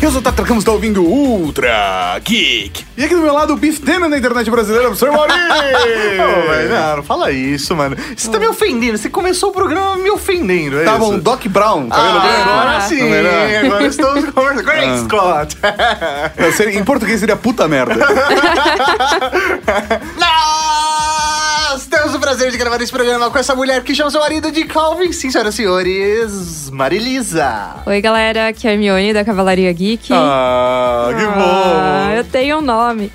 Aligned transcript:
Eu 0.00 0.10
sou 0.10 0.18
o 0.20 0.22
Tata 0.22 0.42
Campos, 0.42 0.64
tá 0.64 0.72
ouvindo 0.72 1.04
Ultra 1.04 2.18
Geek. 2.24 2.84
E 2.96 3.04
aqui 3.04 3.14
do 3.14 3.20
meu 3.20 3.32
lado, 3.32 3.52
o 3.52 3.56
Biff 3.56 3.80
Denner 3.80 4.08
na 4.08 4.18
internet 4.18 4.50
brasileira, 4.50 4.88
Mauri. 4.90 5.32
Ô, 5.32 6.50
velho, 6.50 6.68
não, 6.70 6.96
não 6.96 7.02
fala 7.04 7.30
isso, 7.30 7.74
mano. 7.76 7.96
Você 8.16 8.28
tá 8.28 8.38
me 8.40 8.46
ofendendo. 8.48 8.98
Você 8.98 9.08
começou 9.08 9.50
o 9.50 9.52
programa 9.52 9.96
me 9.96 10.10
ofendendo, 10.10 10.80
é 10.80 10.84
Tá 10.84 10.98
bom, 10.98 11.16
Doc 11.20 11.46
Brown, 11.46 11.86
Ah, 11.90 12.10
branco. 12.20 12.50
agora 12.50 12.80
sim, 12.80 12.98
Tá 12.98 13.04
melhor? 13.04 13.64
agora 13.64 13.86
estamos 13.86 14.24
conversando. 14.30 14.64
Great 14.64 14.98
Scott! 15.04 15.56
É, 16.36 16.50
seria- 16.50 16.78
Em 16.80 16.84
português 16.84 17.20
seria 17.20 17.36
puta 17.36 17.68
merda. 17.68 17.94
Nós 20.18 20.61
temos 22.02 22.16
o 22.16 22.18
prazer 22.18 22.50
de 22.50 22.58
gravar 22.58 22.80
esse 22.82 22.90
programa 22.90 23.30
com 23.30 23.38
essa 23.38 23.54
mulher 23.54 23.80
que 23.84 23.94
chama 23.94 24.10
seu 24.10 24.20
marido 24.20 24.50
de 24.50 24.64
Calvin. 24.64 25.12
Sim, 25.12 25.30
senhoras 25.30 25.54
e 25.54 25.56
senhores, 25.58 26.68
Marilisa. 26.70 27.76
Oi, 27.86 28.00
galera, 28.00 28.48
aqui 28.48 28.66
é 28.66 28.70
a 28.70 28.72
Hermione 28.72 29.12
da 29.12 29.24
Cavalaria 29.24 29.72
Geek. 29.72 30.08
Ah, 30.12 31.10
que 31.16 31.24
Ah, 31.24 32.06
bom. 32.08 32.12
eu 32.16 32.24
tenho 32.24 32.58
um 32.58 32.60
nome. 32.60 33.12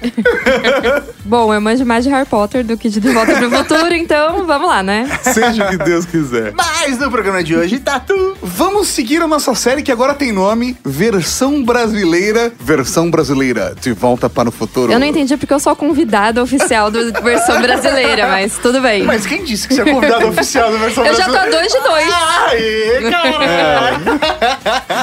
bom, 1.26 1.54
eu 1.54 1.60
manjo 1.60 1.86
mais 1.86 2.06
de 2.06 2.10
Harry 2.10 2.26
Potter 2.26 2.64
do 2.64 2.78
que 2.78 2.88
de 2.88 3.02
De 3.02 3.10
Volta 3.10 3.36
pro 3.36 3.50
Futuro, 3.52 3.94
então 3.94 4.46
vamos 4.46 4.70
lá, 4.70 4.82
né? 4.82 5.06
Seja 5.22 5.66
o 5.66 5.70
que 5.70 5.78
Deus 5.80 6.06
quiser. 6.06 6.54
Mas 6.56 6.98
no 6.98 7.12
programa 7.12 7.44
de 7.44 7.58
hoje, 7.58 7.80
Tatu. 7.80 8.38
Vamos 8.42 8.88
seguir 8.88 9.22
a 9.22 9.28
nossa 9.28 9.54
série 9.54 9.84
que 9.84 9.92
agora 9.92 10.14
tem 10.14 10.32
nome 10.32 10.78
Versão 10.86 11.62
Brasileira. 11.62 12.54
Versão 12.58 13.12
Brasileira 13.12 13.76
de 13.82 13.92
Volta 13.92 14.30
para 14.30 14.48
o 14.48 14.52
Futuro. 14.52 14.94
Eu 14.94 15.00
não 15.00 15.08
entendi 15.08 15.36
porque 15.36 15.54
eu 15.54 15.60
sou 15.60 15.74
a 15.74 15.76
convidada 15.76 16.42
oficial 16.42 16.90
do 16.90 17.12
versão 17.22 17.62
brasileira, 17.62 18.28
mas 18.30 18.58
tudo 18.58 18.77
bem. 18.82 19.04
Mas 19.04 19.26
quem 19.26 19.44
disse 19.44 19.68
que 19.68 19.76
você 19.76 19.82
é 19.82 19.86
convidado 19.86 20.28
oficial 20.30 20.72
da 20.72 20.78
versão 20.78 21.06
eu 21.06 21.16
já 21.16 21.26
tô 21.26 21.36
a 21.36 21.46
dois 21.46 21.72
de 21.72 21.80
dois. 21.80 22.14
Aê, 22.48 23.12
caralho! 23.12 24.20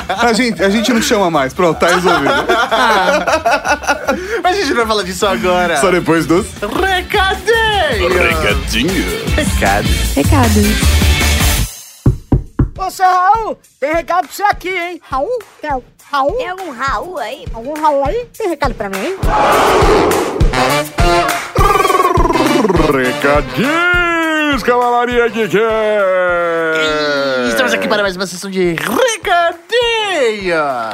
A 0.09 0.33
gente, 0.33 0.63
a 0.63 0.71
gente 0.71 0.93
não 0.93 1.03
chama 1.03 1.31
mais. 1.31 1.53
Pronto, 1.53 1.79
tá 1.79 1.89
resolvido. 1.89 2.35
Mas 4.43 4.57
a 4.57 4.61
gente 4.61 4.69
não 4.71 4.77
vai 4.77 4.87
falar 4.87 5.03
disso 5.03 5.27
agora. 5.27 5.77
Só 5.79 5.91
depois 5.91 6.27
dos 6.27 6.47
recadinhos. 8.21 9.35
Recado. 9.35 9.89
Recado. 10.15 11.05
Ô, 12.77 12.91
seu 12.91 13.07
Raul, 13.07 13.57
tem 13.79 13.93
recado 13.95 14.27
pra 14.27 14.35
você 14.35 14.43
aqui, 14.43 14.69
hein? 14.69 15.01
Raul? 15.09 15.39
Tem 15.61 15.71
Raul? 16.11 16.37
Tem 16.37 16.49
algum 16.49 16.71
Raul 16.71 17.19
aí? 17.19 17.45
Algum 17.55 17.81
Raul 17.81 18.05
aí? 18.05 18.27
Tem 18.37 18.49
recado 18.49 18.75
pra 18.75 18.89
mim, 18.89 18.99
hein? 18.99 19.17
Recadinhos, 22.95 24.63
Cavalaria 24.63 25.27
Geek! 25.29 25.57
Estamos 27.49 27.73
aqui 27.73 27.89
para 27.89 28.03
mais 28.03 28.15
uma 28.15 28.25
sessão 28.25 28.49
de 28.49 28.77
Recadeia! 28.77 29.65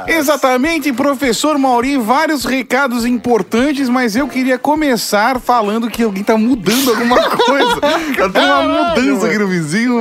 Exatamente, 0.08 0.94
professor 0.94 1.58
Mauri, 1.58 1.98
vários 1.98 2.46
recados 2.46 3.04
importantes, 3.04 3.90
mas 3.90 4.16
eu 4.16 4.26
queria 4.26 4.58
começar 4.58 5.38
falando 5.38 5.90
que 5.90 6.02
alguém 6.02 6.24
tá 6.24 6.38
mudando 6.38 6.88
alguma 6.88 7.20
coisa. 7.36 7.76
Aqui 7.76 8.46
no 8.46 8.79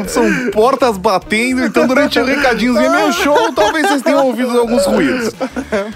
são 0.07 0.23
portas 0.51 0.97
batendo, 0.97 1.63
então 1.63 1.87
durante 1.87 2.19
o 2.19 2.25
recadinhos 2.25 2.77
e 2.77 2.89
meu 2.89 3.11
show, 3.11 3.51
talvez 3.53 3.87
vocês 3.87 4.01
tenham 4.01 4.25
ouvido 4.25 4.57
alguns 4.59 4.85
ruídos. 4.85 5.33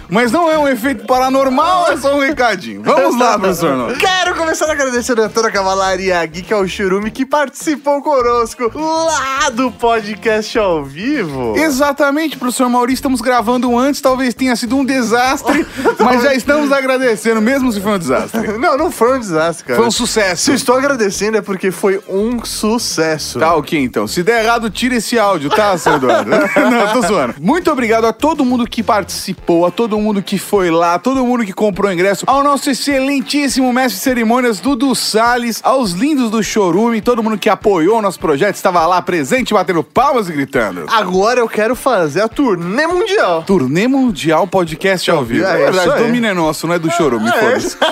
Mas 0.10 0.32
não 0.32 0.50
é 0.50 0.58
um 0.58 0.68
efeito 0.68 1.06
paranormal, 1.06 1.92
é 1.92 1.98
só 1.98 2.16
um 2.16 2.20
recadinho. 2.20 2.82
Vamos 2.84 3.18
lá, 3.18 3.38
professor. 3.40 3.96
Quero 3.98 4.36
começar 4.36 4.72
agradecendo 4.72 5.24
a 5.24 5.30
toda 5.30 5.48
a 5.48 5.52
Cavalaria 5.52 6.26
Geek 6.26 6.54
ao 6.54 6.68
Churume 6.68 7.12
que 7.12 7.26
participou 7.26 8.02
conosco 8.02 8.72
lá 8.76 9.50
do 9.50 9.72
podcast 9.72 10.58
ao 10.58 10.84
vivo. 10.84 11.56
Exatamente, 11.58 12.38
professor 12.38 12.70
Mauri, 12.70 12.94
estamos 12.94 13.22
gravando 13.22 13.78
antes, 13.78 14.02
talvez 14.02 14.34
tenha 14.34 14.56
sido 14.56 14.76
um 14.78 14.86
desastre, 14.86 15.66
mas 16.00 16.24
já 16.24 16.34
estamos 16.34 16.72
agradecendo, 16.72 17.42
mesmo 17.42 17.72
se 17.72 17.80
foi 17.82 17.94
um 17.94 18.00
desastre. 18.00 18.44
Não, 18.64 18.78
não 18.78 18.92
foi 18.92 19.18
um 19.18 19.20
desastre, 19.20 19.66
cara. 19.66 19.78
Foi 19.78 19.88
um 19.88 19.92
Se 19.92 19.98
sucesso. 19.98 20.52
eu 20.52 20.56
estou 20.56 20.76
agradecendo 20.76 21.38
é 21.38 21.42
porque 21.42 21.72
foi 21.72 22.00
um 22.08 22.44
sucesso. 22.46 23.40
Tá 23.40 23.56
ok, 23.56 23.80
então. 23.94 24.08
Se 24.08 24.24
der 24.24 24.44
errado, 24.44 24.72
tira 24.72 24.96
esse 24.96 25.20
áudio, 25.20 25.52
tá, 25.52 25.78
seu 25.78 25.94
Eduardo? 25.94 26.32
Não, 26.32 26.94
tô 26.94 27.08
zoando. 27.08 27.36
Muito 27.40 27.72
obrigado 27.72 28.06
a 28.06 28.14
todo 28.14 28.44
mundo 28.44 28.66
que 28.66 28.82
participou, 28.82 29.68
a 29.68 29.72
todo 29.72 30.00
mundo 30.00 30.24
que 30.24 30.40
foi 30.40 30.72
lá, 30.72 30.96
a 30.96 31.00
todo 31.00 31.24
mundo 31.24 31.46
que 31.46 31.54
comprou 31.54 31.94
ingresso, 31.94 32.24
ao 32.26 32.44
nosso 32.44 32.72
excelentíssimo 32.72 33.72
mestre 33.72 33.98
de 34.00 34.04
cerimônias, 34.04 34.60
Dudu 34.60 34.96
Salles, 34.96 35.60
aos 35.64 35.92
lindos 35.92 36.32
do 36.32 36.42
Chorume, 36.42 37.02
todo 37.02 37.22
mundo 37.22 37.38
que 37.38 37.50
apoiou 37.50 38.00
o 38.00 38.02
nosso 38.02 38.20
projeto, 38.20 38.56
estava 38.56 38.84
lá 38.88 39.00
presente, 39.00 39.54
batendo 39.54 39.84
palmas 39.84 40.28
e 40.28 40.32
gritando. 40.32 40.86
Agora 40.90 41.40
eu 41.40 41.48
quero 41.48 41.76
fazer 41.76 42.22
a 42.22 42.28
turnê 42.28 42.88
mundial. 42.88 43.44
Turnê 43.44 43.88
Mundial 43.88 44.48
Podcast 44.48 45.12
ao 45.12 45.24
vivo. 45.24 45.46
É, 45.46 45.66
É 45.66 45.70
isso 45.70 45.78
verdade, 45.80 46.04
domínio 46.04 46.30
é 46.30 46.34
nosso, 46.34 46.66
não 46.66 46.74
é 46.74 46.80
do 46.80 46.90
Chorume, 46.90 47.30
É, 47.30 47.32
foda-se. 47.34 47.78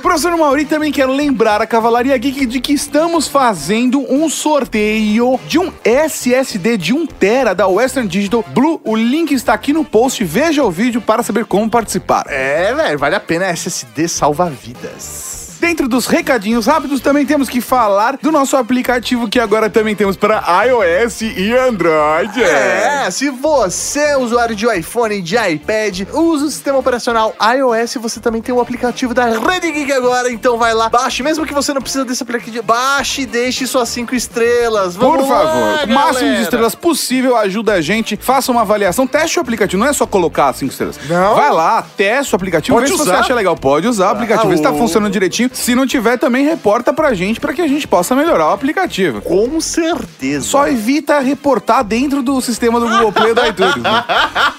Professor 0.00 0.36
Mauri, 0.36 0.64
também 0.64 0.92
quero 0.92 1.12
lembrar 1.12 1.60
a 1.60 1.66
Cavalaria 1.66 2.16
Geek 2.16 2.46
de 2.46 2.60
que 2.60 2.72
estamos 2.72 3.26
fazendo 3.32 3.98
um 4.12 4.28
sorteio 4.28 5.40
de 5.48 5.58
um 5.58 5.72
SSD 5.82 6.76
de 6.76 6.92
1 6.92 7.06
tera 7.06 7.54
da 7.54 7.66
Western 7.66 8.06
Digital 8.06 8.44
Blue. 8.48 8.78
O 8.84 8.94
link 8.94 9.32
está 9.32 9.54
aqui 9.54 9.72
no 9.72 9.86
post. 9.86 10.22
Veja 10.22 10.62
o 10.62 10.70
vídeo 10.70 11.00
para 11.00 11.22
saber 11.22 11.46
como 11.46 11.70
participar. 11.70 12.26
É, 12.28 12.74
velho, 12.74 12.98
vale 12.98 13.14
a 13.16 13.20
pena. 13.20 13.46
SSD 13.46 14.06
salva 14.06 14.50
vidas. 14.50 15.41
Dentro 15.62 15.86
dos 15.86 16.06
recadinhos 16.06 16.66
rápidos, 16.66 17.00
também 17.00 17.24
temos 17.24 17.48
que 17.48 17.60
falar 17.60 18.18
do 18.20 18.32
nosso 18.32 18.56
aplicativo 18.56 19.28
que 19.28 19.38
agora 19.38 19.70
também 19.70 19.94
temos 19.94 20.16
para 20.16 20.42
iOS 20.64 21.20
e 21.20 21.56
Android. 21.56 22.42
É, 22.42 23.08
se 23.12 23.30
você 23.30 24.00
é 24.00 24.16
usuário 24.16 24.56
de 24.56 24.66
iPhone 24.66 25.14
e 25.14 25.22
de 25.22 25.36
iPad, 25.36 26.00
usa 26.12 26.46
o 26.46 26.50
sistema 26.50 26.78
operacional 26.78 27.32
iOS, 27.40 27.94
você 28.00 28.18
também 28.18 28.42
tem 28.42 28.52
o 28.52 28.60
aplicativo 28.60 29.14
da 29.14 29.26
Rede 29.26 29.70
Geek 29.70 29.92
agora, 29.92 30.32
então 30.32 30.58
vai 30.58 30.74
lá, 30.74 30.88
baixe, 30.88 31.22
mesmo 31.22 31.46
que 31.46 31.54
você 31.54 31.72
não 31.72 31.80
precisa 31.80 32.04
desse 32.04 32.24
aplicativo, 32.24 32.64
baixe 32.64 33.22
e 33.22 33.26
deixe 33.26 33.64
suas 33.64 33.88
cinco 33.88 34.16
estrelas. 34.16 34.96
Vamos 34.96 35.18
Por 35.18 35.28
favor, 35.28 35.76
lá, 35.76 35.84
o 35.84 35.88
máximo 35.88 36.34
de 36.34 36.42
estrelas 36.42 36.74
possível 36.74 37.36
ajuda 37.36 37.74
a 37.74 37.80
gente. 37.80 38.16
Faça 38.16 38.50
uma 38.50 38.62
avaliação, 38.62 39.06
teste 39.06 39.38
o 39.38 39.42
aplicativo. 39.42 39.78
Não 39.80 39.88
é 39.88 39.92
só 39.92 40.08
colocar 40.08 40.52
cinco 40.54 40.72
estrelas. 40.72 40.98
Não? 41.08 41.36
Vai 41.36 41.52
lá, 41.52 41.86
teste 41.96 42.34
o 42.34 42.36
aplicativo, 42.36 42.76
Pode 42.76 42.90
vê 42.90 42.96
se 42.96 42.98
você 42.98 43.10
usar. 43.10 43.20
acha 43.20 43.32
legal. 43.32 43.56
Pode 43.56 43.86
usar 43.86 44.08
o 44.08 44.10
aplicativo, 44.10 44.48
vê 44.48 44.56
se 44.56 44.62
tá 44.64 44.72
funcionando 44.72 45.12
direitinho. 45.12 45.51
Se 45.52 45.74
não 45.74 45.86
tiver, 45.86 46.16
também 46.18 46.44
reporta 46.44 46.92
pra 46.92 47.14
gente 47.14 47.40
pra 47.40 47.52
que 47.52 47.60
a 47.60 47.68
gente 47.68 47.86
possa 47.86 48.14
melhorar 48.14 48.48
o 48.48 48.52
aplicativo. 48.52 49.20
Com 49.20 49.60
certeza. 49.60 50.46
Só 50.46 50.66
evita 50.68 51.18
reportar 51.20 51.84
dentro 51.84 52.22
do 52.22 52.40
sistema 52.40 52.80
do 52.80 52.88
Google 52.88 53.12
Play 53.12 53.30
e 53.30 53.34
do 53.34 53.46
iTunes. 53.46 53.76
né? 53.76 54.04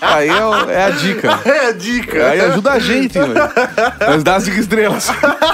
Aí 0.01 0.29
é, 0.29 0.73
é 0.73 0.85
a 0.85 0.89
dica. 0.89 1.39
É 1.53 1.67
a 1.67 1.71
dica. 1.71 2.29
Aí 2.29 2.39
ajuda 2.41 2.71
a 2.73 2.79
gente, 2.79 3.13
velho. 3.13 3.33
Mas 3.99 4.23
dá 4.23 4.39
cinco 4.39 4.59
estrelas. 4.59 5.07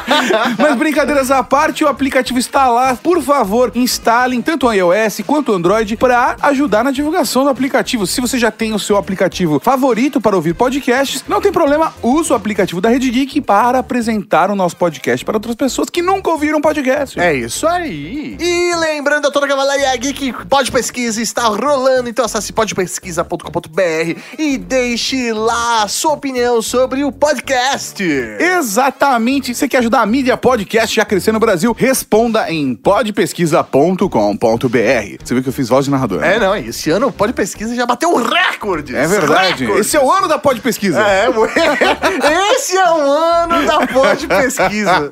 Mas 0.57 0.75
brincadeiras 0.75 1.31
à 1.31 1.43
parte, 1.43 1.83
o 1.83 1.87
aplicativo 1.87 2.39
está 2.39 2.67
lá. 2.67 2.95
Por 2.95 3.21
favor, 3.21 3.71
instalem 3.75 4.41
tanto 4.41 4.67
o 4.67 4.73
iOS 4.73 5.21
quanto 5.25 5.51
o 5.51 5.55
Android 5.55 5.95
para 5.97 6.35
ajudar 6.41 6.83
na 6.83 6.91
divulgação 6.91 7.43
do 7.43 7.49
aplicativo. 7.49 8.05
Se 8.07 8.21
você 8.21 8.37
já 8.37 8.51
tem 8.51 8.73
o 8.73 8.79
seu 8.79 8.97
aplicativo 8.97 9.59
favorito 9.59 10.19
para 10.21 10.35
ouvir 10.35 10.53
podcasts, 10.53 11.23
não 11.27 11.41
tem 11.41 11.51
problema, 11.51 11.93
use 12.01 12.31
o 12.31 12.35
aplicativo 12.35 12.81
da 12.81 12.89
Rede 12.89 13.09
Geek 13.09 13.41
para 13.41 13.79
apresentar 13.79 14.49
o 14.49 14.55
nosso 14.55 14.75
podcast 14.75 15.23
para 15.29 15.37
outras 15.37 15.53
pessoas 15.55 15.91
que 15.91 16.01
nunca 16.01 16.31
ouviram 16.31 16.59
podcast. 16.59 17.19
É 17.19 17.31
isso 17.31 17.67
aí. 17.67 18.35
E 18.39 18.75
lembrando 18.77 19.27
a 19.27 19.31
toda 19.31 19.45
a 19.45 19.49
Cavalaria 19.49 19.95
Geek, 19.95 20.33
Pode 20.49 20.71
Pesquisa 20.71 21.21
está 21.21 21.43
rolando, 21.43 22.09
então 22.09 22.25
acesse 22.25 22.51
podpesquisa.com.br 22.51 24.19
e 24.39 24.57
deixe 24.57 25.31
lá 25.31 25.83
a 25.83 25.87
sua 25.87 26.13
opinião 26.13 26.63
sobre 26.63 27.03
o 27.03 27.11
podcast. 27.11 28.03
Exatamente. 28.03 29.53
Você 29.53 29.67
quer 29.67 29.77
ajudar 29.77 30.01
a 30.01 30.05
mídia 30.07 30.35
podcast 30.35 30.99
a 30.99 31.05
crescer 31.05 31.31
no 31.31 31.39
Brasil? 31.39 31.75
Responda 31.77 32.51
em 32.51 32.73
podpesquisa.com.br. 32.73 34.07
Você 35.23 35.33
viu 35.35 35.43
que 35.43 35.49
eu 35.49 35.53
fiz 35.53 35.69
voz 35.69 35.85
de 35.85 35.91
narrador. 35.91 36.21
né? 36.21 36.37
É, 36.37 36.39
não, 36.39 36.55
esse 36.55 36.89
ano 36.89 37.05
o 37.07 37.11
Pode 37.11 37.33
Pesquisa 37.33 37.75
já 37.75 37.85
bateu 37.85 38.15
recorde. 38.15 38.95
É 38.95 39.05
verdade. 39.05 39.65
Esse 39.73 39.95
é 39.95 40.03
o 40.03 40.11
ano 40.11 40.27
da 40.27 40.39
Pod 40.39 40.59
Pesquisa. 40.59 40.99
É, 40.99 41.27
esse 42.55 42.75
é 42.75 42.91
o 42.91 43.11
ano 43.11 43.67
da 43.67 43.85
Pode 43.85 44.25
Pesquisa. 44.25 45.11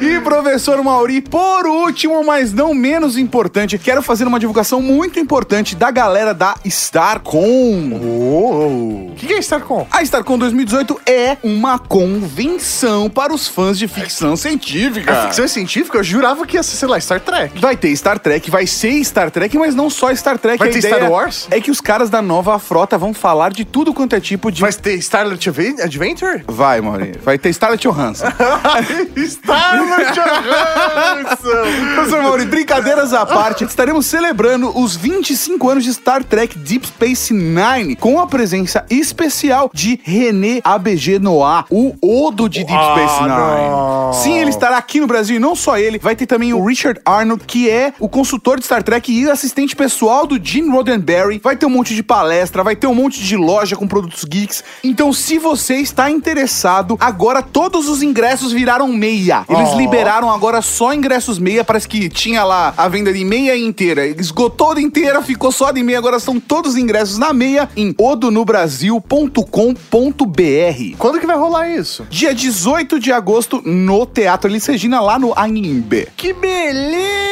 E 0.00 0.20
professor 0.20 0.82
Mauri, 0.82 1.20
por 1.20 1.66
último, 1.66 2.22
mas 2.24 2.52
não 2.52 2.74
menos 2.74 3.16
importante, 3.16 3.78
quero 3.78 4.02
fazer 4.02 4.26
uma 4.26 4.38
divulgação 4.38 4.82
muito 4.82 5.18
importante 5.18 5.74
da 5.74 5.90
galera 5.90 6.34
da 6.34 6.54
Starcom. 6.64 7.92
O 7.92 9.14
que, 9.16 9.26
que 9.26 9.34
é 9.34 9.38
StarCom? 9.38 9.86
A 9.90 10.02
Starcom 10.02 10.38
2018 10.38 11.00
é 11.06 11.36
uma 11.42 11.78
convenção 11.78 13.08
para 13.08 13.32
os 13.32 13.48
fãs 13.48 13.78
de 13.78 13.88
ficção 13.88 14.36
científica. 14.36 15.12
A 15.12 15.22
ficção 15.26 15.48
científica, 15.48 15.98
eu 15.98 16.04
jurava 16.04 16.46
que 16.46 16.56
ia 16.56 16.62
ser, 16.62 16.76
sei 16.76 16.88
lá, 16.88 17.00
Star 17.00 17.20
Trek. 17.20 17.58
Vai 17.58 17.76
ter 17.76 17.94
Star 17.96 18.18
Trek, 18.18 18.50
vai 18.50 18.66
ser 18.66 19.02
Star 19.04 19.30
Trek, 19.30 19.56
mas 19.56 19.74
não 19.74 19.88
só 19.88 20.14
Star 20.14 20.38
Trek. 20.38 20.58
Vai 20.58 20.68
A 20.68 20.72
ter 20.72 20.82
Star 20.82 21.10
Wars? 21.10 21.48
É 21.50 21.60
que 21.60 21.70
os 21.70 21.80
caras 21.80 22.10
da 22.10 22.20
nova 22.20 22.58
frota 22.58 22.98
vão 22.98 23.14
falar 23.14 23.52
de 23.52 23.64
tudo 23.64 23.94
quanto 23.94 24.14
é 24.14 24.20
tipo 24.20 24.52
de. 24.52 24.60
Vai 24.60 24.72
ter 24.72 24.94
Starlet 24.94 25.48
Adventure? 25.82 26.44
Vai, 26.46 26.80
Mauri. 26.80 27.14
Vai 27.22 27.38
ter 27.38 27.50
Starlet 27.50 27.82
Johansson. 27.82 28.26
Scarlett 29.42 30.12
Johansson! 30.18 31.94
Professor 31.94 32.22
Mauri, 32.22 32.44
brincadeiras 32.46 33.12
à 33.12 33.24
parte, 33.26 33.64
estaremos 33.64 34.06
celebrando 34.06 34.76
os 34.78 34.96
25 34.96 35.68
anos 35.70 35.84
de 35.84 35.94
Star 35.94 36.24
Trek 36.24 36.58
Deep 36.58 36.86
Space 36.86 37.32
Nine 37.32 37.96
com 37.96 38.20
a 38.20 38.26
presença 38.26 38.84
especial 38.90 39.70
de 39.72 39.98
René 40.02 40.60
ABG 40.64 41.18
Noah, 41.18 41.64
o 41.70 41.94
Odo 42.02 42.48
de 42.48 42.64
Deep 42.64 42.72
Ah, 42.78 42.94
Space 42.94 43.22
Nine. 43.22 43.28
não. 43.34 44.12
Sim, 44.12 44.38
ele 44.38 44.50
estará 44.50 44.76
aqui 44.78 45.00
no 45.00 45.06
Brasil 45.06 45.36
e 45.36 45.38
não 45.38 45.54
só 45.54 45.78
ele, 45.78 45.98
vai 45.98 46.16
ter 46.16 46.26
também 46.26 46.52
o 46.52 46.64
Richard 46.64 47.00
Arnold, 47.04 47.44
que 47.46 47.68
é 47.70 47.92
o 47.98 48.08
consultor 48.08 48.58
de 48.58 48.64
Star 48.64 48.82
Trek 48.82 49.10
e 49.12 49.30
assistente 49.30 49.76
pessoal 49.76 50.26
do 50.26 50.42
Gene 50.42 50.70
Roddenberry. 50.70 51.40
Vai 51.42 51.56
ter 51.56 51.66
um 51.66 51.70
monte 51.70 51.94
de 51.94 52.02
palestra, 52.02 52.62
vai 52.64 52.74
ter 52.76 52.86
um 52.86 52.94
monte 52.94 53.22
de 53.22 53.36
loja 53.36 53.76
com 53.76 53.86
produtos 53.86 54.24
geeks. 54.24 54.64
Então, 54.82 55.12
se 55.12 55.38
você 55.38 55.76
está 55.76 56.10
interessado, 56.10 56.96
agora 57.00 57.42
todos 57.42 57.88
os 57.88 58.02
ingressos 58.02 58.52
viraram 58.52 58.88
meia. 59.18 59.44
Eles 59.48 59.70
Oh. 59.72 59.76
liberaram 59.78 60.30
agora 60.30 60.62
só 60.62 60.92
ingressos 60.94 61.38
meia. 61.38 61.64
Parece 61.64 61.88
que 61.88 62.08
tinha 62.08 62.44
lá 62.44 62.72
a 62.76 62.88
venda 62.88 63.12
de 63.12 63.24
meia 63.24 63.56
inteira. 63.56 64.06
Esgotou 64.06 64.68
toda 64.68 64.80
inteira, 64.80 65.22
ficou 65.22 65.52
só 65.52 65.70
de 65.70 65.82
meia. 65.82 65.98
Agora 65.98 66.18
são 66.18 66.38
todos 66.40 66.72
os 66.72 66.76
ingressos 66.78 67.18
na 67.18 67.32
meia 67.32 67.68
em 67.76 67.94
odonobrasil.com.br. 67.98 70.96
Quando 70.98 71.20
que 71.20 71.26
vai 71.26 71.36
rolar 71.36 71.68
isso? 71.70 72.06
Dia 72.10 72.34
18 72.34 72.98
de 73.00 73.12
agosto 73.12 73.62
no 73.64 74.04
Teatro 74.06 74.50
Elis 74.50 74.66
Regina, 74.66 75.00
lá 75.00 75.18
no 75.18 75.32
Anhembe. 75.38 76.08
Que 76.16 76.32
beleza, 76.32 77.27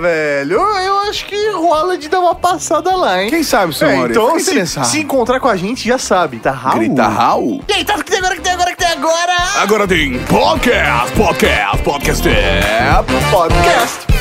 velho! 0.00 0.60
Eu, 0.60 0.98
acho 1.08 1.26
que 1.26 1.50
rola 1.50 1.96
de 1.96 2.08
dar 2.08 2.20
uma 2.20 2.34
passada 2.34 2.94
lá, 2.96 3.22
hein? 3.22 3.30
Quem 3.30 3.42
sabe, 3.42 3.74
seu 3.74 3.88
É, 3.88 3.96
então, 3.96 4.38
se, 4.38 4.66
se 4.66 5.00
encontrar 5.00 5.40
com 5.40 5.48
a 5.48 5.56
gente, 5.56 5.86
já 5.86 5.98
sabe, 5.98 6.38
tá 6.38 6.50
Raul? 6.50 6.78
Grita 6.78 7.06
Raul. 7.06 7.62
E 7.68 7.72
aí, 7.72 7.84
tá, 7.84 7.94
que 7.94 8.10
tem 8.10 8.18
agora, 8.18 8.34
que 8.34 8.42
tem 8.42 8.52
agora, 8.52 8.70
que 8.70 8.76
tem 8.76 8.88
agora? 8.88 9.36
Agora 9.56 9.88
tem 9.88 10.18
podcast, 10.24 11.12
podcast, 11.12 11.82
podcast, 11.82 12.28
é 12.28 13.04
Podcast. 13.30 14.15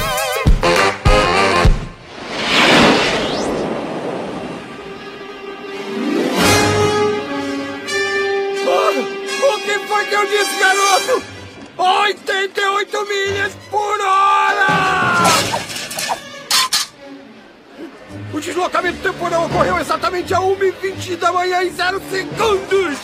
Temporal 19.06 19.46
ocorreu 19.46 19.78
exatamente 19.78 20.34
a 20.34 20.40
1h20 20.40 21.16
da 21.18 21.32
manhã 21.32 21.62
em 21.62 21.70
0 21.70 22.02
segundos! 22.10 22.98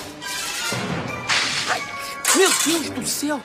Meu 2.36 2.50
Deus 2.66 2.90
do 2.90 3.06
céu! 3.06 3.40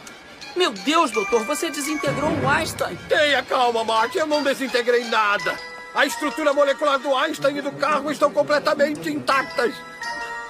Meu 0.57 0.71
Deus, 0.71 1.11
doutor, 1.11 1.45
você 1.45 1.69
desintegrou 1.69 2.31
o 2.31 2.49
Einstein. 2.49 2.97
Tenha 3.11 3.43
calma, 3.43 3.85
Marty, 3.85 4.17
eu 4.17 4.27
não 4.27 4.43
desintegrei 4.43 5.05
nada. 5.05 5.55
A 5.95 6.07
estrutura 6.07 6.55
molecular 6.55 6.99
do 6.99 7.15
Einstein 7.15 7.59
e 7.59 7.61
do 7.61 7.73
carro 7.73 8.11
estão 8.11 8.33
completamente 8.33 9.11
intactas. 9.11 9.75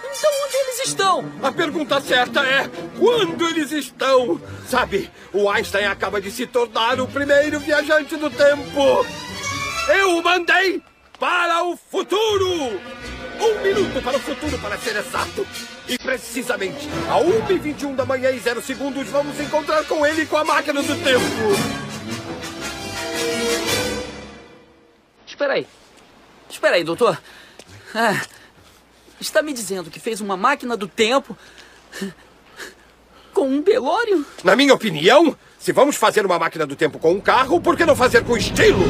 Então 0.05 0.31
onde 0.47 0.57
eles 0.59 0.87
estão? 0.87 1.25
A 1.43 1.51
pergunta 1.51 2.01
certa 2.01 2.47
é: 2.47 2.71
quando 2.97 3.49
eles 3.49 3.73
estão? 3.73 4.41
Sabe, 4.69 5.11
o 5.33 5.51
Einstein 5.51 5.87
acaba 5.87 6.21
de 6.21 6.31
se 6.31 6.47
tornar 6.47 7.01
o 7.01 7.09
primeiro 7.09 7.59
viajante 7.59 8.15
do 8.17 8.31
tempo. 8.31 9.05
Eu 9.89 10.19
o 10.19 10.23
mandei 10.23 10.81
para 11.19 11.65
o 11.65 11.77
futuro! 11.77 12.81
Um 13.39 13.63
minuto 13.63 14.03
para 14.03 14.17
o 14.17 14.21
futuro, 14.21 14.59
para 14.59 14.79
ser 14.79 14.97
exato. 14.97 15.47
E 15.89 15.99
precisamente, 15.99 16.89
a 17.09 17.21
1h21 17.21 17.95
da 17.95 18.05
manhã 18.05 18.31
e 18.31 18.39
0 18.39 18.63
segundos, 18.63 19.07
vamos 19.09 19.39
encontrar 19.39 19.85
com 19.85 20.07
ele 20.07 20.23
e 20.23 20.27
com 20.27 20.37
a 20.37 20.45
máquina 20.45 20.83
do 20.83 20.95
tempo. 21.05 21.25
Espera 25.27 25.55
aí. 25.55 25.67
Espera 26.49 26.77
aí, 26.77 26.85
doutor. 26.85 27.21
Ah, 27.95 28.21
está 29.21 29.43
me 29.43 29.53
dizendo 29.53 29.91
que 29.91 30.01
fez 30.01 30.21
uma 30.21 30.37
máquina 30.37 30.77
do 30.77 30.89
tempo 30.89 31.37
com 33.35 33.49
um 33.49 33.61
Belório? 33.61 34.25
Na 34.43 34.57
minha 34.57 34.73
opinião, 34.73 35.37
se 35.59 35.73
vamos 35.73 35.97
fazer 35.97 36.25
uma 36.25 36.39
máquina 36.39 36.67
do 36.67 36.75
tempo 36.75 36.99
com 36.99 37.13
um 37.13 37.21
carro, 37.21 37.61
por 37.61 37.77
que 37.77 37.85
não 37.85 37.95
fazer 37.95 38.25
com 38.25 38.37
estilo? 38.37 38.81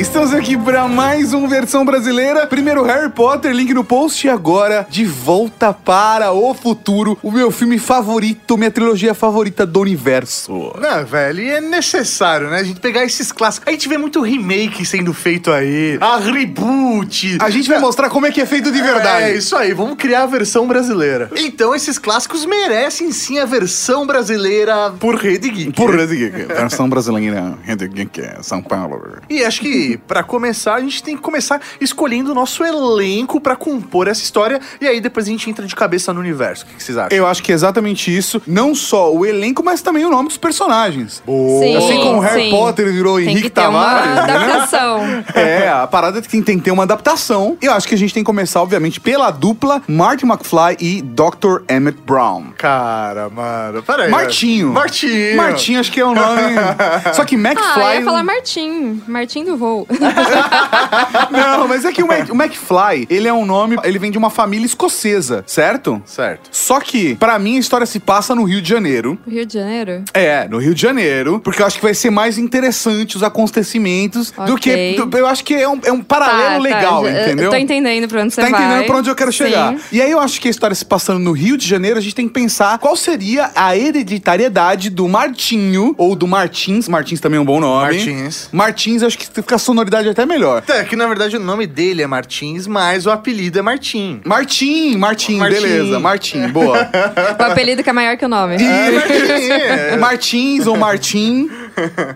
Estamos 0.00 0.32
aqui 0.32 0.56
para 0.56 0.88
mais 0.88 1.34
uma 1.34 1.46
versão 1.46 1.84
brasileira. 1.84 2.46
Primeiro 2.46 2.82
Harry 2.84 3.10
Potter, 3.10 3.52
link 3.52 3.74
no 3.74 3.84
post. 3.84 4.26
E 4.26 4.30
agora, 4.30 4.86
de 4.88 5.04
volta 5.04 5.74
para 5.74 6.32
o 6.32 6.54
futuro. 6.54 7.18
O 7.22 7.30
meu 7.30 7.50
filme 7.50 7.78
favorito, 7.78 8.56
minha 8.56 8.70
trilogia 8.70 9.12
favorita 9.12 9.66
do 9.66 9.78
universo. 9.78 10.72
Não, 10.80 11.04
velho, 11.04 11.40
e 11.40 11.50
é 11.50 11.60
necessário, 11.60 12.48
né? 12.48 12.60
A 12.60 12.62
gente 12.62 12.80
pegar 12.80 13.04
esses 13.04 13.30
clássicos. 13.30 13.68
A 13.68 13.72
gente 13.72 13.90
vê 13.90 13.98
muito 13.98 14.22
remake 14.22 14.86
sendo 14.86 15.12
feito 15.12 15.52
aí, 15.52 15.98
a 16.00 16.16
reboot. 16.16 17.36
A 17.38 17.50
gente 17.50 17.68
vai 17.68 17.78
mostrar 17.78 18.08
como 18.08 18.24
é 18.24 18.30
que 18.30 18.40
é 18.40 18.46
feito 18.46 18.72
de 18.72 18.80
verdade. 18.80 19.24
É 19.24 19.36
isso 19.36 19.54
aí, 19.54 19.74
vamos 19.74 19.96
criar 19.98 20.22
a 20.22 20.26
versão 20.26 20.66
brasileira. 20.66 21.30
Então, 21.36 21.74
esses 21.74 21.98
clássicos 21.98 22.46
merecem 22.46 23.12
sim 23.12 23.38
a 23.38 23.44
versão 23.44 24.06
brasileira 24.06 24.94
por 24.98 25.16
Rede 25.16 25.50
Geek. 25.50 25.72
Porra, 25.72 26.06
versão 26.06 26.88
brasileira, 26.88 27.58
Rede 27.64 27.86
Geek, 27.86 28.22
São 28.40 28.62
Paulo. 28.62 29.18
E 29.28 29.44
acho 29.44 29.60
que, 29.60 29.89
pra 29.96 30.22
começar, 30.22 30.74
a 30.74 30.80
gente 30.80 31.02
tem 31.02 31.16
que 31.16 31.22
começar 31.22 31.60
escolhendo 31.80 32.32
o 32.32 32.34
nosso 32.34 32.64
elenco 32.64 33.40
pra 33.40 33.56
compor 33.56 34.08
essa 34.08 34.22
história. 34.22 34.60
E 34.80 34.86
aí 34.86 35.00
depois 35.00 35.26
a 35.26 35.30
gente 35.30 35.48
entra 35.48 35.66
de 35.66 35.74
cabeça 35.74 36.12
no 36.12 36.20
universo. 36.20 36.64
O 36.64 36.68
que 36.68 36.74
que 36.76 36.82
vocês 36.82 36.96
acham? 36.98 37.16
Eu 37.16 37.26
acho 37.26 37.42
que 37.42 37.52
é 37.52 37.54
exatamente 37.54 38.14
isso. 38.16 38.40
Não 38.46 38.74
só 38.74 39.12
o 39.12 39.24
elenco, 39.24 39.62
mas 39.62 39.82
também 39.82 40.04
o 40.04 40.10
nome 40.10 40.28
dos 40.28 40.36
personagens. 40.38 41.22
Sim, 41.26 41.76
Assim 41.76 41.98
como 42.00 42.20
Harry 42.20 42.44
sim. 42.44 42.50
Potter 42.50 42.92
virou 42.92 43.16
Tem 43.16 43.26
Henrique 43.28 43.42
que 43.44 43.50
ter 43.50 43.60
Tavares. 43.62 44.10
uma 44.12 44.26
né? 44.26 44.34
adaptação. 44.34 45.00
É, 45.34 45.68
a 45.68 45.86
parada 45.86 46.18
é 46.18 46.22
que 46.22 46.28
tem, 46.28 46.42
tem 46.42 46.58
que 46.58 46.64
ter 46.64 46.70
uma 46.70 46.82
adaptação. 46.82 47.56
Eu 47.62 47.72
acho 47.72 47.86
que 47.88 47.94
a 47.94 47.98
gente 47.98 48.12
tem 48.12 48.22
que 48.22 48.26
começar, 48.26 48.60
obviamente, 48.62 49.00
pela 49.00 49.30
dupla 49.30 49.82
Marty 49.86 50.24
McFly 50.26 50.76
e 50.80 51.02
Dr. 51.02 51.62
Emmett 51.68 51.98
Brown. 52.04 52.46
Cara, 52.56 53.28
mano, 53.28 53.82
peraí. 53.82 54.10
Martinho. 54.10 54.72
Martinho. 54.72 55.36
Martinho, 55.36 55.80
acho 55.80 55.90
que 55.92 56.00
é 56.00 56.04
o 56.04 56.14
nome. 56.14 56.54
Só 57.14 57.24
que 57.24 57.36
McFly. 57.36 57.82
Ah, 57.82 57.94
eu 57.94 58.00
ia 58.00 58.04
falar 58.04 58.22
Martim. 58.24 59.02
Martim 59.06 59.44
do 59.44 59.56
voo. 59.56 59.79
Não, 61.30 61.68
mas 61.68 61.84
é 61.84 61.92
que 61.92 62.02
o, 62.02 62.06
Mac- 62.06 62.30
o 62.30 62.34
McFly, 62.34 63.06
ele 63.08 63.28
é 63.28 63.32
um 63.32 63.44
nome, 63.46 63.76
ele 63.84 63.98
vem 63.98 64.10
de 64.10 64.18
uma 64.18 64.30
família 64.30 64.66
escocesa, 64.66 65.42
certo? 65.46 66.02
Certo. 66.04 66.48
Só 66.50 66.80
que, 66.80 67.14
pra 67.16 67.38
mim, 67.38 67.56
a 67.56 67.60
história 67.60 67.86
se 67.86 67.98
passa 68.00 68.34
no 68.34 68.44
Rio 68.44 68.60
de 68.62 68.68
Janeiro. 68.68 69.18
Rio 69.26 69.44
de 69.46 69.54
Janeiro? 69.54 70.02
É, 70.14 70.46
no 70.48 70.58
Rio 70.58 70.74
de 70.74 70.80
Janeiro, 70.82 71.40
porque 71.42 71.62
eu 71.62 71.66
acho 71.66 71.76
que 71.76 71.82
vai 71.82 71.94
ser 71.94 72.10
mais 72.10 72.38
interessante 72.38 73.16
os 73.16 73.22
acontecimentos 73.22 74.32
do 74.46 74.56
que. 74.56 74.94
Do- 74.94 75.16
eu 75.18 75.26
acho 75.26 75.44
que 75.44 75.54
é 75.54 75.68
um, 75.68 75.78
é 75.84 75.92
um 75.92 76.02
paralelo 76.02 76.62
legal, 76.62 77.04
já- 77.04 77.22
entendeu? 77.22 77.44
Eu 77.46 77.50
tô 77.50 77.56
entendendo 77.56 78.08
pra 78.08 78.22
onde 78.22 78.34
você 78.34 78.40
Tá 78.42 78.48
vai. 78.48 78.60
entendendo 78.62 78.86
pra 78.86 78.96
onde 78.96 79.10
eu 79.10 79.14
quero 79.14 79.32
chegar. 79.32 79.74
Sim. 79.74 79.80
E 79.92 80.00
aí 80.02 80.10
eu 80.10 80.20
acho 80.20 80.40
que 80.40 80.48
a 80.48 80.50
história 80.50 80.74
se 80.74 80.84
passando 80.84 81.18
no 81.20 81.32
Rio 81.32 81.56
de 81.56 81.66
Janeiro, 81.66 81.98
a 81.98 82.02
gente 82.02 82.14
tem 82.14 82.26
que 82.26 82.32
pensar 82.34 82.78
qual 82.78 82.96
seria 82.96 83.50
a 83.54 83.76
hereditariedade 83.76 84.90
do 84.90 85.08
Martinho, 85.08 85.94
ou 85.98 86.14
do 86.16 86.26
Martins. 86.26 86.88
Martins 86.88 87.20
também 87.20 87.38
é 87.38 87.40
um 87.40 87.44
bom 87.44 87.60
nome. 87.60 87.82
Martins. 87.96 88.48
Martins, 88.52 89.02
acho 89.02 89.18
que 89.18 89.26
fica 89.26 89.58
sonoridade 89.70 90.08
até 90.08 90.26
melhor. 90.26 90.62
É 90.68 90.84
que 90.84 90.96
na 90.96 91.06
verdade 91.06 91.36
o 91.36 91.40
nome 91.40 91.66
dele 91.66 92.02
é 92.02 92.06
Martins, 92.06 92.66
mas 92.66 93.06
o 93.06 93.10
apelido 93.10 93.58
é 93.58 93.62
Martim. 93.62 94.20
Martim, 94.24 94.96
Martim, 94.96 95.36
Martim. 95.36 95.54
beleza. 95.54 96.00
Martim, 96.00 96.48
boa. 96.48 96.90
O 97.38 97.42
apelido 97.42 97.82
que 97.82 97.90
é 97.90 97.92
maior 97.92 98.16
que 98.16 98.24
o 98.24 98.28
nome. 98.28 98.56
Martim, 98.58 99.50
é. 99.50 99.96
Martins 99.96 100.66
ou 100.66 100.76
Martim. 100.76 101.48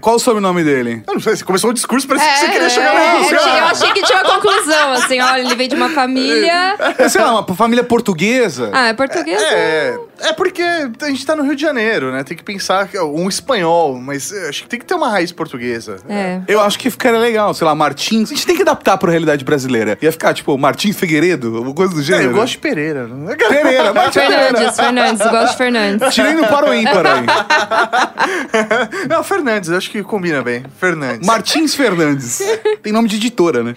Qual 0.00 0.16
o 0.16 0.18
sobrenome 0.18 0.64
dele? 0.64 1.02
Eu 1.06 1.14
não 1.14 1.20
sei, 1.20 1.36
você 1.36 1.44
começou 1.44 1.70
o 1.70 1.72
discurso, 1.74 2.06
parece 2.06 2.24
que 2.24 2.30
É, 2.30 2.36
você 2.36 2.48
queria 2.50 2.68
chegar 2.68 2.94
é, 2.94 3.18
no 3.18 3.24
eu, 3.24 3.38
eu 3.40 3.64
achei 3.66 3.92
que 3.92 4.02
tinha 4.02 4.22
uma 4.22 4.34
conclusão, 4.34 4.92
assim, 4.92 5.20
olha, 5.20 5.40
ele 5.40 5.54
vem 5.54 5.68
de 5.68 5.74
uma 5.74 5.88
família. 5.90 6.74
É, 6.98 7.08
sei 7.08 7.22
lá, 7.22 7.40
uma 7.40 7.54
família 7.54 7.84
portuguesa. 7.84 8.70
Ah, 8.72 8.88
é 8.88 8.92
português? 8.92 9.40
É, 9.40 9.96
é 10.24 10.32
porque 10.32 10.62
a 10.62 11.06
gente 11.08 11.24
tá 11.26 11.36
no 11.36 11.42
Rio 11.42 11.54
de 11.56 11.62
Janeiro, 11.62 12.10
né? 12.12 12.24
Tem 12.24 12.36
que 12.36 12.42
pensar 12.42 12.88
que 12.88 12.96
é 12.96 13.02
um 13.02 13.28
espanhol, 13.28 14.00
mas 14.00 14.32
é, 14.32 14.48
acho 14.48 14.62
que 14.62 14.68
tem 14.68 14.78
que 14.78 14.84
ter 14.86 14.94
uma 14.94 15.08
raiz 15.08 15.30
portuguesa. 15.32 15.96
É. 16.08 16.40
Eu 16.48 16.60
acho 16.60 16.78
que 16.78 16.90
ficaria 16.90 17.18
legal, 17.18 17.52
sei 17.54 17.66
lá, 17.66 17.74
Martins. 17.74 18.30
A 18.32 18.34
gente 18.34 18.46
tem 18.46 18.56
que 18.56 18.62
adaptar 18.62 18.96
pra 18.98 19.10
realidade 19.10 19.44
brasileira. 19.44 19.96
Ia 20.00 20.10
ficar, 20.12 20.34
tipo, 20.34 20.56
Martins 20.58 20.96
Figueiredo, 20.96 21.56
alguma 21.56 21.74
coisa 21.74 21.94
do 21.94 22.00
É, 22.00 22.04
gênero. 22.04 22.30
eu 22.30 22.34
gosto 22.34 22.52
de 22.52 22.58
Pereira. 22.58 23.06
né? 23.06 23.36
Pereira, 23.36 23.92
Martins 23.94 24.14
Pereira. 24.22 24.44
Fernandes, 24.54 24.76
Fernandes, 24.76 25.30
gosto 25.30 25.50
de 25.52 25.56
Fernandes. 25.58 26.14
Tirei 26.14 26.32
no 26.34 26.46
para 26.46 26.70
o 26.70 26.74
ímpar 26.74 27.06
aí. 27.06 27.26
Não, 29.08 29.22
Fernandes 29.22 29.44
Fernandes, 29.44 29.68
eu 29.70 29.76
acho 29.76 29.90
que 29.90 30.02
combina 30.02 30.42
bem. 30.42 30.64
Fernandes. 30.78 31.26
Martins 31.26 31.74
Fernandes. 31.74 32.40
Tem 32.82 32.92
nome 32.92 33.08
de 33.08 33.16
editora, 33.16 33.62
né? 33.62 33.74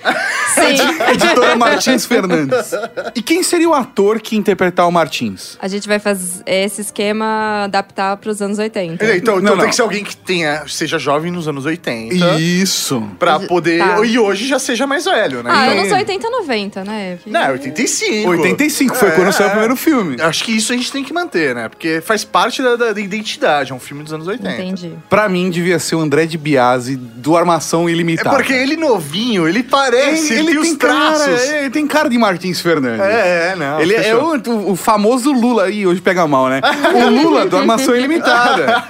Sim. 0.54 0.78
Editora 1.14 1.56
Martins 1.56 2.06
Fernandes. 2.06 2.72
E 3.16 3.22
quem 3.22 3.44
seria 3.44 3.68
o 3.68 3.74
ator 3.74 4.22
que 4.22 4.38
interpretar 4.38 4.88
o 4.88 4.92
Martins? 4.92 5.58
A 5.62 5.68
gente 5.68 5.88
vai 5.88 6.00
fazer 6.00 6.37
esse 6.46 6.82
esquema 6.82 7.64
adaptar 7.66 8.18
pros 8.18 8.42
anos 8.42 8.60
80. 8.60 9.04
É, 9.06 9.18
Então, 9.18 9.36
Não, 9.36 9.42
então 9.42 9.56
não. 9.56 9.62
tem 9.62 9.70
que 9.70 9.76
ser 9.76 9.82
alguém 9.82 10.04
que 10.04 10.16
tenha, 10.16 10.64
seja 10.68 10.98
jovem 11.00 11.32
nos 11.32 11.48
anos 11.48 11.66
80. 11.66 12.16
Isso. 12.40 13.02
Pra 13.20 13.40
poder. 13.40 13.80
Tá. 13.80 14.06
E 14.06 14.18
hoje 14.20 14.48
já 14.48 14.60
seja 14.60 14.86
mais 14.88 15.06
velho, 15.06 15.44
né? 15.44 15.50
Ah, 15.54 15.68
Então- 15.68 15.80
anos 15.82 15.92
80, 15.94 16.30
90, 16.30 16.84
né? 16.84 17.18
Não, 17.26 17.52
85. 17.52 18.30
85 18.30 18.96
foi 18.96 19.12
quando 19.12 19.32
saiu 19.32 19.48
o 19.48 19.52
primeiro 19.52 19.76
filme. 19.76 20.18
Acho 20.22 20.44
que 20.44 20.52
isso 20.56 20.72
a 20.74 20.76
gente 20.76 20.92
tem 20.92 21.04
que 21.04 21.14
manter, 21.14 21.56
né? 21.56 21.70
Porque 21.70 22.02
faz 22.02 22.24
parte 22.24 22.62
da, 22.62 22.76
da- 22.76 22.94
da 22.94 23.02
identidade, 23.02 23.72
é 23.72 23.76
um 23.76 23.80
filme 23.80 24.04
dos 24.04 24.14
anos 24.14 24.28
80. 24.28 24.62
Entendi. 24.62 24.92
Pra 25.10 25.28
mim, 25.30 25.50
devia 25.50 25.80
ser 25.80 25.96
o 25.96 26.00
André 26.00 26.26
de 26.26 26.38
Biase 26.38 26.96
do 26.96 27.36
Armação 27.36 27.88
É 27.88 27.92
Ilimitada. 27.92 28.36
porque 28.36 28.54
ele 28.54 28.76
novinho, 28.76 29.48
ele 29.48 29.64
parece, 29.64 30.34
ele, 30.34 30.52
tem 30.52 30.58
os 30.60 30.74
traços. 30.78 31.26
cara, 31.46 31.58
ele 31.60 31.70
tem 31.70 31.88
cara 31.88 32.10
de 32.10 32.18
Martins 32.18 32.60
Fernandes. 32.60 33.02
É, 33.06 33.52
é, 33.52 33.56
não. 33.56 33.80
Ele 33.80 33.96
é 33.96 34.04
fechou. 34.04 34.36
o- 34.48 34.72
o 34.72 34.76
famoso 34.76 35.32
Lula. 35.32 35.66
aí 35.66 35.86
hoje 35.88 36.02
pega 36.02 36.27
mal, 36.28 36.48
né? 36.50 36.62
O 36.96 37.10
Lula 37.10 37.46
do 37.46 37.58
Armação 37.58 37.96
Ilimitada. 37.96 38.84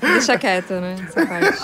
Deixa 0.00 0.38
quieto, 0.38 0.74
né? 0.74 0.96
Essa 1.08 1.26
parte. 1.26 1.58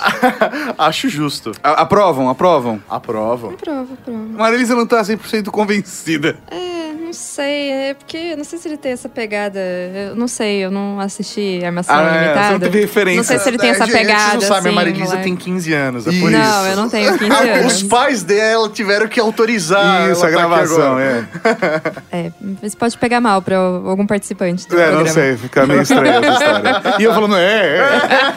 Acho 0.78 1.08
justo. 1.08 1.52
A- 1.62 1.82
aprovam, 1.82 2.28
aprovam. 2.28 2.82
Aprovo. 2.88 3.52
Prova, 3.52 3.86
prova. 4.04 4.18
Marilisa 4.36 4.74
não 4.74 4.86
tá 4.86 5.02
100% 5.02 5.50
convencida. 5.50 6.36
É, 6.50 6.77
não 7.08 7.12
sei. 7.14 7.70
É 7.70 7.94
porque 7.94 8.16
eu 8.16 8.36
não 8.36 8.44
sei 8.44 8.58
se 8.58 8.68
ele 8.68 8.76
tem 8.76 8.92
essa 8.92 9.08
pegada. 9.08 9.58
Eu 9.58 10.14
não 10.16 10.28
sei, 10.28 10.64
eu 10.64 10.70
não 10.70 11.00
assisti 11.00 11.60
Armação 11.64 11.94
Ah, 11.96 12.02
é, 12.14 12.20
Limitada. 12.22 12.46
você 12.46 12.52
não 12.52 12.60
teve 12.60 12.80
referência. 12.80 13.16
Não 13.16 13.24
sei 13.24 13.38
se 13.38 13.48
ele 13.48 13.58
tem 13.58 13.70
essa 13.70 13.84
É, 13.84 13.86
gente, 13.86 13.96
pegada. 13.96 14.30
Vocês 14.30 14.34
não 14.34 14.40
sabem, 14.42 14.54
a 14.56 14.58
assim, 14.66 14.74
Marilisa 14.74 15.04
moleque. 15.04 15.22
tem 15.24 15.36
15 15.36 15.72
anos, 15.72 16.06
é 16.06 16.10
por 16.10 16.16
Isso. 16.16 16.28
isso. 16.28 16.38
Não, 16.38 16.66
eu 16.66 16.76
não 16.76 16.88
tenho 16.88 17.18
15 17.18 17.48
anos. 17.48 17.72
Os 17.74 17.82
pais 17.84 18.22
dela 18.22 18.68
tiveram 18.68 19.08
que 19.08 19.18
autorizar 19.18 20.10
Isso, 20.10 20.20
a 20.20 20.24
tá 20.24 20.30
gravação, 20.30 20.82
agora. 20.98 21.28
é. 22.12 22.28
É, 22.28 22.32
isso 22.62 22.76
pode 22.76 22.96
pegar 22.98 23.20
mal 23.20 23.40
pra 23.42 23.56
algum 23.56 24.06
participante 24.06 24.68
do 24.68 24.74
É, 24.78 24.84
programa. 24.84 25.04
não 25.04 25.12
sei, 25.12 25.36
fica 25.36 25.66
meio 25.66 25.82
estranha 25.82 26.14
essa 26.18 26.30
história. 26.32 26.94
E 26.98 27.04
eu 27.04 27.14
falando, 27.14 27.36
é, 27.36 27.78
é. 27.78 27.88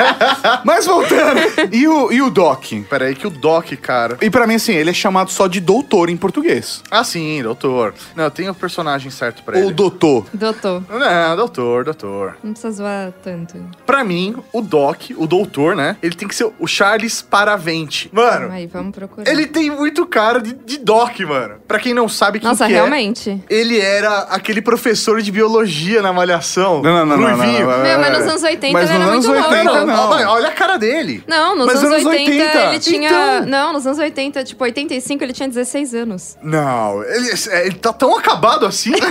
Mas 0.63 0.86
voltando. 0.86 1.40
E 1.72 1.88
o, 1.88 2.12
e 2.12 2.22
o 2.22 2.30
Doc? 2.30 2.63
Peraí 2.90 3.16
que 3.16 3.28
o 3.28 3.30
Doc, 3.30 3.72
cara... 3.82 4.18
E 4.22 4.30
pra 4.30 4.48
mim, 4.48 4.56
assim, 4.56 4.74
ele 4.74 4.90
é 4.90 4.94
chamado 4.94 5.30
só 5.32 5.48
de 5.48 5.60
doutor 5.60 6.10
em 6.10 6.18
português. 6.18 6.82
Ah, 6.90 7.04
sim, 7.04 7.42
doutor. 7.44 7.94
Não, 8.16 8.30
tem 8.30 8.50
o 8.50 8.54
personagem 8.62 9.12
certo 9.12 9.44
pra 9.44 9.58
Ou 9.58 9.65
ele. 9.65 9.74
doutor. 9.74 10.25
Doutor, 10.34 10.84
Não, 10.89 11.36
doutor, 11.36 11.84
doutor. 11.84 12.38
não 12.44 12.51
precisa 12.53 12.72
zoar 12.72 13.12
tanto. 13.24 13.56
Pra 13.86 14.03
mim, 14.03 14.36
o 14.53 14.62
Doc, 14.62 15.10
o 15.18 15.27
doutor, 15.27 15.75
né? 15.75 15.98
Ele 16.01 16.15
tem 16.15 16.27
que 16.27 16.36
ser 16.36 16.50
o 16.60 16.68
Charles 16.68 17.22
Paravente. 17.22 18.10
Mano, 18.13 18.51
Aí, 18.51 18.68
vamos 18.68 18.96
procurar. 18.96 19.30
ele 19.30 19.48
tem 19.48 19.70
muito 19.70 20.06
cara 20.06 20.39
de, 20.39 20.53
de 20.53 20.77
Doc, 20.77 21.20
mano. 21.22 21.56
Pra 21.72 21.80
quem 21.80 21.94
não 21.94 22.10
sabe 22.10 22.40
quem 22.40 22.50
Nossa, 22.50 22.66
que 22.66 22.72
é, 22.74 22.75
realmente. 22.75 23.42
ele 23.50 23.80
era 23.80 24.20
aquele 24.30 24.62
professor 24.62 25.22
de 25.22 25.32
biologia 25.32 26.01
na 26.01 26.12
Malhação. 26.12 26.82
Não, 26.82 26.92
não, 26.94 27.06
não, 27.06 27.18
não, 27.18 27.30
não, 27.30 27.38
não, 27.38 27.38
não. 27.38 27.82
Meu, 27.82 28.00
mas 28.00 28.18
nos 28.18 28.28
anos 28.28 28.44
80 28.44 28.74
Mas 28.74 28.90
ele 28.90 29.00
nos 29.00 29.06
era 29.06 29.13
anos 29.13 29.25
muito 29.25 29.50
80 29.50 29.86
novo. 29.86 29.86
não. 29.86 30.32
Olha, 30.32 30.50
a 30.50 30.51
cara 30.51 30.78
dele. 30.78 31.24
Não, 31.25 31.56
nos 31.56 31.66
Mas 31.68 31.78
anos 31.80 31.92
anos 31.94 32.06
80, 32.06 32.30
80. 32.30 32.60
ele 32.66 32.80
tinha. 32.80 33.10
Então. 33.10 33.46
Não, 33.46 33.72
nos 33.72 33.88
anos 33.88 34.00
80, 34.00 34.44
tipo, 34.44 34.63
85 34.66 35.24
ele 35.24 35.32
tinha 35.34 35.48
16 35.48 35.96
anos. 35.96 36.38
Não, 36.44 37.01
ele, 37.04 37.30
é, 37.50 37.66
ele 37.68 37.75
tá 37.75 37.94
tão 37.94 38.18
acabado 38.18 38.66
assim. 38.66 38.92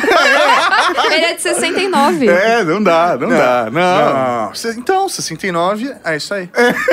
Ele 1.12 1.24
é 1.24 1.34
de 1.34 1.42
69. 1.42 2.28
É, 2.28 2.62
não 2.64 2.82
dá, 2.82 3.16
não, 3.18 3.28
dá. 3.28 3.68
Não. 3.70 4.52
Então, 4.76 5.08
69, 5.08 5.94
é 6.04 6.16
isso 6.16 6.34
aí. 6.34 6.48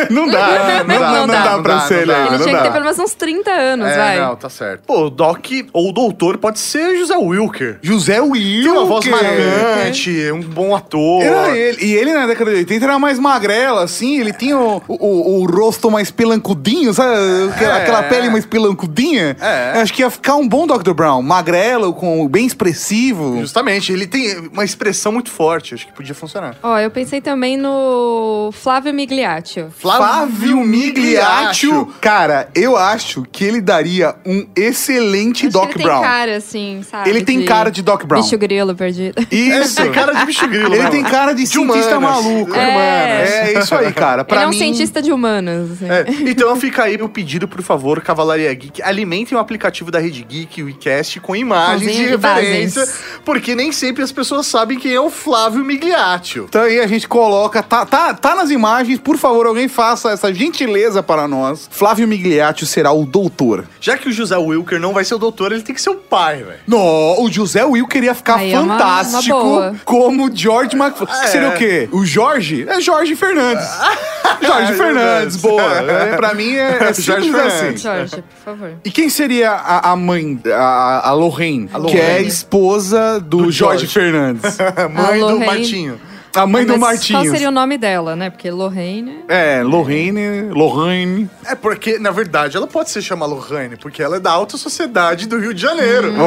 Não 0.09 0.27
dá. 0.27 0.83
Não, 0.88 1.00
dá, 1.00 1.12
não, 1.12 1.27
dá, 1.27 1.51
não 1.57 1.63
pra 1.63 1.75
dá, 1.75 1.79
ser 1.81 2.07
não 2.07 2.15
ele 2.15 2.36
Ele 2.36 2.43
tinha 2.43 2.57
que 2.57 2.63
ter 2.63 2.71
pelo 2.71 2.83
menos 2.86 3.00
uns 3.00 3.13
30 3.13 3.51
anos, 3.51 3.88
É, 3.88 3.97
vai. 3.97 4.19
não, 4.19 4.36
tá 4.36 4.50
certo. 4.50 4.81
Pô, 4.86 5.05
o 5.05 5.09
Doc 5.09 5.45
ou 5.73 5.89
o 5.89 5.91
Doutor 5.93 6.37
pode 6.37 6.59
ser 6.59 6.97
José 6.97 7.15
Wilker. 7.17 7.79
José 7.81 8.21
Will. 8.21 8.63
Tem 8.63 8.71
uma 8.71 8.85
voz 8.85 9.05
marcante, 9.07 10.31
um 10.31 10.41
bom 10.41 10.75
ator. 10.75 11.23
Era 11.23 11.57
ele. 11.57 11.83
E 11.85 11.93
ele 11.93 12.13
na 12.13 12.25
década 12.25 12.51
de 12.51 12.57
80 12.57 12.85
era 12.85 12.99
mais 12.99 13.19
magrelo, 13.19 13.79
assim. 13.79 14.19
Ele 14.19 14.33
tinha 14.33 14.57
o, 14.57 14.81
o, 14.87 15.41
o 15.41 15.45
rosto 15.45 15.89
mais 15.91 16.11
pelancudinho, 16.11 16.93
sabe? 16.93 17.09
Aquela, 17.53 17.77
É. 17.79 17.81
aquela 17.81 18.03
pele 18.03 18.29
mais 18.29 18.45
pelancudinha. 18.45 19.35
É. 19.39 19.73
Eu 19.77 19.81
Acho 19.81 19.93
que 19.93 20.01
ia 20.01 20.09
ficar 20.09 20.35
um 20.35 20.47
bom 20.47 20.67
Dr. 20.67 20.93
Brown. 20.93 21.21
Magrelo, 21.21 21.93
com 21.93 22.27
bem 22.27 22.45
expressivo. 22.45 23.39
Justamente, 23.39 23.91
ele 23.91 24.05
tem 24.07 24.49
uma 24.51 24.63
expressão 24.65 25.11
muito 25.11 25.29
forte, 25.29 25.73
acho 25.73 25.85
que 25.87 25.93
podia 25.93 26.13
funcionar. 26.15 26.55
Ó, 26.61 26.77
eu 26.79 26.89
pensei 26.91 27.21
também 27.21 27.57
no 27.57 28.49
Flávio 28.53 28.93
Migliaccio. 28.93 29.71
Flávio 29.77 30.57
Migliaccio. 30.57 31.87
Cara, 32.01 32.49
eu 32.55 32.75
acho 32.75 33.25
que 33.31 33.43
ele 33.43 33.61
daria 33.61 34.15
um 34.25 34.45
excelente 34.55 35.46
Acho 35.47 35.57
Doc 35.59 35.75
ele 35.75 35.83
Brown. 35.83 36.01
tem 36.01 36.09
cara, 36.09 36.35
assim, 36.37 36.81
sabe? 36.89 37.09
Ele 37.09 37.23
tem 37.23 37.45
cara 37.45 37.69
de 37.69 37.81
Doc 37.81 38.03
Brown. 38.05 38.21
Bicho 38.21 38.37
grilo 38.37 38.75
perdido. 38.75 39.15
Ele 39.31 39.59
Isso. 39.59 39.75
tem 39.75 39.91
cara 39.91 40.13
de 40.13 40.25
bicho 40.25 40.47
grilo. 40.47 40.67
Ele 40.67 40.75
mesmo. 40.77 40.91
tem 40.91 41.03
cara 41.03 41.33
de, 41.33 41.45
cientista 41.47 41.97
humanas. 41.97 42.23
maluco. 42.23 42.51
De 42.53 42.59
É. 42.59 43.53
É 43.53 43.59
isso 43.59 43.75
aí, 43.75 43.91
cara. 43.93 44.23
Pra 44.23 44.37
ele 44.37 44.43
é 44.45 44.47
um 44.47 44.51
mim, 44.51 44.57
cientista 44.57 45.01
de 45.01 45.11
humanas. 45.11 45.71
assim. 45.71 45.89
É, 45.89 46.05
então 46.29 46.55
fica 46.55 46.83
aí 46.83 46.95
o 47.01 47.09
pedido, 47.09 47.47
por 47.47 47.61
favor, 47.61 48.01
Cavalaria 48.01 48.53
Geek, 48.53 48.81
alimentem 48.81 49.37
o 49.37 49.41
aplicativo 49.41 49.91
da 49.91 49.99
Rede 49.99 50.23
Geek, 50.23 50.61
o 50.61 50.65
WeCast, 50.65 51.19
com 51.19 51.35
imagens 51.35 51.91
Com 51.91 51.97
de 51.97 52.07
referência, 52.09 52.79
imagens. 52.81 52.99
porque 53.23 53.55
nem 53.55 53.71
sempre 53.71 54.03
as 54.03 54.11
pessoas 54.11 54.47
sabem 54.47 54.77
quem 54.79 54.93
é 54.93 54.99
o 54.99 55.09
Flávio 55.09 55.63
Migliaccio. 55.63 56.45
Então 56.49 56.61
aí 56.63 56.79
a 56.79 56.87
gente 56.87 57.07
coloca, 57.07 57.61
tá, 57.63 57.85
tá, 57.85 58.13
tá 58.13 58.35
nas 58.35 58.49
imagens, 58.49 58.99
por 58.99 59.17
favor, 59.17 59.45
alguém 59.45 59.67
faça 59.67 60.11
essa 60.11 60.33
gentileza 60.33 61.01
para 61.03 61.27
nós. 61.27 61.67
Flávio 61.71 62.07
Migliaccio 62.07 62.65
será 62.65 62.91
o 62.91 63.05
doutor. 63.05 63.65
Já 63.79 63.97
que 63.97 64.09
o 64.09 64.11
José 64.11 64.37
Wilker 64.37 64.79
não 64.79 64.93
vai 64.93 65.03
ser 65.05 65.15
o 65.15 65.17
doutor, 65.17 65.37
ele 65.46 65.62
tem 65.62 65.74
que 65.75 65.82
ser 65.82 65.89
o 65.91 65.96
pai, 65.96 66.38
velho. 66.44 66.60
No, 66.67 67.22
o 67.22 67.32
José 67.32 67.63
Will 67.65 67.88
queria 67.88 68.13
ficar 68.15 68.38
Aí 68.38 68.53
é 68.53 68.60
uma- 68.60 68.77
fantástico 68.77 69.36
uma 69.38 69.44
boa. 69.44 69.75
como 69.86 70.36
George 70.36 70.75
McFly. 70.75 71.08
É. 71.24 71.27
Seria 71.27 71.50
o 71.50 71.53
quê? 71.56 71.89
O 71.91 72.06
Jorge? 72.06 72.65
É 72.67 72.79
Jorge 72.82 73.15
Fernandes. 73.15 73.65
Jorge 74.41 74.74
É 74.74 74.75
Fernandes, 74.75 75.36
boa. 75.38 75.63
É, 75.88 76.15
pra 76.15 76.34
mim 76.34 76.53
é, 76.56 76.77
é 76.82 76.94
Jorge 76.94 77.01
simples 77.01 77.25
Fernandes. 77.32 77.53
assim. 77.53 77.77
Jorge, 77.77 78.15
por 78.24 78.44
favor. 78.46 78.72
E 78.84 78.91
quem 78.91 79.10
seria 79.10 79.51
a, 79.51 79.91
a 79.91 79.96
mãe, 79.96 80.39
a, 80.53 81.10
a 81.10 81.13
Lorraine, 81.13 81.70
A 81.74 81.79
que 81.82 81.98
é 81.98 82.01
a 82.01 82.08
Lorraine. 82.08 82.27
esposa 82.27 83.20
do, 83.20 83.38
Do 83.44 83.51
Jorge 83.51 83.86
Jorge. 83.86 83.88
Fernandes? 83.88 84.58
Mãe 84.94 85.20
do 85.20 85.25
Lorraine. 85.25 85.46
Martinho. 85.46 86.00
A 86.38 86.48
mãe 86.48 86.65
do 86.65 86.74
Mas 86.74 86.79
Martinhos. 86.79 87.24
Qual 87.24 87.32
seria 87.34 87.50
o 87.50 87.51
nome 87.51 87.77
dela, 87.77 88.15
né? 88.15 88.29
Porque 88.29 88.50
Lorraine. 88.51 89.24
É, 89.27 89.62
Lorraine, 89.63 90.50
Lorraine. 90.51 91.29
É 91.46 91.56
porque, 91.56 91.98
na 91.98 92.12
verdade, 92.12 92.58
ela 92.58 92.67
pode 92.67 92.89
se 92.91 93.01
chamar 93.01 93.25
Lohane, 93.25 93.75
porque 93.77 94.03
ela 94.03 94.17
é 94.17 94.20
da 94.20 94.32
alta 94.32 94.58
sociedade 94.58 95.27
do 95.27 95.39
Rio 95.39 95.53
de 95.53 95.62
Janeiro. 95.62 96.12
Hum. 96.12 96.17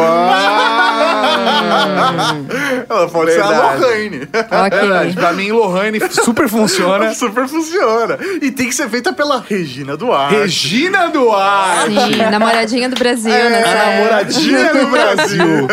Ah, 1.11 2.35
ela 2.89 3.09
pode 3.09 3.33
ser 3.33 3.43
a 3.43 3.49
Verdade. 3.49 3.81
Lohane. 3.83 4.23
Ok. 4.23 4.79
verdade. 4.81 5.15
Pra 5.15 5.33
mim, 5.33 5.53
Lorraine 5.53 6.01
super 6.11 6.49
funciona. 6.49 7.13
Super 7.21 7.47
funciona. 7.49 8.19
E 8.41 8.51
tem 8.51 8.69
que 8.69 8.75
ser 8.75 8.89
feita 8.89 9.13
pela 9.13 9.45
Regina 9.47 9.97
Duarte. 9.97 10.35
Regina 10.37 11.09
Duarte. 11.09 11.95
Sim, 11.95 12.17
namoradinha 12.31 12.89
do 12.89 12.97
Brasil, 12.97 13.33
É, 13.33 13.51
né? 13.51 13.65
A 13.65 13.75
namoradinha 13.97 14.75
do 14.75 14.87
Brasil. 14.87 15.69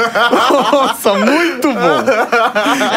Nossa, 0.52 1.14
muito 1.14 1.74
bom. 1.74 2.04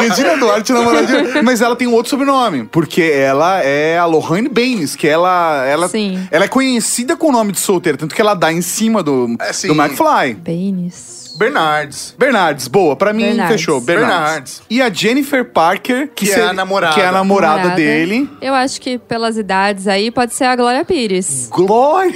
Regina 0.00 0.36
Duarte, 0.36 0.72
namoradinha. 0.72 1.24
Mas 1.44 1.60
ela 1.60 1.76
tem 1.76 1.86
um 1.86 1.92
outro 1.92 2.10
sobrenome. 2.10 2.64
Porque 2.64 3.02
ela 3.02 3.62
é 3.62 3.98
a 3.98 4.04
Lorraine 4.06 4.48
Baines, 4.48 4.96
que 4.96 5.06
ela, 5.06 5.64
ela, 5.66 5.88
Sim. 5.88 6.26
ela 6.30 6.44
é 6.44 6.48
conhecida 6.48 7.16
com 7.16 7.28
o 7.28 7.32
nome 7.32 7.52
de 7.52 7.60
solteira. 7.60 7.96
Tanto 7.98 8.14
que 8.14 8.20
ela 8.20 8.34
dá 8.34 8.52
em 8.52 8.62
cima 8.62 9.02
do, 9.02 9.36
É, 9.40 9.52
sim. 9.52 9.68
do 9.68 9.74
McFly. 9.74 10.34
Baines. 10.34 11.19
Bernardes. 11.36 12.14
Bernardes, 12.18 12.68
boa. 12.68 12.94
Pra 12.96 13.12
mim, 13.12 13.24
Bernardes. 13.24 13.56
fechou. 13.56 13.80
Bernardes. 13.80 14.16
Bernardes. 14.18 14.62
E 14.70 14.82
a 14.82 14.90
Jennifer 14.90 15.44
Parker, 15.44 16.08
que, 16.14 16.26
Que 16.26 16.30
é 16.32 16.34
ser- 16.34 16.42
a 16.42 16.52
namorada. 16.52 16.94
Que 16.94 17.00
é 17.00 17.06
a 17.06 17.12
namorada, 17.12 17.70
dele. 17.70 18.28
Eu 18.40 18.54
acho 18.54 18.80
que 18.80 18.98
pelas 18.98 19.36
idades 19.36 19.86
aí 19.86 20.10
pode 20.10 20.34
ser 20.34 20.44
a 20.44 20.56
Glória 20.56 20.84
Pires. 20.84 21.48
Glória, 21.50 22.14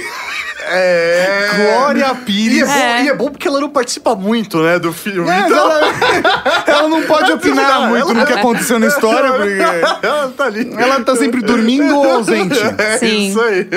É. 0.67 1.49
Glória 1.55 1.99
E 2.07 2.09
é, 2.09 2.13
Pires. 2.25 2.67
bom, 2.67 2.73
É. 2.73 3.03
e 3.03 3.07
é 3.09 3.13
bom 3.13 3.29
porque 3.29 3.47
ela 3.47 3.59
não 3.59 3.69
participa 3.69 4.15
muito, 4.15 4.57
né, 4.63 4.79
do 4.79 4.91
filme. 4.91 5.29
É, 5.29 5.39
então, 5.41 5.71
ela, 5.71 5.93
ela 6.65 6.87
não 6.89 7.03
pode 7.03 7.31
opinar 7.31 7.69
Ela- 7.71 7.87
muito 7.87 8.13
no 8.13 8.25
que 8.25 8.33
aconteceu 8.33 8.79
na 8.79 8.87
história, 8.87 9.31
porque 9.33 10.05
ela 10.07 10.33
tá 10.35 10.45
ali. 10.45 10.73
ela 10.75 11.01
tá 11.01 11.15
sempre 11.15 11.41
dormindo 11.41 11.95
ou 11.95 12.11
ausente. 12.15 12.55
É 12.79 12.97
Sim. 12.97 13.29
isso 13.29 13.41
aí. 13.41 13.67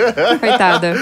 Coitada. 0.40 0.94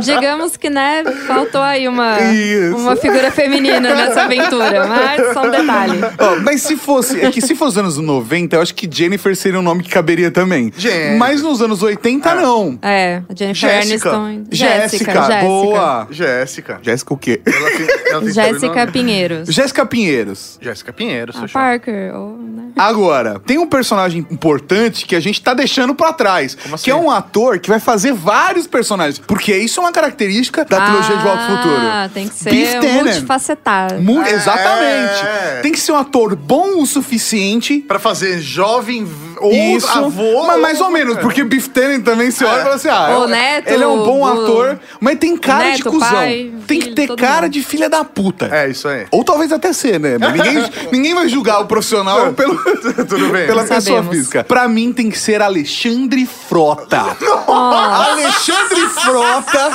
Digamos 0.00 0.56
que, 0.56 0.70
né, 0.70 1.02
faltou 1.26 1.60
aí 1.62 1.88
uma, 1.88 2.18
Isso. 2.20 2.76
Uma 2.86 2.96
figura 2.96 3.30
feminina 3.30 3.94
nessa 3.94 4.22
aventura, 4.24 4.86
mas 4.86 5.32
só 5.32 5.42
um 5.46 5.50
detalhe. 5.50 5.98
Ó, 6.18 6.36
mas 6.42 6.62
se 6.62 6.76
fosse, 6.76 7.20
é 7.20 7.30
que 7.30 7.40
se 7.40 7.54
fosse 7.54 7.78
anos 7.78 7.96
90, 7.98 8.56
eu 8.56 8.62
acho 8.62 8.74
que 8.74 8.88
Jennifer 8.90 9.34
seria 9.36 9.58
um 9.58 9.62
nome 9.62 9.82
que 9.82 9.90
caberia 9.90 10.30
também. 10.30 10.72
Jennifer. 10.76 11.18
Mas 11.18 11.42
nos 11.42 11.60
anos 11.62 11.82
80, 11.82 12.34
não. 12.36 12.78
É, 12.82 13.22
a 13.28 13.34
Jennifer 13.34 13.70
Jéssica. 13.70 14.10
Aniston 14.10 14.44
Jéssica, 14.50 15.12
Jéssica. 15.12 15.40
boa. 15.42 16.06
Jéssica. 16.10 16.78
Jéssica 16.82 17.14
o 17.14 17.16
quê? 17.16 17.40
Ela 17.44 17.70
tem, 17.70 17.86
ela 18.10 18.20
tem 18.22 18.32
Jéssica? 18.32 18.86
Pinheiros. 18.86 19.48
Jéssica 19.48 19.86
Pinheiros. 19.86 20.58
Jéssica 20.60 20.92
Pinheiro, 20.92 21.32
Ah, 21.36 21.46
Parker. 21.52 22.14
Ou, 22.14 22.38
né? 22.38 22.64
Agora, 22.76 23.40
tem 23.44 23.58
um 23.58 23.66
personagem 23.66 24.26
importante 24.30 25.06
que 25.06 25.14
a 25.16 25.20
gente 25.20 25.40
tá 25.42 25.54
deixando 25.54 25.94
pra 25.94 26.12
trás. 26.12 26.54
Como 26.54 26.74
assim? 26.74 26.84
Que 26.84 26.90
é 26.90 26.94
um 26.96 27.10
ator 27.10 27.58
que 27.58 27.68
vai 27.68 27.80
fazer 27.80 28.12
vários 28.12 28.66
personagens. 28.66 29.18
Porque 29.18 29.56
isso 29.56 29.80
é 29.80 29.82
uma 29.82 29.92
característica 29.92 30.64
da 30.64 30.80
trilogia 30.80 31.16
de 31.16 31.22
Volta 31.22 31.42
ao 31.42 31.56
Futuro. 31.56 31.76
Ah, 31.80 32.10
tem 32.12 32.28
que 32.28 32.34
ser 32.34 32.50
Biff 32.50 32.75
Tannen. 32.80 33.02
multifacetado. 33.04 33.94
Mu- 34.02 34.22
É. 34.22 34.32
Exatamente. 34.32 35.62
Tem 35.62 35.72
que 35.72 35.80
ser 35.80 35.92
um 35.92 35.96
ator 35.96 36.34
bom 36.36 36.80
o 36.80 36.86
suficiente. 36.86 37.78
Pra 37.86 37.98
fazer 37.98 38.38
jovem 38.40 39.06
ou 39.38 39.52
Isso, 39.52 39.86
avô. 39.88 40.44
mas 40.46 40.60
mais 40.60 40.80
ou 40.80 40.90
menos, 40.90 41.18
porque 41.18 41.44
Biff 41.44 41.68
Tannen 41.70 42.00
também 42.00 42.30
se 42.30 42.44
olha 42.44 42.60
e 42.60 42.62
fala 42.62 42.74
assim, 42.76 42.88
ah, 42.88 43.18
O 43.18 43.24
é- 43.24 43.26
neto 43.28 43.68
ele 43.68 43.82
é 43.84 43.86
um 43.86 44.02
bom 44.02 44.20
do- 44.20 44.42
ator, 44.42 44.78
mas 45.00 45.18
tem 45.18 45.36
cara 45.36 45.64
de 45.64 45.70
neto, 45.78 45.90
cuzão. 45.90 46.08
pai, 46.10 46.52
tem 46.66 46.80
que 46.80 46.92
ter 46.94 47.14
cara 47.16 47.42
mundo. 47.42 47.52
de 47.52 47.62
filha 47.62 47.88
da 47.90 48.02
puta. 48.04 48.48
É, 48.50 48.68
isso 48.70 48.88
aí. 48.88 49.06
Ou 49.10 49.22
talvez 49.22 49.52
até 49.52 49.72
ser, 49.72 50.00
né? 50.00 50.16
Mas 50.18 50.32
ninguém, 50.32 50.64
ninguém 50.92 51.14
vai 51.14 51.28
julgar 51.28 51.60
o 51.60 51.66
profissional 51.66 52.32
pelo, 52.32 52.56
Tudo 53.08 53.28
bem. 53.28 53.46
pela 53.46 53.62
pessoa 53.64 53.80
sabemos. 53.98 54.16
física. 54.16 54.42
Pra 54.44 54.66
mim 54.68 54.92
tem 54.92 55.10
que 55.10 55.18
ser 55.18 55.42
Alexandre 55.42 56.26
Frota. 56.48 57.16
Alexandre 57.46 58.88
Frota. 58.88 59.70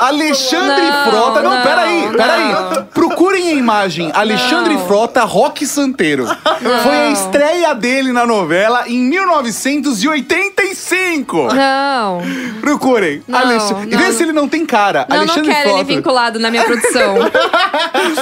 Alexandre 0.00 0.90
Não, 0.90 1.10
Frota. 1.10 1.42
Não, 1.42 1.50
não, 1.56 1.62
peraí, 1.62 2.08
peraí. 2.16 2.54
Procurem 2.92 3.48
a 3.48 3.52
imagem. 3.52 4.10
Alexandre 4.14 4.74
Não. 4.74 4.86
Frota, 4.86 5.24
Rock 5.24 5.66
Santeiro. 5.66 6.26
Foi 6.26 6.96
a 6.96 7.10
estreia 7.10 7.74
dele 7.74 8.12
na 8.12 8.26
novela 8.26 8.84
em 8.88 8.98
1985. 9.00 11.54
Não. 11.54 12.20
Procurem. 12.60 13.22
Não, 13.26 13.38
Alexandre. 13.38 13.86
não. 13.86 13.98
Vê 13.98 14.12
se 14.12 14.22
ele 14.22 14.32
não 14.32 14.48
tem 14.48 14.64
cara. 14.66 15.06
Não, 15.08 15.16
não 15.16 15.22
Alexandre 15.24 15.50
quero 15.52 15.62
Frota. 15.70 15.78
ele 15.80 15.84
vinculado 15.96 16.38
na 16.38 16.50
minha 16.50 16.64
produção. 16.68 17.14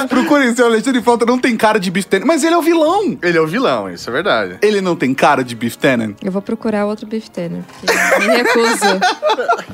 Procurem 0.09 0.55
se 0.55 0.61
o 0.61 0.65
Alexandre 0.65 1.01
Frota 1.01 1.25
não 1.25 1.37
tem 1.39 1.55
cara 1.57 1.79
de 1.79 1.89
Biff 1.91 2.07
Tannen. 2.07 2.25
Mas 2.27 2.43
ele 2.43 2.55
é 2.55 2.57
o 2.57 2.61
vilão. 2.61 3.17
Ele 3.21 3.37
é 3.37 3.41
o 3.41 3.47
vilão, 3.47 3.89
isso 3.89 4.09
é 4.09 4.13
verdade. 4.13 4.57
Ele 4.61 4.81
não 4.81 4.95
tem 4.95 5.13
cara 5.13 5.43
de 5.43 5.55
Biff 5.55 5.77
Tannen. 5.77 6.15
Eu 6.23 6.31
vou 6.31 6.41
procurar 6.41 6.85
outro 6.85 7.05
Beef 7.05 7.27
Tanner, 7.29 7.61
porque 7.79 7.93
me 8.27 8.35
recuso. 8.35 8.99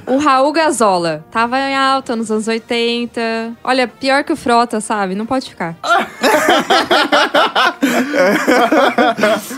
O 0.08 0.18
Raul 0.18 0.52
Gazola. 0.52 1.24
Tava 1.32 1.58
em 1.60 1.76
alta 1.94 2.16
nos 2.16 2.32
anos 2.32 2.48
80. 2.48 3.54
Olha, 3.64 3.88
pior 3.88 4.24
que 4.24 4.34
o 4.34 4.36
Frota, 4.36 4.80
sabe? 4.82 5.16
Não 5.16 5.26
pode 5.26 5.50
ficar. 5.50 5.76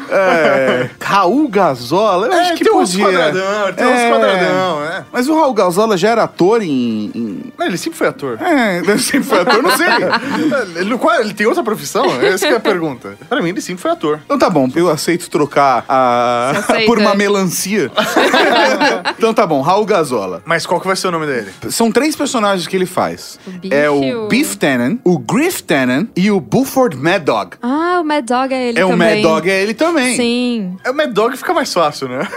É, 0.09 0.89
Raul 1.01 1.47
Gazola, 1.47 2.27
eu 2.27 2.33
acho 2.33 2.53
que 2.55 2.63
tem 2.63 2.73
uns 2.73 2.91
podia. 2.91 3.05
quadradão, 3.05 3.73
tem 3.73 3.85
É. 3.85 3.89
uns 3.89 4.13
quadradão, 4.13 4.79
né? 4.81 5.05
Mas 5.11 5.27
o 5.27 5.35
Raul 5.35 5.53
Gazola 5.53 5.97
já 5.97 6.09
era 6.09 6.23
ator 6.23 6.61
em. 6.61 7.11
em- 7.15 7.53
Mas 7.57 7.67
ele 7.67 7.77
sempre 7.77 7.97
foi 7.97 8.07
ator. 8.07 8.39
É, 8.41 8.77
ele 8.79 8.97
sempre 8.99 9.27
foi 9.29 9.39
ator, 9.41 9.61
não 9.61 9.71
sei. 9.77 9.87
Ele, 10.75 10.89
não- 10.89 10.97
qual- 10.97 11.19
ele 11.19 11.33
tem 11.33 11.45
outra 11.47 11.63
profissão? 11.63 12.05
Essa 12.21 12.47
que 12.47 12.53
é 12.53 12.57
a 12.57 12.59
pergunta. 12.59 13.15
Pra 13.29 13.41
mim, 13.41 13.49
ele 13.49 13.61
sempre 13.61 13.81
foi 13.81 13.91
ator. 13.91 14.19
Então 14.25 14.37
tá 14.37 14.49
bom, 14.49 14.67
eu 14.75 14.89
aceito 14.89 15.29
trocar 15.29 15.83
a... 15.87 16.51
Aceita? 16.57 16.85
por 16.85 16.97
uma 16.99 17.13
melancia. 17.15 17.91
então 19.17 19.33
tá 19.33 19.45
bom, 19.45 19.61
Raul 19.61 19.85
Gazola. 19.85 20.41
Mas 20.45 20.65
qual 20.65 20.79
que 20.79 20.87
vai 20.87 20.95
ser 20.95 21.07
o 21.07 21.11
nome 21.11 21.25
dele? 21.25 21.51
São 21.69 21.91
três 21.91 22.15
personagens 22.23 22.65
que 22.67 22.75
ele 22.75 22.85
faz. 22.85 23.37
O 23.45 23.51
Biff, 23.51 23.73
é 23.75 23.89
o 23.89 24.23
o- 24.25 24.27
Biff 24.27 24.57
Tannen, 24.57 24.99
o 25.03 25.17
Griff 25.19 25.61
Tannen 25.63 26.09
e 26.15 26.31
o 26.31 26.39
Buford 26.39 26.95
Mad 26.95 27.21
Dog. 27.23 27.57
Ah, 27.61 27.99
o 28.01 28.03
Mad 28.03 28.25
Dog 28.25 28.53
é 28.53 28.69
ele 28.69 28.79
é 28.79 28.85
o 28.85 28.89
Mad 28.89 28.99
também. 29.09 29.21
Dog, 29.21 29.49
é 29.51 29.61
ele 29.61 29.73
também. 29.73 30.15
Sim. 30.15 30.77
É 30.83 30.91
o 30.91 30.93
Mad 30.95 31.09
Dog 31.11 31.35
fica 31.37 31.53
mais 31.53 31.73
fácil, 31.73 32.07
né? 32.07 32.27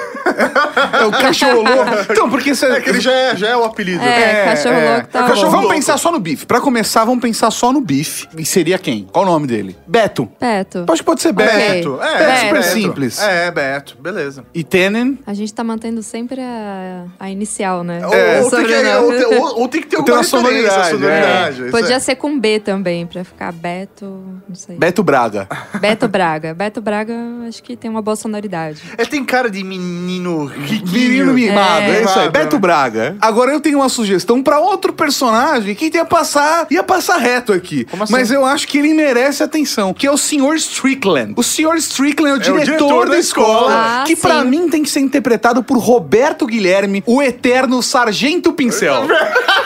É 1.00 1.04
o 1.04 1.10
cachorro 1.12 1.62
louco. 1.62 1.86
Então, 2.10 2.28
porque 2.28 2.54
você... 2.54 2.66
É 2.66 2.80
que 2.80 2.90
ele 2.90 3.00
já 3.00 3.12
é, 3.12 3.36
já 3.36 3.48
é 3.48 3.56
o 3.56 3.64
apelido. 3.64 4.02
É, 4.02 4.44
cachorro 4.46 4.74
louco 4.80 5.06
tá 5.08 5.24
É, 5.24 5.28
cachorro-. 5.28 5.50
Vamos 5.50 5.68
pensar 5.72 5.96
só 5.98 6.10
no 6.12 6.18
bife. 6.18 6.44
Pra 6.46 6.60
começar, 6.60 7.04
vamos 7.04 7.20
pensar 7.22 7.50
só 7.50 7.72
no 7.72 7.80
bife. 7.80 8.26
E 8.36 8.44
seria 8.44 8.76
quem? 8.78 9.06
Qual 9.12 9.24
o 9.24 9.28
nome 9.28 9.46
dele? 9.46 9.76
Beto. 9.86 10.28
Beto. 10.40 10.84
Acho 10.88 11.02
que 11.02 11.06
pode 11.06 11.22
ser 11.22 11.32
Beto. 11.32 11.52
Beto. 11.92 12.02
É, 12.02 12.22
É 12.32 12.36
super 12.40 12.52
Beto. 12.60 12.66
simples. 12.74 13.20
É, 13.22 13.50
Beto. 13.50 13.96
Beleza. 14.00 14.44
E 14.54 14.62
Tannen. 14.64 15.18
A 15.26 15.32
gente 15.32 15.54
tá 15.54 15.62
mantendo 15.64 16.02
sempre 16.02 16.40
a, 16.40 17.04
a 17.20 17.30
inicial, 17.30 17.82
né? 17.84 18.00
É. 18.12 18.40
Ou, 19.00 19.40
ou- 19.40 19.60
ou 19.60 19.68
tem 19.76 19.82
que 19.82 19.88
ter 19.88 19.96
Tem 20.02 20.14
alguma 20.14 20.22
sonoridade, 20.22 20.90
sonoridade. 20.90 21.62
isso 21.62 21.70
Podia 21.70 21.96
é. 21.96 21.98
ser 21.98 22.16
com 22.16 22.38
B 22.38 22.60
também, 22.60 23.06
pra 23.06 23.24
ficar 23.24 23.52
Beto, 23.52 24.04
não 24.48 24.54
sei. 24.54 24.76
Beto 24.76 25.02
Braga. 25.02 25.48
Beto 25.80 26.08
Braga. 26.08 26.54
Beto 26.54 26.80
Braga, 26.80 27.14
acho 27.48 27.62
que 27.62 27.76
tem 27.76 27.90
uma 27.90 28.02
boa 28.02 28.16
sonoridade. 28.16 28.82
Ele 28.98 29.08
tem 29.08 29.24
cara 29.24 29.50
de 29.50 29.62
menino 29.62 30.44
riquinho. 30.46 30.92
Menino 30.92 31.32
mimado, 31.32 31.82
é, 31.82 31.98
É. 31.98 32.02
isso 32.02 32.08
aí. 32.10 32.26
Mimado, 32.26 32.30
Beto 32.32 32.56
né? 32.56 32.60
Braga. 32.60 33.16
Agora 33.20 33.52
eu 33.52 33.60
tenho 33.60 33.78
uma 33.78 33.88
sugestão 33.88 34.42
pra 34.42 34.58
outro 34.58 34.92
personagem 34.92 35.74
que 35.74 35.90
ia 35.94 36.04
passar, 36.04 36.66
ia 36.70 36.82
passar 36.82 37.16
reto 37.18 37.52
aqui. 37.52 37.84
Como 37.84 38.02
assim? 38.04 38.12
Mas 38.12 38.30
eu 38.30 38.44
acho 38.44 38.66
que 38.68 38.78
ele 38.78 38.94
merece 38.94 39.42
atenção, 39.42 39.92
que 39.92 40.06
é 40.06 40.10
o 40.10 40.16
Sr. 40.16 40.54
Strickland. 40.56 41.34
O 41.36 41.42
Sr. 41.42 41.76
Strickland 41.76 42.32
é 42.32 42.36
o 42.36 42.40
diretor, 42.40 42.64
diretor 42.64 43.06
da 43.06 43.12
da 43.14 43.18
escola, 43.18 43.48
escola. 43.56 44.00
Ah, 44.00 44.04
que 44.06 44.16
pra 44.16 44.40
sim. 44.42 44.48
mim 44.48 44.68
tem 44.68 44.82
que 44.82 44.90
ser 44.90 45.00
interpretado 45.00 45.62
por 45.62 45.78
Roberto 45.78 46.46
Guilherme, 46.46 47.02
o 47.06 47.22
eterno 47.22 47.82
Sargento 47.82 48.52
Pincel. 48.52 49.06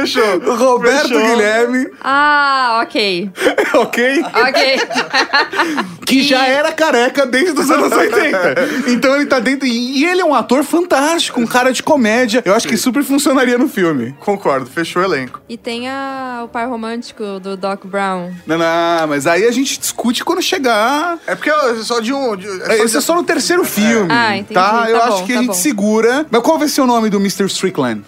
Fechou. 0.00 0.56
Roberto 0.56 1.08
Fechou. 1.08 1.20
Guilherme, 1.26 1.88
Ah, 2.02 2.80
ok. 2.84 3.30
ok? 3.74 4.24
Ok. 4.48 4.80
que 6.06 6.22
já 6.22 6.46
era 6.46 6.70
careca 6.72 7.24
desde 7.26 7.58
os 7.58 7.70
anos 7.70 7.90
80. 7.92 8.54
Então 8.88 9.16
ele 9.16 9.26
tá 9.26 9.38
dentro. 9.40 9.66
E 9.66 10.04
ele 10.04 10.20
é 10.20 10.24
um 10.24 10.34
ator 10.34 10.62
fantástico, 10.64 11.40
um 11.40 11.46
cara 11.46 11.72
de 11.72 11.82
comédia. 11.82 12.42
Eu 12.44 12.54
acho 12.54 12.68
que 12.68 12.76
super 12.76 13.02
funcionaria 13.02 13.56
no 13.58 13.68
filme. 13.68 14.14
Concordo, 14.20 14.66
fechou 14.66 15.02
o 15.02 15.04
elenco. 15.04 15.40
E 15.48 15.56
tem 15.56 15.88
a, 15.88 16.42
o 16.44 16.48
par 16.48 16.68
romântico 16.68 17.40
do 17.40 17.56
Doc 17.56 17.84
Brown. 17.86 18.32
Não, 18.46 18.58
não, 18.58 19.06
mas 19.08 19.26
aí 19.26 19.46
a 19.46 19.50
gente 19.50 19.78
discute 19.78 20.24
quando 20.24 20.42
chegar. 20.42 21.18
É 21.26 21.34
porque 21.34 21.50
é 21.50 21.74
só 21.82 22.00
de 22.00 22.12
um. 22.12 22.36
de- 22.36 22.46
é 22.46 22.66
só 22.76 22.84
Esse 22.84 22.96
é 22.96 22.98
de- 23.00 23.04
só 23.04 23.14
no 23.14 23.24
terceiro 23.24 23.64
filme. 23.64 24.08
Ah, 24.10 24.36
entendi. 24.36 24.54
Tá? 24.54 24.82
Tá 24.84 24.90
Eu 24.90 24.98
bom, 24.98 25.04
acho 25.14 25.24
que 25.24 25.32
a 25.32 25.36
tá 25.36 25.40
gente 25.40 25.48
bom. 25.48 25.54
segura. 25.54 26.26
Mas 26.30 26.42
qual 26.42 26.58
vai 26.58 26.68
ser 26.68 26.80
o 26.82 26.86
nome 26.86 27.08
do 27.08 27.18
Mr. 27.18 27.44
Strickland? 27.46 28.02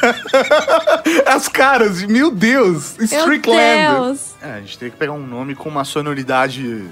As 1.26 1.48
caras, 1.48 2.02
meu 2.02 2.30
Deus! 2.30 2.94
Meu 2.98 3.04
Strickland. 3.06 3.94
Deus. 3.94 4.30
É, 4.42 4.54
a 4.54 4.60
gente 4.60 4.78
tem 4.78 4.90
que 4.90 4.96
pegar 4.96 5.12
um 5.12 5.26
nome 5.26 5.54
com 5.54 5.68
uma 5.68 5.84
sonoridade. 5.84 6.86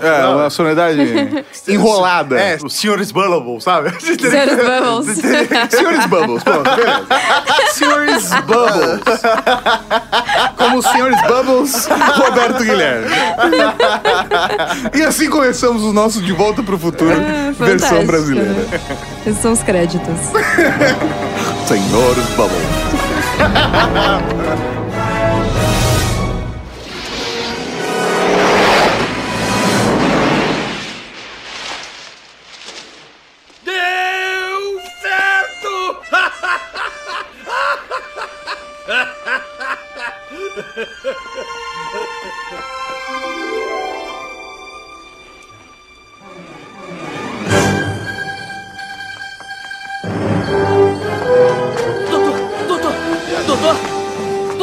É, 0.00 0.26
uma 0.26 0.48
sonoridade 0.48 0.98
enrolada. 1.68 2.40
É, 2.40 2.56
os 2.62 2.72
senhores 2.74 3.12
Bullable, 3.12 3.60
sabe? 3.60 3.90
Senhores 4.00 4.56
Bubbles. 4.56 5.16
Senhores 5.70 6.06
Bubbles, 6.06 6.42
pronto, 6.42 6.70
beleza. 6.76 7.06
Senhores 7.72 8.30
Bubbles. 8.46 9.20
Como 10.56 10.78
os 10.78 10.86
Senhores 10.86 11.20
Bubbles, 11.26 11.86
Roberto 11.86 12.64
Guilherme. 12.64 13.06
E 14.94 15.02
assim 15.02 15.28
começamos 15.28 15.82
o 15.82 15.92
nosso 15.92 16.22
De 16.22 16.32
Volta 16.32 16.62
pro 16.62 16.78
Futuro, 16.78 17.10
versão 17.58 17.66
Fantástico, 17.66 18.06
brasileira. 18.06 18.54
Esses 19.26 19.42
são 19.42 19.52
os 19.52 19.62
créditos. 19.62 20.16
Senhores 21.66 22.24
Bubbles. 22.34 22.97
Deu 23.38 23.46
certo! 23.46 23.68
Doutor! 23.94 24.20
Doutor! 24.34 24.77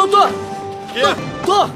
Doutor! 0.05 0.29
Doutor! 0.93 1.15
Doutor! 1.45 1.71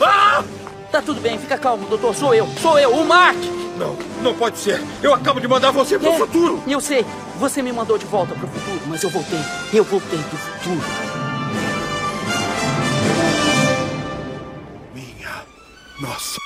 Ah! 0.00 0.44
Tá 0.92 1.00
tudo 1.00 1.20
bem, 1.20 1.38
fica 1.38 1.56
calmo, 1.56 1.86
doutor. 1.88 2.14
Sou 2.14 2.34
eu. 2.34 2.46
Sou 2.60 2.78
eu, 2.78 2.90
o 2.90 3.06
Mark! 3.06 3.36
Não, 3.78 3.96
não 4.22 4.34
pode 4.34 4.58
ser. 4.58 4.80
Eu 5.02 5.14
acabo 5.14 5.40
de 5.40 5.48
mandar 5.48 5.70
você 5.70 5.98
pro 5.98 6.10
É, 6.12 6.18
futuro. 6.18 6.62
Eu 6.68 6.80
sei. 6.80 7.04
Você 7.38 7.62
me 7.62 7.72
mandou 7.72 7.96
de 7.96 8.04
volta 8.04 8.34
pro 8.34 8.46
futuro, 8.46 8.80
mas 8.86 9.02
eu 9.02 9.08
voltei. 9.10 9.38
Eu 9.72 9.82
voltei 9.82 10.18
pro 10.18 10.38
futuro. 10.38 10.80
Minha. 14.94 15.42
Nossa. 16.00 16.43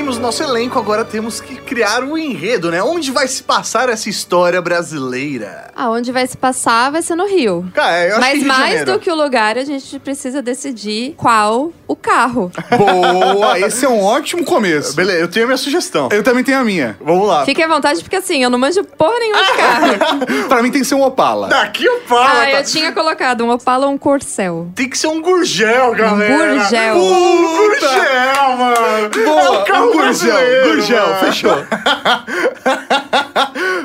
Definimos 0.00 0.18
nosso 0.18 0.42
elenco, 0.42 0.78
agora 0.78 1.04
temos 1.04 1.40
que 1.42 1.56
criar 1.56 2.02
um 2.02 2.16
enredo, 2.16 2.70
né? 2.70 2.82
Onde 2.82 3.10
vai 3.10 3.28
se 3.28 3.42
passar 3.42 3.90
essa 3.90 4.08
história 4.08 4.60
brasileira? 4.62 5.70
Aonde 5.76 6.10
vai 6.10 6.26
se 6.26 6.38
passar 6.38 6.90
vai 6.90 7.02
ser 7.02 7.14
no 7.16 7.26
Rio. 7.26 7.70
Cara, 7.74 8.06
eu 8.06 8.12
acho 8.12 8.20
Mas 8.20 8.38
que 8.38 8.44
mais 8.46 8.84
do 8.84 8.98
que 8.98 9.10
o 9.10 9.14
lugar, 9.14 9.58
a 9.58 9.64
gente 9.64 9.98
precisa 9.98 10.40
decidir 10.40 11.14
qual 11.18 11.70
o 11.86 11.94
carro. 11.94 12.50
Boa, 12.74 13.58
esse 13.60 13.84
é 13.84 13.88
um 13.90 14.02
ótimo 14.02 14.42
começo. 14.42 14.96
Beleza, 14.96 15.20
eu 15.20 15.28
tenho 15.28 15.44
a 15.44 15.48
minha 15.48 15.58
sugestão. 15.58 16.08
Eu 16.10 16.22
também 16.22 16.42
tenho 16.42 16.58
a 16.58 16.64
minha. 16.64 16.96
Vamos 16.98 17.28
lá. 17.28 17.44
Fique 17.44 17.62
à 17.62 17.68
vontade, 17.68 18.00
porque 18.00 18.16
assim, 18.16 18.42
eu 18.42 18.48
não 18.48 18.58
manjo 18.58 18.82
porra 18.82 19.18
nenhuma 19.18 19.44
de 19.44 19.52
carro. 19.52 20.48
Pra 20.48 20.62
mim 20.62 20.70
tem 20.70 20.80
que 20.80 20.86
ser 20.86 20.94
um 20.94 21.02
Opala. 21.02 21.48
Daqui 21.48 21.84
eu 21.84 22.00
falo. 22.06 22.22
ah, 22.22 22.46
tá? 22.46 22.50
eu 22.52 22.64
tinha 22.64 22.90
colocado 22.92 23.44
um 23.44 23.50
Opala 23.50 23.86
ou 23.86 23.92
um 23.92 23.98
Corcel. 23.98 24.68
Tem 24.74 24.88
que 24.88 24.96
ser 24.96 25.08
um 25.08 25.20
Gurgel, 25.20 25.94
galera. 25.94 26.54
Gurgel. 26.54 26.96
Um 26.96 27.56
Gurgel, 27.56 28.56
mano. 28.56 29.10
Boa, 29.24 29.40
é 29.40 29.50
um 29.50 29.64
carro 29.64 29.89
um 29.89 29.89
Gurgel, 29.92 30.62
Gurgel, 30.64 31.06
mano. 31.06 31.18
fechou. 31.20 31.56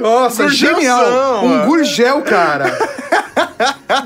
Nossa, 0.02 0.44
Gurgelzão, 0.44 0.76
genial. 0.76 1.44
Um 1.44 1.48
mano. 1.50 1.66
Gurgel, 1.68 2.22
cara. 2.22 2.66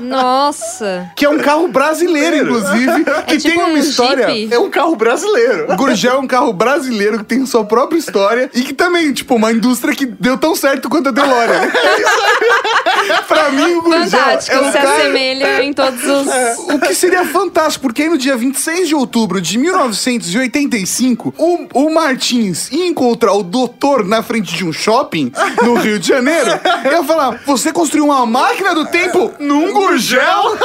Nossa. 0.00 1.10
Que 1.16 1.24
é 1.24 1.28
um 1.28 1.38
carro 1.38 1.68
brasileiro, 1.68 2.36
inclusive, 2.36 3.04
que 3.26 3.38
tipo 3.38 3.54
tem 3.54 3.58
uma 3.58 3.68
um 3.68 3.76
história. 3.76 4.28
Jeep. 4.28 4.52
É 4.52 4.58
um 4.58 4.70
carro 4.70 4.96
brasileiro. 4.96 5.72
O 5.72 5.76
Gurgel 5.76 6.16
é 6.16 6.18
um 6.18 6.26
carro 6.26 6.52
brasileiro 6.52 7.18
que 7.18 7.24
tem 7.24 7.44
sua 7.46 7.64
própria 7.64 7.98
história 7.98 8.50
e 8.54 8.62
que 8.62 8.72
também, 8.72 9.12
tipo, 9.12 9.34
uma 9.34 9.52
indústria 9.52 9.94
que 9.94 10.06
deu 10.06 10.36
tão 10.36 10.54
certo 10.54 10.88
quanto 10.88 11.08
a 11.08 11.12
DeLorean. 11.12 11.70
pra 13.26 13.50
mim, 13.50 13.74
o 13.74 13.82
Gurgel 13.82 14.10
Fantástico, 14.10 14.56
é 14.56 14.60
um 14.60 14.72
se 14.72 14.78
carro... 14.78 14.88
assemelha 14.88 15.62
em 15.62 15.72
todos 15.72 16.02
os. 16.04 16.74
O 16.74 16.78
que 16.78 16.94
seria 16.94 17.24
fantástico, 17.24 17.82
porque 17.82 18.02
aí 18.02 18.08
no 18.08 18.18
dia 18.18 18.36
26 18.36 18.88
de 18.88 18.94
outubro 18.94 19.40
de 19.40 19.58
1985, 19.58 21.34
o, 21.36 21.68
o 21.74 21.90
Martins 21.94 22.70
ia 22.70 22.86
encontrar 22.86 23.32
o 23.32 23.42
doutor 23.42 24.04
na 24.04 24.22
frente 24.22 24.54
de 24.54 24.64
um 24.64 24.72
shopping 24.72 25.32
no 25.62 25.74
Rio 25.74 25.98
de 25.98 26.08
Janeiro. 26.08 26.50
E 26.84 26.88
ia 26.88 27.02
falar: 27.04 27.40
Você 27.46 27.72
construiu 27.72 28.06
uma 28.06 28.26
máquina 28.26 28.74
do 28.74 28.86
tempo 28.86 29.19
num 29.38 29.72
Gurgel? 29.72 30.56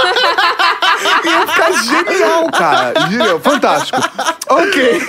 ia 1.26 1.48
ficar 1.48 1.72
genial, 1.84 2.52
cara. 2.52 2.94
Genial, 3.10 3.40
fantástico. 3.40 4.00
Ok. 4.50 5.02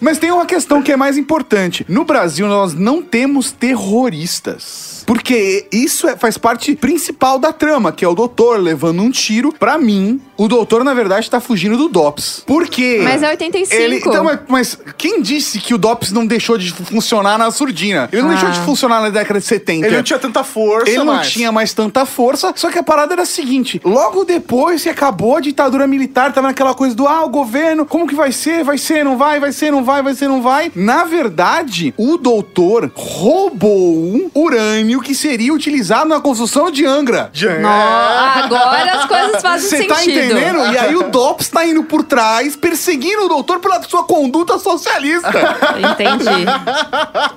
Mas 0.00 0.18
tem 0.18 0.30
uma 0.30 0.46
questão 0.46 0.82
que 0.82 0.92
é 0.92 0.96
mais 0.96 1.16
importante. 1.16 1.84
No 1.88 2.04
Brasil, 2.04 2.46
nós 2.46 2.74
não 2.74 3.02
temos 3.02 3.52
terroristas. 3.52 4.97
Porque 5.08 5.64
isso 5.72 6.06
é- 6.06 6.18
faz 6.18 6.36
parte 6.36 6.76
principal 6.76 7.38
da 7.38 7.50
trama, 7.50 7.90
que 7.90 8.04
é 8.04 8.08
o 8.08 8.14
doutor 8.14 8.60
levando 8.60 9.00
um 9.00 9.10
tiro. 9.10 9.54
Pra 9.58 9.78
mim, 9.78 10.20
o 10.36 10.46
doutor, 10.46 10.84
na 10.84 10.92
verdade, 10.92 11.30
tá 11.30 11.40
fugindo 11.40 11.78
do 11.78 11.88
DOPS. 11.88 12.42
Por 12.46 12.68
quê? 12.68 13.00
Mas 13.02 13.22
é 13.22 13.30
85. 13.30 13.74
Ele, 13.82 13.96
então, 13.96 14.22
mas, 14.22 14.38
mas 14.46 14.78
quem 14.98 15.22
disse 15.22 15.60
que 15.60 15.72
o 15.72 15.78
DOPS 15.78 16.12
não 16.12 16.26
deixou 16.26 16.58
de 16.58 16.70
funcionar 16.74 17.38
na 17.38 17.50
surdina? 17.50 18.06
Ele 18.12 18.20
não 18.20 18.28
Ah. 18.28 18.34
deixou 18.34 18.50
de 18.50 18.60
funcionar 18.60 19.00
na 19.00 19.08
década 19.08 19.40
de 19.40 19.46
70. 19.46 19.86
Ele 19.86 19.96
não 19.96 20.02
tinha 20.02 20.18
tanta 20.18 20.44
força, 20.44 20.90
Ele 20.90 20.98
não 20.98 21.06
mais. 21.06 21.30
tinha 21.30 21.50
mais 21.50 21.72
tanta 21.72 22.04
força, 22.04 22.52
só 22.54 22.70
que 22.70 22.78
a 22.78 22.82
parada 22.82 23.14
era 23.14 23.22
a 23.22 23.26
seguinte: 23.26 23.80
logo 23.82 24.26
depois 24.26 24.82
que 24.82 24.90
acabou 24.90 25.36
a 25.36 25.40
ditadura 25.40 25.86
militar, 25.86 26.34
tava 26.34 26.48
naquela 26.48 26.74
coisa 26.74 26.94
do 26.94 27.08
ah, 27.08 27.24
o 27.24 27.30
governo, 27.30 27.86
como 27.86 28.06
que 28.06 28.14
vai 28.14 28.30
ser? 28.30 28.62
Vai 28.62 28.76
ser, 28.76 29.06
não 29.06 29.16
vai, 29.16 29.40
vai 29.40 29.52
ser, 29.52 29.70
não 29.70 29.82
vai, 29.82 30.02
vai 30.02 30.14
ser, 30.14 30.28
não 30.28 30.42
vai. 30.42 30.70
Na 30.74 31.04
verdade, 31.04 31.94
o 31.96 32.18
doutor 32.18 32.90
roubou 32.94 34.30
urânio 34.34 34.97
que 35.02 35.14
seria 35.14 35.52
utilizado 35.52 36.08
na 36.08 36.20
construção 36.20 36.70
de 36.70 36.84
Angra. 36.86 37.30
Já- 37.32 37.58
No- 37.58 37.68
Agora 37.68 38.92
as 38.92 39.04
coisas 39.06 39.42
fazem 39.42 39.68
Você 39.70 39.76
sentido. 39.78 39.94
tá 39.94 40.02
entendendo? 40.04 40.72
E 40.72 40.78
aí 40.78 40.96
o 40.96 41.04
DOPS 41.10 41.48
tá 41.48 41.66
indo 41.66 41.82
por 41.84 42.02
trás, 42.04 42.56
perseguindo 42.56 43.24
o 43.24 43.28
doutor 43.28 43.58
pela 43.60 43.82
sua 43.82 44.04
conduta 44.04 44.58
socialista. 44.58 45.28
Entendi. 45.78 46.44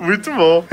Muito 0.00 0.30
bom. 0.32 0.64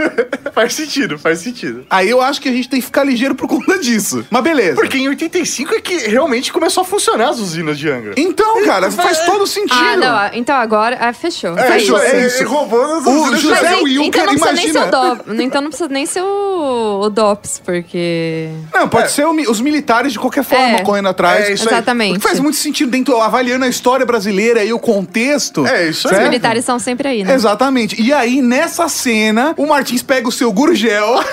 faz 0.54 0.74
sentido, 0.74 1.18
faz 1.18 1.40
sentido. 1.40 1.86
aí 1.90 2.10
eu 2.10 2.22
acho 2.22 2.42
que 2.42 2.50
a 2.50 2.52
gente 2.52 2.70
tem 2.70 2.80
que 2.80 2.86
ficar 2.86 3.04
ligeiro 3.04 3.36
por 3.36 3.48
conta 3.48 3.78
disso. 3.80 4.26
Mas 4.30 4.44
beleza. 4.44 4.76
Porque 4.76 4.98
em 4.98 5.08
85 5.08 5.76
é 5.76 5.82
que 5.82 5.98
realmente 6.10 6.52
começou 6.52 6.82
a 6.82 6.86
funcionar 6.86 7.30
as 7.30 7.40
usinas 7.40 7.78
de 7.78 7.90
Angra. 7.90 8.14
Então, 8.18 8.64
cara, 8.66 8.92
faz 8.92 9.20
todo 9.26 9.46
sentido. 9.48 9.80
Ah, 9.80 9.98
não. 9.98 10.16
ah, 10.16 10.32
Então 10.34 10.56
agora. 10.56 10.98
Ah, 11.00 11.14
fechou. 11.14 11.58
É, 11.58 11.74
É 11.74 11.78
isso, 11.78 11.96
isso. 11.96 12.02
é, 12.04 12.42
é, 12.42 12.44
roubando 12.44 12.94
as 13.00 13.06
O 13.06 13.10
usinas 13.24 13.42
de 13.42 13.48
José 13.48 13.76
Wilker, 13.78 14.06
então 14.08 14.26
não 14.26 14.34
precisa 14.34 14.54
nem 14.54 14.66
ser 14.66 14.78
imagina. 14.78 14.88
o 14.88 15.16
DOPS. 15.16 15.40
Então 15.40 15.62
não 15.62 15.70
precisa 15.70 15.90
nem 15.90 16.06
ser 16.06 16.22
o, 16.22 16.26
o 16.80 17.10
DOPS, 17.10 17.62
porque. 17.64 18.50
Não, 18.74 18.88
pode 18.90 19.12
ser 19.12 19.26
o 19.26 19.34
mi- 19.34 19.48
os 19.48 19.60
militares 19.62 20.14
de 20.14 20.20
qualquer 20.20 20.44
forma 20.44 20.78
É. 20.78 20.82
correndo 20.82 21.10
atrás. 21.10 21.46
É, 21.50 21.54
isso 21.54 21.68
aí. 21.68 21.74
Exatamente. 21.76 22.14
Porque 22.14 22.28
faz 22.28 22.40
muito 22.40 22.58
sentido 22.58 22.90
dentro, 22.92 23.20
avaliando 23.20 23.66
a 23.66 23.68
história 23.68 24.06
brasileira 24.06 24.64
e 24.64 24.72
o 24.74 24.80
contexto. 24.80 25.66
É, 25.66 25.88
isso 25.90 26.08
aí. 26.08 26.14
Os 26.14 26.18
certo? 26.18 26.24
militares 26.30 26.66
são 26.66 26.78
sempre 26.80 27.08
aí, 27.08 27.24
né? 27.24 27.34
Exatamente. 27.34 28.00
E 28.02 28.12
aí, 28.14 28.42
nessa 28.42 28.88
cena, 28.90 29.54
o 29.58 29.66
Martins 29.68 30.02
pega 30.02 30.28
o 30.28 30.32
seu 30.32 30.52
gurgel 30.52 31.20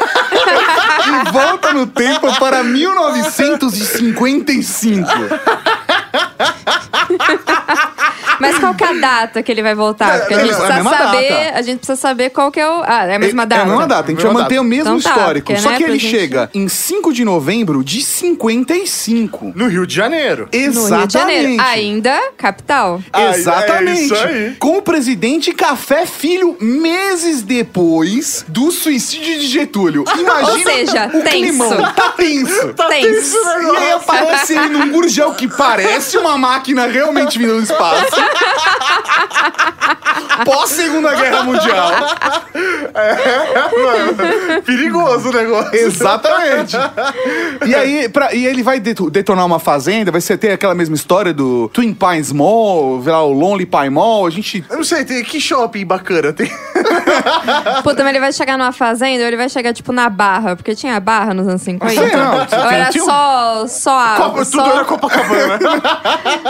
e 1.07 1.33
volta 1.33 1.73
no 1.73 1.87
tempo 1.87 2.33
para 2.39 2.63
1955. 2.63 5.07
Mas 8.41 8.59
qual 8.59 8.75
que 8.75 8.85
é 8.85 8.89
a 8.89 8.93
data 8.93 9.43
que 9.43 9.51
ele 9.51 9.63
vai 9.63 9.75
voltar? 9.75 10.21
Porque 10.21 10.35
a 10.35 10.37
É, 10.37 10.41
gente 10.41 10.53
é 10.53 10.55
a 10.55 10.67
precisa 10.67 10.91
saber. 10.91 11.29
data. 11.29 11.59
A 11.59 11.63
gente 11.63 11.79
precisa 11.79 11.97
saber 11.97 12.31
qual 12.31 12.51
que 12.53 12.61
é 12.61 12.69
o. 12.69 12.83
Ah, 12.85 13.07
é 13.07 13.17
a 13.17 13.19
mesma 13.19 13.47
data. 13.47 13.63
É 13.63 13.65
a 13.65 13.69
mesma 13.69 13.87
data. 13.87 14.09
A 14.09 14.15
gente 14.15 14.23
vai 14.23 14.33
manter 14.33 14.49
data. 14.57 14.61
o 14.61 14.65
mesmo 14.65 14.83
Então 14.97 15.01
tá, 15.01 15.09
histórico. 15.11 15.47
porque, 15.47 15.61
Só 15.61 15.71
né, 15.71 15.77
que 15.77 15.85
pra 15.85 15.93
ele 15.93 15.99
gente- 16.01 16.11
chega 16.11 16.51
em 16.55 16.69
5 16.69 17.13
de 17.13 17.25
novembro 17.25 17.83
de 17.83 18.03
55. 18.03 19.53
No 19.55 19.69
Rio 19.69 19.87
de 19.87 19.95
Janeiro. 19.95 20.49
No 20.53 20.59
Exatamente. 20.59 20.97
Rio 20.99 21.07
de 21.07 21.13
Janeiro. 21.13 21.63
Ainda, 21.63 22.21
capital. 22.37 23.01
Ah, 23.13 23.31
Exatamente. 23.37 24.01
é 24.01 24.05
isso 24.05 24.15
aí. 24.15 24.57
Com 24.59 24.79
o 24.79 24.83
presidente 24.83 25.53
Café 25.53 26.05
Filho 26.07 26.57
meses 26.61 27.43
depois 27.43 28.45
do 28.49 28.71
suicídio 28.71 29.41
de 29.41 29.47
Getúlio. 29.47 30.05
Imagina 30.19 30.51
Ou 30.51 30.59
seja, 30.59 31.07
o 31.07 31.23
tenso. 31.23 31.31
climão. 31.31 31.93
Tá 31.95 32.11
tenso. 32.17 32.75
Tenso. 32.89 33.37
E 33.37 33.77
aí 33.77 33.93
aparece 33.93 34.55
ele 34.55 34.69
num 34.69 34.91
gurgel 34.91 35.33
que 35.35 35.49
parece 35.49 36.17
uma 36.19 36.37
máquina 36.37 36.87
realmente 36.87 37.39
vindo 37.39 37.55
do 37.57 37.63
espaço. 37.63 38.06
Pós 40.45 40.71
Segunda 40.71 41.15
Guerra 41.15 41.43
Mundial. 41.43 41.91
Perigoso 44.65 45.31
o 45.31 45.33
negócio. 45.33 45.75
Exatamente. 45.75 46.77
E 47.67 47.75
aí, 47.75 48.09
pra- 48.09 48.35
e 48.35 48.47
ele 48.47 48.63
vai 48.63 48.79
deto- 48.81 49.11
detonar 49.11 49.45
uma 49.47 49.59
fazenda, 49.59 50.11
vai 50.13 50.21
ser 50.21 50.37
ter 50.39 50.53
aquela 50.53 50.75
mesma 50.75 50.95
história 50.95 51.33
do 51.33 51.69
Twin 51.73 51.95
Pines 51.95 52.33
Mall, 52.33 53.03
lá, 53.05 53.23
o 53.23 53.33
Lonely 53.33 53.67
Pine 53.67 53.91
Mall, 53.91 54.27
a 54.27 54.31
gente... 54.31 54.65
Eu 54.69 54.77
não 54.77 54.85
sei, 54.85 55.05
tem 55.05 55.23
que 55.25 55.41
shopping 55.41 55.85
bacana 55.87 56.33
tem. 56.33 56.51
Puta, 57.83 58.03
mas 58.03 58.11
ele 58.11 58.21
vai 58.21 58.33
chegar 58.33 58.57
numa 58.59 58.73
fazenda 58.73 59.23
ou 59.23 59.27
ele 59.29 59.37
vai 59.37 59.49
chegar, 59.49 59.73
tipo, 59.73 59.93
na 59.93 60.09
Barra? 60.09 60.55
Porque 60.57 60.75
tinha 60.75 60.99
Barra 61.01 61.35
nos 61.35 61.49
anos 61.49 61.63
50? 61.63 61.93
Sim, 61.95 62.17
não, 62.17 62.37
ou 62.65 62.71
era 62.71 62.91
tinha 62.91 63.05
só, 63.05 63.67
só 63.67 63.99
a... 63.99 64.15
Copa- 64.17 64.45
só... 64.45 64.63
Tudo 64.63 64.75
era 64.77 64.85
Copacabana. 64.85 65.59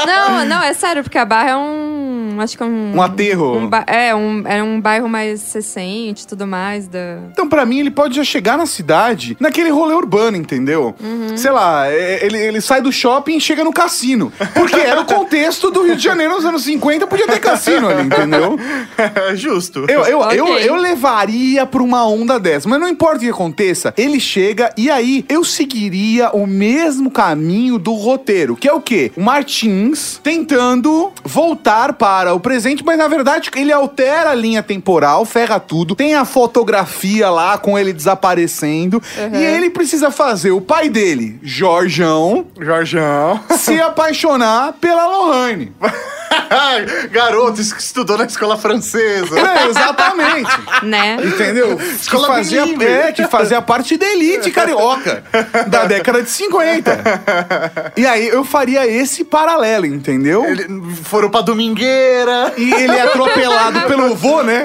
Não, 0.06 0.44
não, 0.44 0.62
é 0.62 0.74
sério, 0.74 1.02
porque 1.02 1.18
a 1.18 1.24
Barra 1.24 1.45
é 1.46 1.56
um... 1.56 2.15
Acho 2.38 2.56
que 2.56 2.62
é 2.62 2.66
um... 2.66 2.96
Um 2.96 3.02
aterro. 3.02 3.56
um 3.58 3.70
é, 3.86 4.14
um, 4.14 4.42
é 4.46 4.62
um 4.62 4.80
bairro 4.80 5.08
mais 5.08 5.52
recente 5.52 6.22
e 6.24 6.26
tudo 6.26 6.46
mais. 6.46 6.86
Da... 6.88 7.18
Então, 7.32 7.48
pra 7.48 7.64
mim, 7.66 7.80
ele 7.80 7.90
pode 7.90 8.16
já 8.16 8.24
chegar 8.24 8.56
na 8.58 8.66
cidade, 8.66 9.36
naquele 9.40 9.70
rolê 9.70 9.94
urbano, 9.94 10.36
entendeu? 10.36 10.94
Sei 11.36 11.50
lá, 11.50 11.86
é- 11.88 12.24
ele, 12.24 12.38
ele 12.38 12.60
sai 12.60 12.80
do 12.80 12.90
shopping 12.92 13.36
e 13.36 13.40
chega 13.40 13.62
no 13.64 13.72
cassino. 13.72 14.32
Porque 14.54 14.76
era 14.80 15.00
o 15.00 15.04
contexto 15.06 15.70
do 15.70 15.82
Rio 15.82 15.96
de 15.96 16.02
Janeiro 16.02 16.34
nos 16.34 16.44
anos 16.44 16.62
50, 16.64 17.06
podia 17.06 17.26
ter 17.26 17.40
cassino 17.40 17.88
ali, 17.88 18.02
entendeu? 18.02 18.58
É 18.96 19.34
Justo. 19.36 19.84
Eu, 19.88 20.02
eu, 20.04 20.20
Ok. 20.20 20.38
eu, 20.38 20.46
eu 20.58 20.74
levaria 20.76 21.66
pra 21.66 21.82
uma 21.82 22.06
onda 22.06 22.38
dessa, 22.40 22.68
mas 22.68 22.80
não 22.80 22.88
importa 22.88 23.16
o 23.16 23.20
que 23.20 23.28
aconteça, 23.30 23.92
ele 23.96 24.18
chega 24.20 24.72
e 24.76 24.90
aí 24.90 25.24
eu 25.28 25.44
seguiria 25.44 26.30
o 26.30 26.46
mesmo 26.46 27.10
caminho 27.10 27.78
do 27.78 27.92
roteiro, 27.92 28.56
que 28.56 28.68
é 28.68 28.72
o 28.72 28.80
quê? 28.80 29.12
O 29.16 29.20
Martins 29.20 30.20
tentando 30.22 31.12
voltar 31.24 31.92
para 31.94 32.15
o 32.34 32.40
presente, 32.40 32.84
mas 32.84 32.98
na 32.98 33.08
verdade 33.08 33.50
ele 33.54 33.72
altera 33.72 34.30
a 34.30 34.34
linha 34.34 34.62
temporal, 34.62 35.24
ferra 35.24 35.60
tudo, 35.60 35.94
tem 35.94 36.14
a 36.14 36.24
fotografia 36.24 37.28
lá 37.30 37.58
com 37.58 37.78
ele 37.78 37.92
desaparecendo, 37.92 39.02
e 39.32 39.42
ele 39.42 39.70
precisa 39.70 40.10
fazer 40.10 40.50
o 40.50 40.60
pai 40.60 40.88
dele, 40.88 41.38
Jorjão, 41.42 42.46
Jorjão. 42.58 43.40
se 43.56 43.80
apaixonar 43.80 44.74
pela 44.74 45.06
Lohane. 45.06 45.72
Garoto 47.10 47.60
es- 47.60 47.72
estudou 47.78 48.18
na 48.18 48.24
escola 48.24 48.56
francesa. 48.56 49.38
É, 49.38 49.68
exatamente. 49.68 50.50
Né? 50.82 51.16
Entendeu? 51.22 51.78
Escola 51.80 52.28
que 52.28 52.34
fazia, 52.34 52.62
bilíngue. 52.64 52.84
é, 52.86 53.12
que 53.12 53.26
fazia 53.28 53.60
parte 53.62 53.96
da 53.96 54.06
elite 54.06 54.50
carioca 54.50 55.22
da 55.66 55.84
década 55.84 56.22
de 56.22 56.30
50. 56.30 57.92
E 57.96 58.06
aí 58.06 58.28
eu 58.28 58.44
faria 58.44 58.86
esse 58.86 59.24
paralelo, 59.24 59.86
entendeu? 59.86 60.44
Ele- 60.44 60.66
foram 61.04 61.30
pra 61.30 61.40
Domingueira. 61.40 62.52
E 62.56 62.72
ele 62.72 62.96
é 62.96 63.02
atropelado 63.02 63.80
pelo 63.82 64.06
avô, 64.12 64.42
né? 64.42 64.64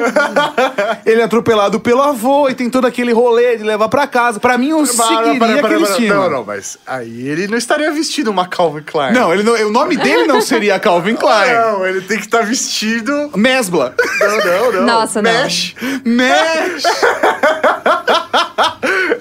Ele 1.05 1.21
é 1.21 1.23
atropelado 1.23 1.79
pelo 1.79 2.01
avô 2.01 2.49
e 2.49 2.53
tem 2.53 2.69
todo 2.69 2.85
aquele 2.87 3.11
rolê 3.13 3.57
de 3.57 3.63
levar 3.63 3.89
pra 3.89 4.07
casa. 4.07 4.39
Pra 4.39 4.57
mim, 4.57 4.69
eu 4.69 4.85
seguiria 4.85 5.39
Para, 5.39 5.57
para, 5.57 5.67
aquele 5.67 5.83
esquema. 5.83 6.15
Não, 6.15 6.29
não, 6.29 6.43
mas 6.45 6.77
aí 6.85 7.27
ele 7.27 7.47
não 7.47 7.57
estaria 7.57 7.91
vestindo 7.91 8.29
uma 8.29 8.47
Calvin 8.47 8.83
Klein. 8.83 9.13
Não, 9.13 9.33
ele 9.33 9.43
não- 9.43 9.53
o 9.67 9.71
nome 9.71 9.97
dele 9.97 10.25
não 10.25 10.41
seria 10.41 10.79
Calvin 10.79 11.15
Klein. 11.15 11.50
Não, 11.53 11.85
ele 11.85 12.01
tem 12.01 12.17
que 12.17 12.25
estar 12.25 12.43
vestido. 12.43 13.31
Mesbla. 13.35 13.93
Não, 14.19 14.37
não, 14.37 14.71
não. 14.71 14.81
Nossa, 14.83 15.21
não. 15.21 15.31
Mesh. 15.31 15.75
Mesh. 16.05 16.83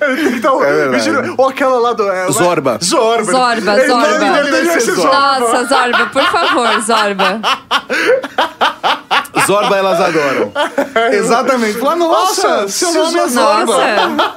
Ele 0.02 0.16
tem 0.22 0.30
que 0.32 0.36
estar 0.38 0.52
É 0.54 0.58
verdade. 0.72 0.90
vestido. 1.10 1.34
Ou 1.36 1.48
aquela 1.48 1.78
lá 1.78 1.92
do. 1.92 2.10
é, 2.10 2.30
Zorba. 2.32 2.78
Zorba. 2.82 3.30
Zorba, 3.30 3.72
Ele- 3.78 3.86
Zorba. 3.86 4.08
Ele, 4.26 4.38
ele 4.38 4.50
deve 4.50 4.80
ser 4.80 4.92
Zorba. 4.94 5.38
Nossa, 5.38 5.64
Zorba, 5.66 6.06
por 6.06 6.22
favor, 6.24 6.80
Zorba. 6.80 7.40
Zorba 9.46 9.76
elas 9.76 10.00
adoram. 10.00 10.52
Exatamente. 11.12 11.78
Fala, 11.78 11.96
nossa, 11.96 12.48
Nossa, 12.48 12.68
seu 12.68 12.88
se 12.88 12.98
nome 12.98 13.18
é 13.18 13.28
Zorba. 13.28 13.76
Nossa. 13.76 14.30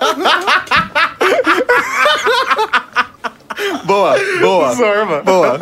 Boa, 3.83 4.15
boa. 4.39 4.73
Zorba. 4.75 5.21
Boa. 5.23 5.59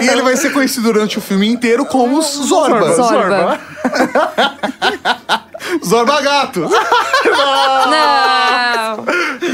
E 0.00 0.08
ele 0.08 0.22
vai 0.22 0.36
ser 0.36 0.50
conhecido 0.52 0.92
durante 0.92 1.18
o 1.18 1.20
filme 1.20 1.48
inteiro 1.48 1.84
como 1.86 2.20
Zorba. 2.22 2.94
Zorba. 2.94 3.60
Zorba 5.84 6.20
gato. 6.20 6.60
Não. 7.90 9.04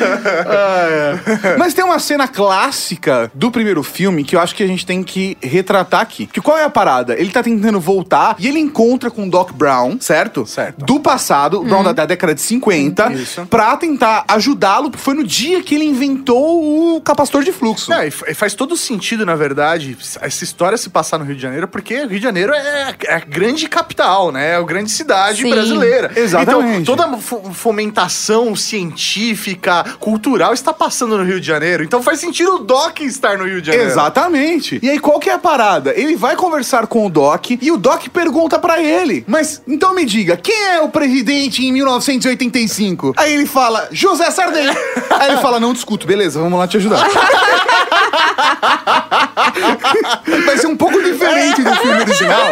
Mas 1.58 1.74
tem 1.74 1.84
uma 1.84 1.98
cena 1.98 2.26
clássica 2.28 3.30
do 3.34 3.50
primeiro 3.50 3.82
filme 3.82 4.24
que 4.24 4.36
eu 4.36 4.40
acho 4.40 4.54
que 4.54 4.62
a 4.62 4.66
gente 4.66 4.84
tem 4.86 5.02
que 5.02 5.36
retratar 5.42 6.00
aqui. 6.00 6.26
Que 6.26 6.40
qual 6.40 6.56
é 6.58 6.64
a 6.64 6.70
parada? 6.70 7.14
Ele 7.18 7.30
tá 7.30 7.42
tentando 7.42 7.80
voltar 7.80 8.36
e 8.38 8.48
ele 8.48 8.58
encontra 8.58 9.10
com 9.10 9.26
o 9.26 9.30
Doc 9.30 9.52
Brown, 9.52 9.98
certo? 10.00 10.46
Certo. 10.46 10.84
Do 10.84 11.00
passado, 11.00 11.60
o 11.60 11.64
Brown 11.64 11.82
da, 11.84 11.92
da 11.92 12.06
década 12.06 12.34
de 12.34 12.40
50, 12.40 13.12
Isso. 13.12 13.46
pra 13.46 13.76
tentar 13.76 14.24
ajudá-lo, 14.28 14.90
porque 14.90 15.02
foi 15.04 15.14
no 15.14 15.24
dia 15.24 15.62
que 15.62 15.74
ele 15.74 15.84
inventou 15.84 16.96
o 16.96 17.00
capacitor 17.00 17.42
de 17.44 17.52
fluxo. 17.52 17.92
É, 17.92 18.08
e 18.08 18.10
fa- 18.10 18.26
faz 18.34 18.54
todo 18.54 18.76
sentido, 18.76 19.24
na 19.26 19.34
verdade, 19.34 19.96
essa 20.20 20.44
história 20.44 20.76
se 20.78 20.88
passar 20.90 21.18
no 21.18 21.24
Rio 21.24 21.36
de 21.36 21.42
Janeiro, 21.42 21.68
porque 21.68 21.94
o 22.02 22.08
Rio 22.08 22.18
de 22.18 22.22
Janeiro 22.24 22.52
é, 22.52 22.94
é 23.06 23.14
a 23.14 23.18
grande 23.20 23.68
capital, 23.68 24.30
né? 24.32 24.50
É 24.52 24.56
a 24.56 24.62
grande 24.62 24.90
cidade 24.90 25.42
Sim. 25.42 25.50
brasileira. 25.50 26.10
Exatamente. 26.16 26.82
Então, 26.82 26.96
toda 26.96 27.06
a 27.06 27.18
fo- 27.18 27.52
fomentação 27.52 28.54
científica, 28.56 29.84
cultural 29.98 30.52
está 30.52 30.72
passando 30.72 31.16
no 31.16 31.24
Rio 31.24 31.40
de 31.40 31.46
Janeiro. 31.46 31.82
Então 31.84 32.02
faz 32.02 32.20
sentido 32.20 32.56
o 32.56 32.58
Doc 32.58 33.00
estar 33.00 33.38
no 33.38 33.44
Rio 33.44 33.60
de 33.60 33.68
Janeiro. 33.68 33.90
Exatamente. 33.90 34.78
E 34.82 34.90
aí, 34.90 34.98
qual 34.98 35.18
que 35.18 35.30
é 35.30 35.34
a 35.34 35.38
parada? 35.38 35.92
Ele 35.96 36.16
vai 36.16 36.36
conversar 36.36 36.86
com 36.86 37.06
o 37.06 37.10
Doc 37.10 37.50
e 37.50 37.70
o 37.70 37.76
Doc 37.76 38.08
pergunta 38.08 38.58
pra 38.58 38.80
ele: 38.80 39.24
Mas 39.26 39.62
então 39.66 39.94
me 39.94 40.04
diga, 40.04 40.36
quem 40.36 40.66
é 40.68 40.80
o 40.80 40.88
presidente 40.88 41.64
em 41.64 41.72
1985? 41.72 43.14
Aí 43.16 43.32
ele 43.34 43.46
fala: 43.46 43.88
José 43.90 44.30
Sarney. 44.30 44.68
aí 45.10 45.30
ele 45.30 45.40
fala: 45.40 45.58
Não 45.60 45.72
discuto, 45.72 46.06
beleza, 46.06 46.40
vamos 46.40 46.58
lá 46.58 46.66
te 46.66 46.76
ajudar. 46.76 47.06
vai 50.44 50.58
ser 50.58 50.66
um 50.66 50.76
pouco 50.76 51.02
diferente 51.02 51.62
do 51.62 51.74
filme 51.76 52.00
original, 52.00 52.46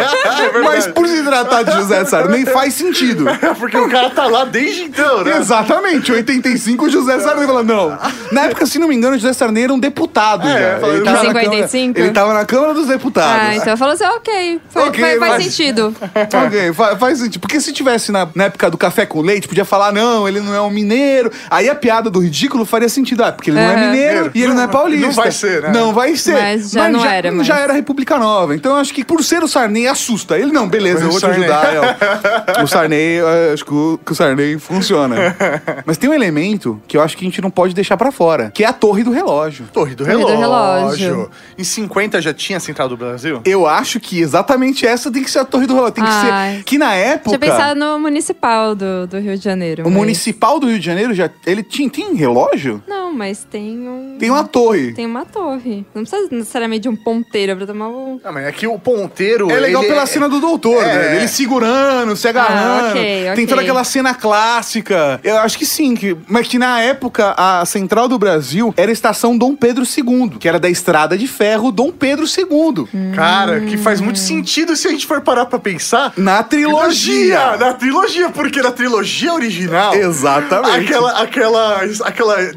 mas 0.63 0.87
por 0.87 1.07
se 1.07 1.23
tratar 1.23 1.63
de 1.63 1.73
José 1.73 2.05
Sarney, 2.05 2.45
faz 2.47 2.75
sentido. 2.75 3.25
Porque 3.59 3.77
o 3.77 3.89
cara 3.89 4.11
tá 4.11 4.27
lá 4.27 4.45
desde 4.45 4.83
então, 4.83 5.25
né? 5.25 5.39
Exatamente, 5.39 6.13
85 6.13 6.87
o 6.87 6.91
José 6.91 7.19
Sarney 7.21 7.30
fala, 7.37 7.63
não. 7.63 7.99
Na 8.33 8.43
época, 8.43 8.67
se 8.67 8.79
não 8.79 8.89
me 8.89 8.95
engano, 8.95 9.17
o 9.17 9.19
José 9.19 9.33
Sarney 9.33 9.65
era 9.65 9.73
um 9.73 9.79
deputado 9.79 10.47
É, 10.49 10.79
já. 10.81 10.89
Ele 10.89 11.05
tava 11.05 11.17
na 11.17 11.29
55? 11.29 11.95
Câmara- 11.95 12.01
ele 12.07 12.11
tava 12.15 12.35
na 12.35 12.45
Câmara 12.45 12.75
dos 12.75 12.87
Deputados. 12.89 13.43
Ah, 13.49 13.55
então 13.57 13.77
falou 13.77 13.95
assim, 13.95 14.05
ok. 14.05 14.61
Foi, 14.71 14.83
Ok, 14.89 15.01
foi- 15.05 15.19
faz 15.19 15.33
mas- 15.33 15.45
sentido. 15.45 15.95
Ok, 16.47 16.73
fa- 16.73 16.97
faz 16.97 17.19
sentido. 17.19 17.41
Porque 17.41 17.61
se 17.61 17.73
tivesse 17.73 18.11
na, 18.13 18.29
na 18.35 18.45
época 18.45 18.71
do 18.71 18.77
café 18.79 19.05
com 19.07 19.21
leite, 19.21 19.47
podia 19.49 19.65
falar, 19.65 19.93
não, 19.93 20.27
ele 20.29 20.41
não 20.41 20.55
é 20.55 20.61
um 20.61 20.71
mineiro. 20.71 21.31
Aí 21.51 21.69
a 21.69 21.75
piada 21.75 22.09
do 22.11 22.21
ridículo 22.21 22.65
faria 22.65 22.89
sentido. 22.89 23.23
Ah, 23.25 23.33
porque 23.33 23.51
ele 23.51 23.61
não 23.61 23.71
é 23.71 23.77
mineiro 23.77 24.31
e 24.35 24.43
ele 24.43 24.53
não 24.55 24.63
é 24.63 24.69
paulista. 24.69 25.07
Não 25.07 25.13
vai 25.13 25.31
ser, 25.33 25.63
né? 25.63 25.71
Não 25.73 25.93
vai 25.93 26.17
ser. 26.17 26.33
Mas 26.33 26.71
já 26.71 26.89
não 26.89 27.05
era 27.05 27.31
mais. 27.33 27.47
Já 27.47 27.59
era 27.59 27.73
República 27.73 28.19
Nova. 28.19 28.55
Então 28.55 28.73
eu 28.73 28.79
acho 28.79 28.93
que 28.95 29.05
por 29.05 29.23
ser 29.25 29.43
o 29.43 29.49
Sarney, 29.49 29.87
assusta. 29.87 30.39
Ele, 30.39 30.53
não, 30.53 30.69
beleza, 30.69 31.05
eu 31.05 31.11
vou 31.11 31.19
te 31.21 31.27
ajudar. 31.27 31.71
eu- 32.57 32.65
o 32.65 32.67
Sarney, 32.67 33.21
acho 33.53 33.65
que 33.65 33.73
o, 33.75 33.99
que 34.05 34.13
o 34.13 34.15
Sarney 34.15 34.59
funciona. 34.59 35.37
Mas 35.85 35.97
tem 35.99 36.09
um 36.09 36.15
elemento 36.15 36.81
que 36.87 36.97
eu 36.97 37.03
acho 37.03 37.10
que 37.17 37.25
a 37.25 37.29
gente 37.29 37.41
não 37.41 37.51
pode 37.51 37.75
deixar 37.75 37.97
pra 37.97 38.11
fora, 38.13 38.51
que 38.51 38.65
é 38.65 38.67
a 38.67 38.73
torre 38.73 39.03
do 39.03 39.11
relógio. 39.11 39.67
Torre 39.73 39.95
do 39.95 40.05
Torre 40.05 40.17
do 40.17 40.27
relógio. 40.27 41.09
relógio. 41.09 41.31
Em 41.59 41.65
50 41.65 42.21
já 42.21 42.33
tinha 42.35 42.57
a 42.57 42.61
Central 42.61 42.89
do 42.89 42.97
Brasil? 42.97 43.41
Eu 43.45 43.67
acho 43.67 43.99
que 44.01 44.21
exatamente 44.21 44.87
essa 44.87 45.11
tem 45.11 45.23
que 45.23 45.31
ser 45.31 45.41
a 45.41 45.45
torre 45.45 45.67
do 45.67 45.75
relógio. 45.75 45.93
Tem 45.95 46.05
que 46.05 46.11
Ai. 46.11 46.57
ser. 46.59 46.65
Que 46.65 46.79
na 46.79 46.95
época. 46.95 47.31
Tinha 47.31 47.39
pensado 47.39 47.79
no 47.79 47.99
municipal 47.99 48.75
do, 48.75 49.07
do 49.07 49.19
Rio 49.19 49.37
de 49.37 49.45
Janeiro. 49.45 49.83
O 49.85 49.91
mas- 49.91 49.97
municipal 49.99 50.59
do 50.61 50.67
Rio 50.69 50.79
de 50.79 50.87
Janeiro 50.87 51.15
já. 51.15 51.31
Ele 51.47 51.63
tinha, 51.63 51.89
tem 51.89 52.15
relógio? 52.15 52.83
Não, 52.87 53.00
mas 53.13 53.47
tem 53.51 53.89
um... 53.89 54.17
Tem 54.19 54.31
uma 54.31 54.45
torre. 54.45 54.93
Tem 54.93 55.07
uma 55.07 55.25
torre. 55.25 55.85
Não 55.95 56.03
precisa 56.05 56.29
necessariamente 56.31 56.83
de 56.83 56.89
um 56.89 56.97
ponteiro 56.97 57.57
pra 57.57 57.67
tomar 57.67 57.89
um... 57.89 58.21
Não, 58.23 58.33
mas 58.33 58.47
é 58.47 58.53
que 58.53 58.67
o 58.67 58.79
ponteiro. 58.79 59.51
É 59.51 59.59
legal 59.61 59.83
ele 59.83 59.93
pela 59.93 60.07
cena 60.07 60.29
do 60.29 60.41
doutor, 60.41 60.83
É. 60.83 60.87
né? 61.11 61.17
Ele 61.17 61.29
segurando, 61.29 62.17
se 62.17 62.29
agarrando. 62.29 62.89
Ah, 62.89 62.91
ok, 62.91 63.03
Tem 63.03 63.31
ok. 63.33 63.47
toda 63.47 63.63
aquela 63.63 63.85
cena 63.85 64.15
clássica. 64.15 65.21
Eu 65.23 65.39
acho 65.39 65.59
que 65.59 65.67
sim, 65.67 65.95
que, 65.95 66.17
mas 66.29 66.47
que 66.49 66.59
na 66.59 66.81
época 66.81 67.35
a 67.37 67.65
Central 67.67 68.09
do 68.09 68.19
Brasil 68.19 68.73
era 68.77 68.91
a 68.91 68.93
estação 68.93 69.37
Dom 69.37 69.55
Pedro 69.55 69.85
II, 69.85 70.31
que 70.39 70.49
era 70.49 70.59
da 70.59 70.69
estrada 70.69 71.17
de 71.17 71.27
ferro 71.27 71.71
Dom 71.73 71.91
Pedro 71.91 72.25
II. 72.27 72.87
Cara, 73.15 73.61
que 73.61 73.77
faz 73.77 74.01
muito 74.01 74.19
sentido 74.19 74.75
se 74.77 74.89
a 74.89 74.91
gente 74.91 75.07
for 75.07 75.21
parar 75.21 75.47
pra 75.47 75.59
pensar. 75.59 76.13
Na 76.17 76.43
trilogia. 76.43 77.57
Na 77.57 77.73
trilogia, 77.73 78.29
porque 78.31 78.63
na 78.63 78.71
trilogia 78.73 79.33
original. 79.33 79.95
Exatamente. 79.95 80.85
Aquela, 80.87 81.21
aquela, 81.23 81.83
aquela 82.05 82.53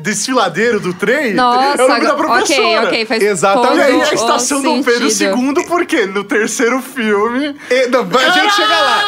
do 0.50 0.94
trem 0.94 1.34
Nossa, 1.34 1.82
é 1.82 1.86
o 1.86 1.88
nome 1.88 2.02
da 2.02 2.14
professora. 2.16 2.58
ok, 2.60 2.78
ok, 2.88 3.06
faz 3.06 3.24
Exatamente. 3.24 3.68
todo 3.70 3.78
E 3.78 3.82
aí 3.82 4.02
a 4.02 4.14
estação 4.14 4.62
Dom 4.62 4.84
Pedro. 4.84 5.08
II, 5.08 5.66
por 5.68 5.86
quê? 5.86 6.06
No 6.06 6.24
terceiro 6.24 6.82
filme. 6.82 7.56
E- 7.70 7.88
não, 7.88 8.02
a 8.02 8.30
gente 8.32 8.54
chega 8.54 8.80
lá. 8.80 9.04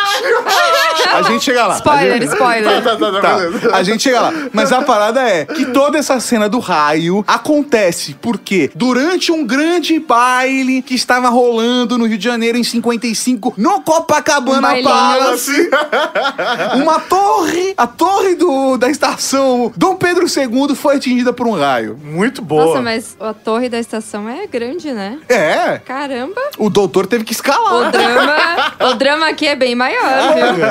A 1.13 1.21
gente 1.23 1.43
chega 1.43 1.67
lá. 1.67 1.75
Spoiler, 1.75 2.13
A 2.13 2.17
gente- 2.19 2.31
spoiler. 2.31 2.83
Tá, 2.83 2.95
tá, 2.95 3.11
tá, 3.11 3.21
Tá, 3.21 3.35
beleza. 3.37 3.75
a 3.75 3.83
gente 3.83 4.03
chega 4.03 4.21
lá. 4.21 4.33
Mas 4.51 4.71
a 4.71 4.81
parada 4.81 5.21
é 5.21 5.45
que 5.45 5.65
toda 5.67 5.97
essa 5.97 6.19
cena 6.19 6.49
do 6.49 6.59
raio 6.59 7.23
acontece 7.27 8.15
porque 8.21 8.69
durante 8.75 9.31
um 9.31 9.45
grande 9.45 9.99
baile 9.99 10.81
que 10.81 10.95
estava 10.95 11.29
rolando 11.29 11.97
no 11.97 12.05
Rio 12.05 12.17
de 12.17 12.23
Janeiro 12.23 12.57
em 12.57 12.63
55, 12.63 13.53
no 13.57 13.75
Um 13.75 13.81
Copacabana 13.81 14.61
bailinho. 14.69 14.89
Palace, 14.89 15.69
uma 16.75 16.99
torre, 16.99 17.73
a 17.77 17.87
torre 17.87 18.35
do, 18.35 18.77
da 18.77 18.89
estação 18.89 19.71
Dom 19.75 19.95
Pedro 19.95 20.25
II 20.25 20.75
foi 20.75 20.95
atingida 20.95 21.24
por 21.33 21.47
um 21.47 21.53
raio. 21.57 21.97
Muito 22.03 22.41
boa. 22.41 22.65
Nossa, 22.65 22.81
mas 22.81 23.15
a 23.19 23.33
torre 23.33 23.69
da 23.69 23.79
estação 23.79 24.27
é 24.29 24.45
grande, 24.47 24.91
né? 24.91 25.17
É, 25.29 25.79
Caramba. 25.79 26.41
o 26.57 26.69
doutor 26.69 27.05
teve 27.07 27.23
que 27.23 27.31
O 27.31 27.35
escalar. 27.35 27.91
drama, 27.91 28.37
o 28.91 28.93
drama 28.95 29.27
aqui 29.29 29.47
é 29.47 29.55
bem 29.55 29.75
maior, 29.75 30.33
viu? 30.35 30.65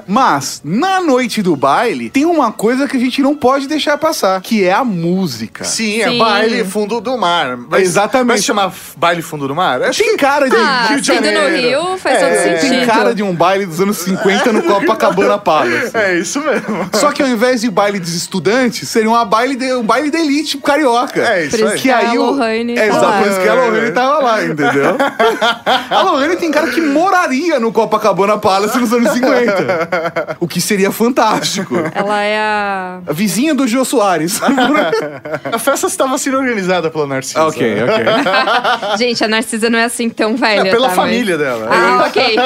Mas, 0.06 0.60
na 0.64 1.00
noite 1.00 1.42
do 1.42 1.54
baile, 1.56 2.10
tem 2.10 2.24
uma 2.24 2.52
coisa 2.52 2.86
que 2.88 2.96
a 2.96 3.00
gente 3.00 3.22
não 3.22 3.34
pode 3.34 3.66
deixar 3.66 3.96
passar, 3.98 4.40
que 4.40 4.64
é 4.64 4.72
a 4.72 4.84
música. 4.84 5.64
Sim, 5.64 6.00
é 6.02 6.08
Sim. 6.10 6.18
baile 6.18 6.64
fundo 6.64 7.00
do 7.00 7.16
mar. 7.16 7.56
Mas, 7.56 7.82
Exatamente. 7.82 8.26
Vai 8.28 8.38
se 8.38 8.44
chamar 8.44 8.72
baile 8.96 9.22
fundo 9.22 9.46
do 9.48 9.54
mar? 9.54 9.82
Acho 9.82 10.02
Tem 10.02 10.16
cara 10.16 10.48
de 10.48 10.56
Ah, 10.56 10.86
Rio 10.88 11.00
de 11.00 11.06
sendo 11.06 11.20
no 11.26 11.32
Janeiro. 11.32 11.82
Rio 11.86 11.98
faz 11.98 12.16
É, 12.22 12.28
todo 12.44 12.60
Tem 12.60 12.70
sentido. 12.70 12.86
cara 12.86 13.14
de 13.14 13.22
um 13.22 13.34
baile 13.34 13.66
dos 13.66 13.80
anos 13.80 13.98
50 13.98 14.52
no 14.52 14.62
Copacabana 14.70 15.38
Palace. 15.38 15.96
É 15.96 16.18
isso 16.18 16.40
mesmo. 16.40 16.88
Só 16.94 17.12
que 17.12 17.22
ao 17.22 17.28
invés 17.28 17.60
de 17.60 17.70
baile 17.70 17.98
dos 17.98 18.14
estudantes, 18.14 18.88
seria 19.00 19.10
uma 19.10 19.24
baile 19.24 19.56
de, 19.56 19.72
um 19.72 19.82
baile 19.82 20.10
de 20.10 20.18
elite 20.18 20.58
carioca. 20.58 21.22
É 21.22 21.46
isso 21.46 21.66
aí. 21.66 21.78
que 21.78 21.90
a 21.90 22.12
Lohane 22.12 22.78
É, 22.78 22.88
exato, 22.88 23.22
por 23.22 23.30
isso 23.30 23.40
que 23.40 23.48
a 23.48 23.54
Lohane 23.54 23.90
tava 23.92 24.18
lá, 24.18 24.44
entendeu? 24.44 24.96
A 25.90 26.02
Lohane 26.02 26.36
tem 26.36 26.50
cara 26.50 26.68
que 26.68 26.80
moraria 26.80 27.58
no 27.58 27.72
Copacabana 27.72 28.36
Palace 28.38 28.78
nos 28.78 28.92
anos 28.92 29.10
50. 29.12 30.36
O 30.38 30.46
que 30.46 30.60
seria 30.60 30.90
fantástico. 30.92 31.74
Ela 31.94 32.22
é 32.22 32.38
a. 32.38 33.00
A 33.06 33.12
vizinha 33.12 33.54
do 33.54 33.66
Jô 33.66 33.84
Soares. 33.84 34.40
A 35.52 35.58
festa 35.58 35.86
estava 35.86 36.16
sendo 36.18 36.38
organizada 36.38 36.90
pela 36.90 37.06
Narcisa. 37.06 37.42
ok, 37.44 37.76
ok. 37.82 38.04
Gente, 38.98 39.24
a 39.24 39.28
Narcisa 39.28 39.70
não 39.70 39.78
é 39.78 39.84
assim 39.84 40.08
tão 40.10 40.36
velha. 40.36 40.68
É 40.68 40.70
pela 40.70 40.88
tá? 40.88 40.94
família 40.94 41.38
dela. 41.38 41.68
Ah, 41.70 42.04
ok. 42.06 42.36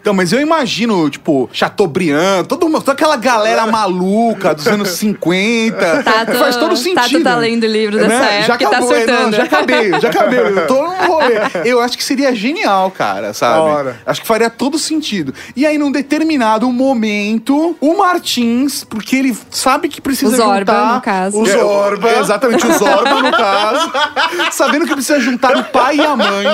Então, 0.00 0.12
mas 0.12 0.32
eu 0.32 0.40
imagino, 0.40 1.08
tipo, 1.10 1.48
Chateaubriand, 1.52 2.44
todo, 2.44 2.66
mundo- 2.68 2.80
toda 2.80 2.92
aquela 2.92 3.16
galera 3.16 3.66
maluca 3.66 4.31
dos 4.34 4.66
anos 4.68 4.88
50. 4.98 6.02
Tato- 6.02 6.32
faz 6.38 6.56
todo 6.56 6.76
sentido. 6.76 6.94
Tato 7.02 7.22
tá 7.24 7.36
lendo 7.36 7.64
o 7.64 7.66
livro 7.66 7.96
dessa 7.98 8.08
Né? 8.08 8.40
época 8.40 8.64
e 8.64 8.66
tá 8.70 8.76
é, 8.78 8.82
surtando. 8.82 9.36
já 9.36 9.42
acabei, 9.44 9.90
já 10.00 10.08
acabei. 10.08 10.38
Eu 10.40 10.66
tô 10.66 10.82
no 10.82 10.90
rolê. 11.06 11.32
Eu 11.64 11.80
acho 11.80 11.96
que 11.96 12.04
seria 12.04 12.34
genial, 12.34 12.90
cara, 12.90 13.32
sabe? 13.32 13.60
Hora. 13.60 13.96
Acho 14.06 14.20
que 14.20 14.26
faria 14.26 14.50
todo 14.50 14.78
sentido. 14.78 15.34
E 15.56 15.64
aí, 15.66 15.78
num 15.78 15.90
determinado 15.92 16.70
momento, 16.70 17.76
o 17.80 17.96
Martins, 17.96 18.84
porque 18.84 19.16
ele 19.16 19.36
sabe 19.50 19.88
que 19.88 20.00
precisa 20.00 20.32
O 20.32 20.36
Zorba, 20.36 20.58
juntar... 20.58 20.94
no 20.94 21.00
caso. 21.00 21.38
O 21.38 21.46
É, 21.46 21.50
Zorba. 21.50 22.08
o- 22.08 22.20
Exatamente, 22.20 22.66
o 22.66 22.72
Zorba, 22.78 23.22
no 23.22 23.30
caso. 23.30 23.92
sabendo 24.52 24.86
que 24.86 24.92
precisa 24.94 25.20
juntar 25.20 25.56
o 25.56 25.64
pai 25.64 25.96
e 25.96 26.00
a 26.04 26.16
mãe. 26.16 26.44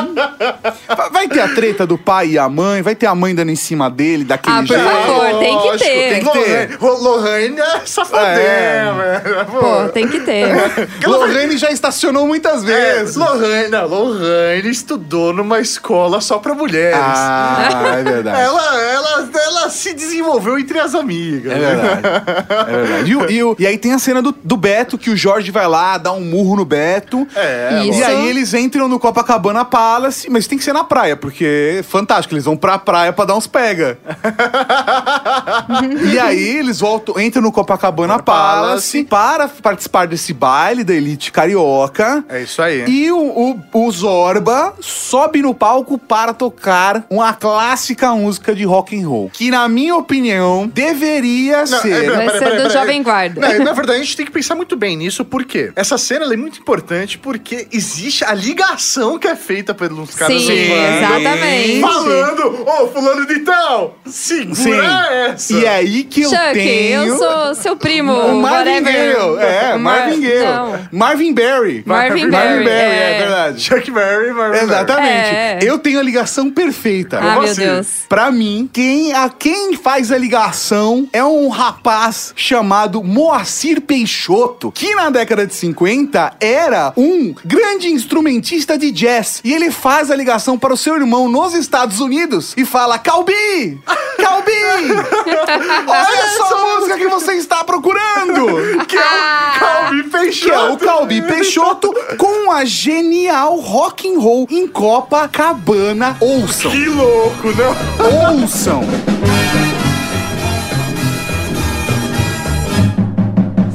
Va- 0.96 1.08
Vai 1.10 1.28
ter 1.28 1.40
a 1.40 1.48
treta 1.48 1.86
do 1.86 1.96
pai 1.98 2.28
e 2.30 2.38
a 2.38 2.48
mãe, 2.48 2.82
vai 2.82 2.94
ter 2.94 3.06
a 3.06 3.14
mãe 3.14 3.34
dando 3.34 3.50
em 3.50 3.56
cima 3.56 3.90
dele, 3.90 4.24
daquele 4.24 4.56
Ah, 4.56 4.60
por 4.60 4.66
jeito. 4.68 4.84
favor, 4.84 5.38
tem 5.38 5.58
que 5.58 5.78
ter. 5.78 6.08
tem 6.14 6.24
que 6.24 6.30
ter. 6.30 6.78
Lohane, 6.80 7.48
Lohane 7.58 7.60
é 7.76 7.86
safadinha, 7.86 8.42
É. 8.42 8.92
velho. 9.22 9.46
Pô, 9.46 9.88
tem 9.92 10.08
que 10.08 10.20
ter. 10.20 10.48
Lorraine 11.06 11.56
já 11.56 11.70
estacionou 11.70 12.26
muitas 12.26 12.64
É, 12.64 12.66
vezes. 12.98 13.16
Lohane, 13.16 13.68
não, 13.68 13.86
Lohane 13.86 14.68
estudou 14.70 15.32
numa 15.32 15.60
escola 15.60 16.20
só 16.20 16.38
pra 16.38 16.54
mulheres. 16.54 16.98
Ah, 17.00 17.94
é 17.98 18.02
verdade. 18.02 18.40
Ela, 18.48 18.82
ela, 18.82 19.30
ela 19.44 19.70
se 19.70 19.92
desenvolveu 19.94 20.58
entre 20.58 20.78
as 20.78 20.94
amigas. 20.94 21.52
É 21.52 21.58
verdade. 21.58 22.02
É 22.48 22.64
verdade. 22.76 23.10
E, 23.10 23.16
o- 23.16 23.30
e 23.30 23.44
o- 23.44 23.56
e 23.58 23.66
aí 23.66 23.78
tem 23.78 23.92
a 23.92 23.98
cena 23.98 24.20
do, 24.22 24.34
do 24.42 24.56
Beto, 24.56 24.98
que 24.98 25.10
o 25.10 25.16
Jorge 25.16 25.50
vai 25.50 25.66
lá, 25.66 25.98
dá 25.98 26.12
um 26.12 26.20
murro 26.20 26.56
no 26.56 26.64
Beto. 26.64 27.26
É, 27.34 27.82
Isso. 27.84 28.00
E 28.00 28.04
aí 28.04 28.28
eles 28.28 28.52
entram 28.54 28.88
no 28.88 28.98
Copacabana 28.98 29.64
Palace, 29.64 30.28
mas 30.30 30.46
tem 30.46 30.58
que 30.58 30.64
ser 30.64 30.72
na 30.72 30.84
praia, 30.84 31.16
porque 31.16 31.76
é 31.78 31.82
fantástico, 31.82 32.34
eles 32.34 32.44
vão 32.44 32.56
pra 32.56 32.78
praia 32.78 33.12
pra 33.12 33.24
dar 33.24 33.34
uns 33.34 33.46
pega. 33.46 33.98
e 36.12 36.18
aí 36.18 36.56
eles 36.58 36.80
voltam, 36.80 37.18
entram 37.20 37.42
no 37.42 37.52
Copacabana 37.58 38.20
Palace 38.20 39.02
para 39.02 39.48
participar 39.48 40.06
desse 40.06 40.32
baile 40.32 40.84
da 40.84 40.94
elite 40.94 41.32
carioca. 41.32 42.24
É 42.28 42.40
isso 42.42 42.62
aí. 42.62 42.84
E 42.86 43.10
o, 43.10 43.18
o, 43.18 43.60
o 43.72 43.90
Zorba 43.90 44.74
sobe 44.80 45.42
no 45.42 45.52
palco 45.52 45.98
para 45.98 46.32
tocar 46.32 47.04
uma 47.10 47.32
clássica 47.34 48.12
música 48.12 48.54
de 48.54 48.62
rock 48.62 48.96
and 48.96 49.08
roll. 49.08 49.28
Que, 49.32 49.50
na 49.50 49.68
minha 49.68 49.96
opinião, 49.96 50.70
deveria 50.72 51.64
Não, 51.66 51.66
ser. 51.82 52.04
é, 52.04 52.10
Vai 52.10 52.26
pera, 52.26 52.38
ser 52.38 52.44
pera, 52.44 52.62
do. 52.62 52.70
Jovem 52.70 53.02
Guarda. 53.02 53.40
Não, 53.40 53.64
na 53.64 53.72
verdade, 53.72 53.98
a 53.98 54.04
gente 54.04 54.16
tem 54.16 54.26
que 54.26 54.30
pensar 54.30 54.54
muito 54.54 54.76
bem 54.76 54.96
nisso, 54.96 55.24
porque 55.24 55.72
essa 55.74 55.98
cena 55.98 56.26
ela 56.26 56.34
é 56.34 56.36
muito 56.36 56.60
importante 56.60 57.18
porque 57.18 57.66
existe 57.72 58.24
a 58.24 58.34
ligação 58.34 59.18
que 59.18 59.26
é 59.26 59.34
feita 59.34 59.74
pelos 59.74 60.14
caras 60.14 60.40
Sim, 60.40 60.62
urbano. 60.62 60.96
exatamente. 60.96 61.80
Falando, 61.80 62.68
ô, 62.68 62.86
fulano 62.86 63.26
de 63.26 63.40
tal, 63.40 63.98
segura 64.06 64.54
Sim. 64.54 65.32
essa. 65.32 65.52
E 65.54 65.64
é 65.64 65.68
aí 65.68 66.04
que 66.04 66.22
eu 66.22 66.30
Chuck, 66.30 66.52
tenho... 66.52 67.02
eu 67.02 67.18
sou 67.18 67.47
seu 67.54 67.76
primo. 67.76 68.12
O 68.12 68.40
Marvin 68.40 68.70
whatever. 68.70 68.92
Gaye, 68.92 69.46
é, 69.46 69.74
O 69.74 69.78
Mar- 69.78 69.98
Marvin 70.00 70.20
Gaye. 70.20 70.44
Não. 70.44 70.88
Marvin 70.92 71.32
Berry. 71.32 71.82
Marvin 71.86 72.08
Marvin 72.08 72.30
Berry, 72.30 72.64
Berry, 72.64 72.70
é, 72.70 73.12
é. 73.14 73.18
verdade. 73.18 73.60
Chuck 73.60 73.90
Berry, 73.90 74.32
Marvin 74.32 74.58
Exatamente. 74.58 75.34
É. 75.34 75.58
Eu 75.62 75.78
tenho 75.78 75.98
a 76.00 76.02
ligação 76.02 76.50
perfeita. 76.50 77.18
Ah, 77.18 77.40
meu. 77.40 77.54
Deus. 77.54 77.88
Pra 78.08 78.30
mim, 78.30 78.68
quem, 78.72 79.12
a 79.12 79.28
quem 79.28 79.74
faz 79.76 80.12
a 80.12 80.18
ligação 80.18 81.08
é 81.12 81.24
um 81.24 81.48
rapaz 81.48 82.32
chamado 82.36 83.02
Moacir 83.02 83.80
Peixoto, 83.80 84.70
que 84.72 84.94
na 84.94 85.10
década 85.10 85.46
de 85.46 85.54
50 85.54 86.34
era 86.40 86.92
um 86.96 87.34
grande 87.44 87.88
instrumentista 87.88 88.78
de 88.78 88.90
jazz. 88.90 89.40
E 89.44 89.52
ele 89.52 89.70
faz 89.70 90.10
a 90.10 90.16
ligação 90.16 90.58
para 90.58 90.72
o 90.72 90.76
seu 90.76 90.94
irmão 90.96 91.28
nos 91.28 91.54
Estados 91.54 92.00
Unidos 92.00 92.54
e 92.56 92.64
fala: 92.64 92.98
Calbi! 92.98 93.80
Calbi! 94.18 94.52
Olha 95.86 96.28
só 96.36 96.56
a 96.56 96.76
música 96.76 96.98
que 96.98 97.08
você 97.08 97.27
está 97.36 97.64
procurando! 97.64 98.84
Que 98.86 98.96
é 98.96 99.00
o 99.00 99.58
Calvi 99.58 100.02
Peixoto. 100.04 100.46
Que 100.46 100.52
é 100.52 100.70
o 100.70 100.76
Calbi 100.78 101.22
Peixoto 101.22 101.94
com 102.16 102.50
a 102.50 102.64
genial 102.64 103.56
rock 103.56 104.08
and 104.08 104.18
roll 104.18 104.46
em 104.50 104.66
Copacabana. 104.66 106.16
Ouçam! 106.20 106.70
Que 106.70 106.88
louco, 106.88 107.48
não? 107.56 108.40
Ouçam! 108.42 108.82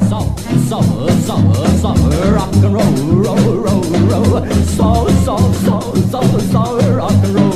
Soul, 0.08 0.34
soul, 0.68 1.08
soul, 1.26 1.54
soul, 1.80 1.96
rock 2.34 2.56
and 2.56 2.74
roll, 2.74 2.94
roll, 3.22 3.36
roll, 3.62 3.82
roll. 4.30 4.46
Soul, 4.76 5.08
soul, 5.24 5.52
soul, 5.64 5.96
soul, 6.10 6.40
soul, 6.52 6.96
rock 6.96 7.12
and 7.24 7.34
roll. 7.38 7.53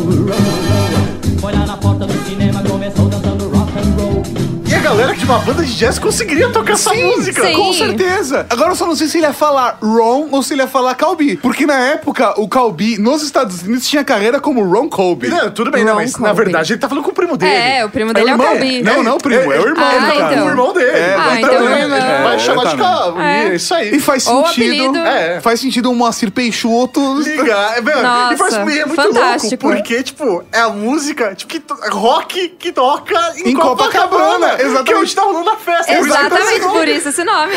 Galera 4.88 5.14
de 5.14 5.24
uma 5.24 5.38
banda 5.40 5.62
de 5.64 5.74
jazz 5.76 5.98
conseguiria 5.98 6.48
tocar 6.50 6.72
essa 6.72 6.92
música. 6.94 7.46
sim. 7.46 7.52
Com 7.54 7.72
certeza. 7.72 8.46
Agora 8.48 8.70
eu 8.70 8.76
só 8.76 8.86
não 8.86 8.96
sei 8.96 9.06
se 9.06 9.18
ele 9.18 9.26
ia 9.26 9.32
falar 9.32 9.78
Ron 9.82 10.28
ou 10.30 10.42
se 10.42 10.54
ele 10.54 10.62
ia 10.62 10.68
falar 10.68 10.94
Calbi. 10.94 11.36
Porque 11.36 11.66
na 11.66 11.78
época, 11.78 12.34
o 12.40 12.48
Calbi, 12.48 12.98
nos 12.98 13.22
Estados 13.22 13.62
Unidos, 13.62 13.86
tinha 13.86 14.02
carreira 14.02 14.40
como 14.40 14.62
Ron 14.64 14.88
Colby. 14.88 15.28
Não, 15.28 15.50
tudo 15.50 15.70
bem, 15.70 15.84
né? 15.84 15.90
Ron 15.92 15.96
Mas 15.98 16.12
na 16.16 16.28
Colby. 16.28 16.42
verdade 16.44 16.72
ele 16.72 16.80
tá 16.80 16.88
falando 16.88 17.04
com 17.04 17.10
o 17.10 17.14
primo 17.14 17.36
dele. 17.36 17.52
É, 17.54 17.84
o 17.84 17.90
primo 17.90 18.12
dele 18.14 18.30
é 18.30 18.32
o 18.32 18.34
irmão. 18.34 18.46
Calbi. 18.46 18.82
Não, 18.82 19.02
não, 19.02 19.18
primo, 19.18 19.52
é 19.52 19.58
o 19.60 19.66
irmão, 19.68 19.84
Ah, 19.86 20.06
caso. 20.12 20.32
então. 20.32 20.46
O 20.46 20.48
irmão 20.48 20.72
dele. 20.72 20.90
É, 20.90 21.16
Ah, 21.18 21.36
então 21.38 21.50
o 21.50 21.68
irmão. 21.68 22.22
Vai 22.24 22.38
chamar 22.38 22.64
de. 22.66 22.76
Calvi. 22.76 23.20
É. 23.20 23.48
É 23.48 23.54
isso 23.54 23.74
aí. 23.74 23.94
E 23.94 24.00
faz 24.00 24.26
Ou 24.26 24.46
sentido. 24.46 24.96
É. 24.98 25.40
Faz 25.40 25.60
sentido 25.60 25.90
um 25.90 25.94
Moacir 25.94 26.30
Peixoto. 26.30 27.20
Ligar. 27.20 27.78
É, 27.78 28.02
Nossa, 28.02 28.34
e 28.34 28.36
faz, 28.36 28.54
é 28.54 28.64
muito 28.64 28.94
fantástico. 28.94 29.66
louco, 29.66 29.82
porque, 29.82 30.02
tipo, 30.02 30.44
é 30.52 30.60
a 30.60 30.68
música 30.70 31.34
tipo, 31.34 31.48
que 31.76 31.88
rock 31.90 32.48
que 32.58 32.72
toca 32.72 33.14
em, 33.36 33.50
Em 33.50 33.54
Copacabana, 33.54 34.56
exatamente. 34.80 34.86
Que 34.86 34.92
é 34.92 34.96
onde 34.98 35.14
tá 35.14 35.22
rolando 35.22 35.50
a 35.50 35.56
festa. 35.56 35.92
Exatamente 35.92 36.60
Por 36.60 36.88
isso 36.88 37.08
esse 37.08 37.24
nome. 37.24 37.52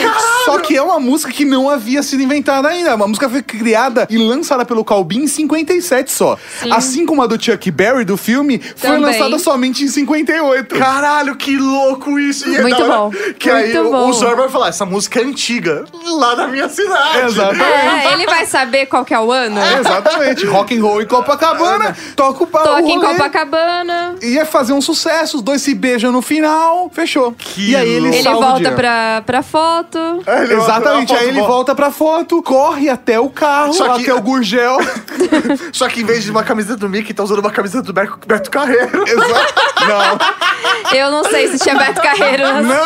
Só 0.46 0.58
que 0.60 0.76
é 0.76 0.82
uma 0.82 1.00
música 1.00 1.32
que 1.32 1.46
não 1.46 1.70
havia 1.70 2.02
sido 2.04 2.22
inventada 2.22 2.68
ainda. 2.70 2.96
Uma 2.96 3.08
música 3.08 3.30
foi 3.30 3.42
criada 3.42 4.08
e 4.10 4.18
lançada 4.18 4.66
pelo 4.66 4.84
Calbi 4.84 5.18
em 5.18 5.28
57 5.28 6.12
só. 6.12 6.38
Sim. 6.62 6.72
Assim 6.72 7.06
como 7.06 7.22
a 7.22 7.28
do 7.28 7.42
Chuck 7.42 7.70
Berry 7.72 8.06
do 8.06 8.18
filme, 8.18 8.60
foi 8.60 8.90
Também. 8.92 9.06
lançada 9.06 9.38
somente 9.40 9.84
em 9.84 9.88
58. 9.88 10.76
Caralho, 10.76 11.36
que 11.36 11.58
louco 11.58 12.20
isso. 12.20 12.50
E 12.50 12.56
é 12.56 12.62
Muito 12.62 12.86
bom, 12.86 13.12
Que 13.40 13.50
aí 13.50 13.74
muito 13.74 13.88
o, 13.88 13.92
bom. 13.92 14.10
o 14.10 14.14
Zorba 14.14 14.44
vai 14.44 14.50
falar, 14.50 14.68
essa 14.70 14.86
música 14.86 15.20
é 15.20 15.24
antiga, 15.24 15.86
lá 16.06 16.36
da 16.36 16.48
minha 16.48 16.68
cidade. 16.70 17.20
Exatamente. 17.26 18.08
É, 18.08 18.14
ele 18.14 18.26
vai 18.26 18.46
saber 18.46 18.86
qual 18.88 19.04
que 19.06 19.14
é 19.14 19.20
o 19.20 19.32
ano. 19.32 19.60
Exatamente. 19.80 20.46
Rock 20.46 20.78
and 20.78 20.82
roll 20.82 21.02
em 21.02 21.06
Copacabana, 21.06 21.96
toca 22.16 22.44
o 22.44 22.48
pau. 22.48 22.76
Aqui 22.76 22.92
em 22.92 23.00
Copacabana. 23.00 24.16
Ia 24.22 24.46
fazer 24.46 24.74
um 24.74 24.82
sucesso, 24.82 25.38
os 25.38 25.44
dois 25.44 25.62
se 25.62 25.74
beijam 25.74 26.12
no 26.12 26.22
final, 26.22 26.90
fechou. 26.94 27.11
Que 27.38 27.72
e 27.72 27.76
aí 27.76 27.88
ele, 27.90 28.00
louco. 28.02 28.16
Ele 28.16 28.24
salva 28.24 28.38
o 28.40 28.42
volta 28.44 28.60
dia. 28.60 28.72
pra, 28.72 29.24
pra 29.26 29.44
foto. 29.44 29.98
É, 30.26 30.44
ele 30.44 30.54
Exatamente, 30.54 31.08
volta- 31.10 31.22
aí 31.24 31.28
ele 31.30 31.40
volta- 31.40 31.54
volta 31.54 31.76
pra 31.76 31.92
foto, 31.92 32.42
corre 32.44 32.90
até 32.90 33.20
o 33.20 33.30
carro, 33.30 33.74
Só 33.74 33.96
que- 33.96 34.04
até 34.04 34.14
o 34.14 34.22
Gurgel. 34.22 34.78
Só 35.74 35.88
que 35.90 36.02
em 36.02 36.06
vez 36.06 36.24
de 36.24 36.32
uma 36.32 36.44
camiseta 36.44 36.78
do 36.78 36.90
Mickey, 36.90 37.14
tá 37.14 37.24
usando 37.24 37.40
uma 37.40 37.52
camiseta 37.52 37.84
do 37.84 37.94
Beto, 37.94 38.18
Beto 38.26 38.50
Carreiro. 38.52 39.04
Exato. 39.08 39.54
Não, 39.82 40.18
Eu 40.94 41.12
não 41.12 41.24
sei 41.24 41.48
se 41.50 41.60
tinha 41.60 41.76
Beto 41.76 42.02
Carreiro. 42.02 42.44
né? 42.64 42.80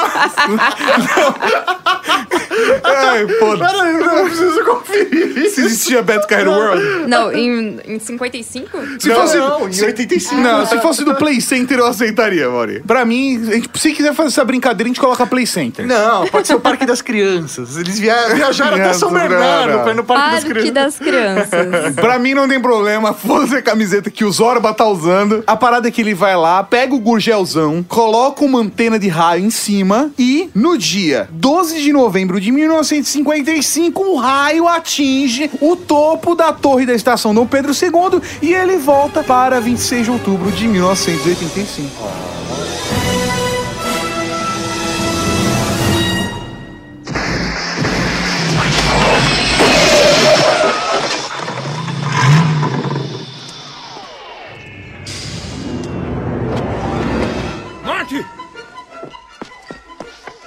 Ai, 2.83 3.25
pô. 3.39 3.57
Pera 3.57 3.81
aí, 3.83 3.95
eu 4.01 4.25
preciso 4.25 4.63
conferir. 4.65 5.49
Se 5.49 5.61
existia 5.61 6.01
Beto 6.01 6.27
Carreiro 6.27 6.51
World. 6.51 6.83
Não, 7.07 7.31
em, 7.31 7.79
em 7.85 7.99
55? 7.99 8.69
Se 8.99 9.09
não, 9.09 9.15
fosse. 9.15 9.37
não, 9.37 9.59
em 9.69 9.83
85. 9.83 10.41
Não, 10.41 10.65
se 10.65 10.79
fosse 10.81 11.03
do 11.03 11.15
Play 11.15 11.41
Center 11.41 11.79
eu 11.79 11.85
aceitaria, 11.87 12.49
Mori. 12.49 12.81
Pra 12.85 13.05
mim, 13.05 13.41
a 13.49 13.53
gente- 13.55 13.69
se 13.75 13.91
quiser 13.93 14.13
fazer 14.13 14.29
essa 14.29 14.43
brincadeira, 14.45 14.83
a 14.87 14.89
gente 14.89 14.99
coloca 15.01 15.25
Play 15.25 15.45
Center. 15.45 15.85
Não, 15.85 16.27
pode 16.27 16.47
ser 16.47 16.55
o 16.55 16.59
Parque 16.59 16.85
das 16.85 17.01
Crianças. 17.01 17.77
Eles 17.77 17.99
via- 17.99 18.33
viajaram 18.33 18.75
até 18.77 18.93
São 18.93 19.09
Não, 19.11 19.19
não, 19.19 19.27
Bernardo 19.29 19.73
não. 19.73 19.83
pra 19.83 19.91
ir 19.91 19.95
no 19.95 20.03
Parque, 20.03 20.23
das 20.35 20.43
Parque 20.43 20.59
Crianças. 20.71 20.73
das 20.73 20.97
Crianças. 20.99 21.95
Pra 21.95 22.19
mim 22.19 22.33
não 22.33 22.47
tem 22.47 22.59
problema, 22.61 23.13
foda-se 23.13 23.55
a 23.55 23.61
camiseta 23.61 24.09
que 24.09 24.23
o 24.23 24.31
Zorba 24.31 24.73
tá 24.73 24.85
usando. 24.85 25.43
A 25.47 25.55
parada 25.55 25.87
é 25.87 25.91
que 25.91 26.01
ele 26.01 26.13
vai 26.13 26.35
lá, 26.35 26.63
pega 26.63 26.93
o 26.93 26.99
gurgelzão, 26.99 27.83
coloca 27.95 28.43
uma 28.43 28.59
antena 28.59 28.99
de 28.99 29.07
raio 29.07 29.45
em 29.45 29.49
cima 29.49 30.11
e 30.19 30.49
no 30.53 30.77
dia 30.77 31.29
12 31.31 31.81
de 31.81 31.93
novembro 31.93 32.41
de 32.41 32.51
1955, 32.51 34.03
um 34.03 34.17
raio 34.17 34.67
atinge 34.67 35.49
o 35.61 35.77
topo 35.77 36.35
da 36.35 36.51
torre 36.51 36.85
da 36.85 36.93
estação 36.93 37.33
Dom 37.33 37.47
Pedro 37.47 37.71
II 37.71 38.21
e 38.41 38.53
ele 38.53 38.75
volta 38.75 39.23
para 39.23 39.61
26 39.61 40.03
de 40.03 40.11
outubro 40.11 40.51
de 40.51 40.67
1985. 40.67 42.44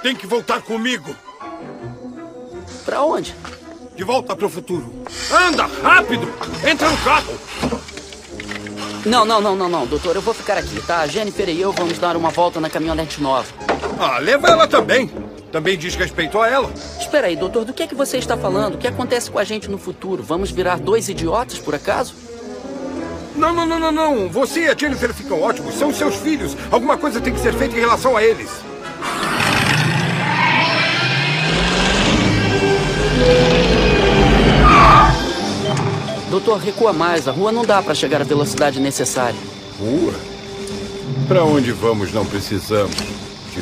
Tem 0.01 0.15
que 0.15 0.25
voltar 0.25 0.61
comigo. 0.61 1.15
Pra 2.85 3.03
onde? 3.03 3.35
De 3.95 4.03
volta 4.03 4.35
pro 4.35 4.49
futuro. 4.49 5.03
Anda, 5.31 5.65
rápido! 5.81 6.27
Entra 6.65 6.89
no 6.89 6.97
carro! 6.97 7.33
Não, 9.05 9.25
não, 9.25 9.39
não, 9.41 9.55
não, 9.55 9.69
não, 9.69 9.85
doutor, 9.85 10.15
eu 10.15 10.21
vou 10.21 10.33
ficar 10.33 10.57
aqui, 10.57 10.81
tá? 10.81 10.99
A 10.99 11.07
Jennifer 11.07 11.47
e 11.49 11.61
eu 11.61 11.71
vamos 11.71 11.97
dar 11.99 12.17
uma 12.17 12.29
volta 12.29 12.59
na 12.59 12.69
caminhonete 12.69 13.21
nova. 13.21 13.47
Ah, 13.99 14.19
leva 14.19 14.47
ela 14.47 14.67
também. 14.67 15.09
Também 15.51 15.77
diz 15.77 15.95
respeito 15.95 16.39
a 16.39 16.47
ela. 16.47 16.71
Espera 16.99 17.27
aí, 17.27 17.35
doutor, 17.35 17.65
do 17.65 17.73
que 17.73 17.83
é 17.83 17.87
que 17.87 17.95
você 17.95 18.17
está 18.17 18.37
falando? 18.37 18.75
O 18.75 18.77
que 18.77 18.87
acontece 18.87 19.31
com 19.31 19.39
a 19.39 19.43
gente 19.43 19.69
no 19.69 19.77
futuro? 19.77 20.21
Vamos 20.21 20.51
virar 20.51 20.79
dois 20.79 21.09
idiotas, 21.09 21.59
por 21.59 21.73
acaso? 21.73 22.13
Não, 23.35 23.53
não, 23.53 23.65
não, 23.65 23.79
não, 23.79 23.91
não. 23.91 24.29
Você 24.29 24.65
e 24.65 24.69
a 24.69 24.75
Jennifer 24.75 25.13
ficam 25.13 25.41
ótimos. 25.41 25.75
São 25.75 25.93
seus 25.93 26.15
filhos. 26.15 26.55
Alguma 26.69 26.97
coisa 26.97 27.19
tem 27.19 27.33
que 27.33 27.39
ser 27.39 27.53
feita 27.53 27.75
em 27.75 27.79
relação 27.79 28.15
a 28.15 28.23
eles. 28.23 28.49
Doutor, 36.29 36.59
recua 36.59 36.93
mais. 36.93 37.27
A 37.27 37.31
rua 37.31 37.51
não 37.51 37.65
dá 37.65 37.81
pra 37.81 37.95
chegar 37.95 38.21
à 38.21 38.23
velocidade 38.23 38.79
necessária. 38.79 39.39
Rua? 39.79 40.13
Para 41.27 41.43
onde 41.43 41.71
vamos 41.71 42.13
não 42.13 42.25
precisamos 42.25 42.95
de 42.95 43.61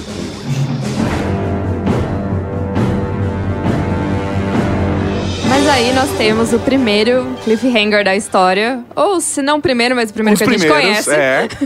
aí 5.70 5.94
nós 5.94 6.10
temos 6.18 6.54
o 6.54 6.60
primeiro 6.60 7.28
cliffhanger 7.44 8.04
da 8.04 8.16
história. 8.16 8.80
Ou 8.96 9.20
se 9.20 9.42
não 9.42 9.58
o 9.58 9.62
primeiro, 9.62 9.96
mas 9.96 10.10
o 10.10 10.14
primeiro 10.14 10.36
Os 10.40 10.42
que 10.42 10.50
a 10.56 10.58
gente 10.58 10.68
conhece. 10.72 11.10
é. 11.12 11.48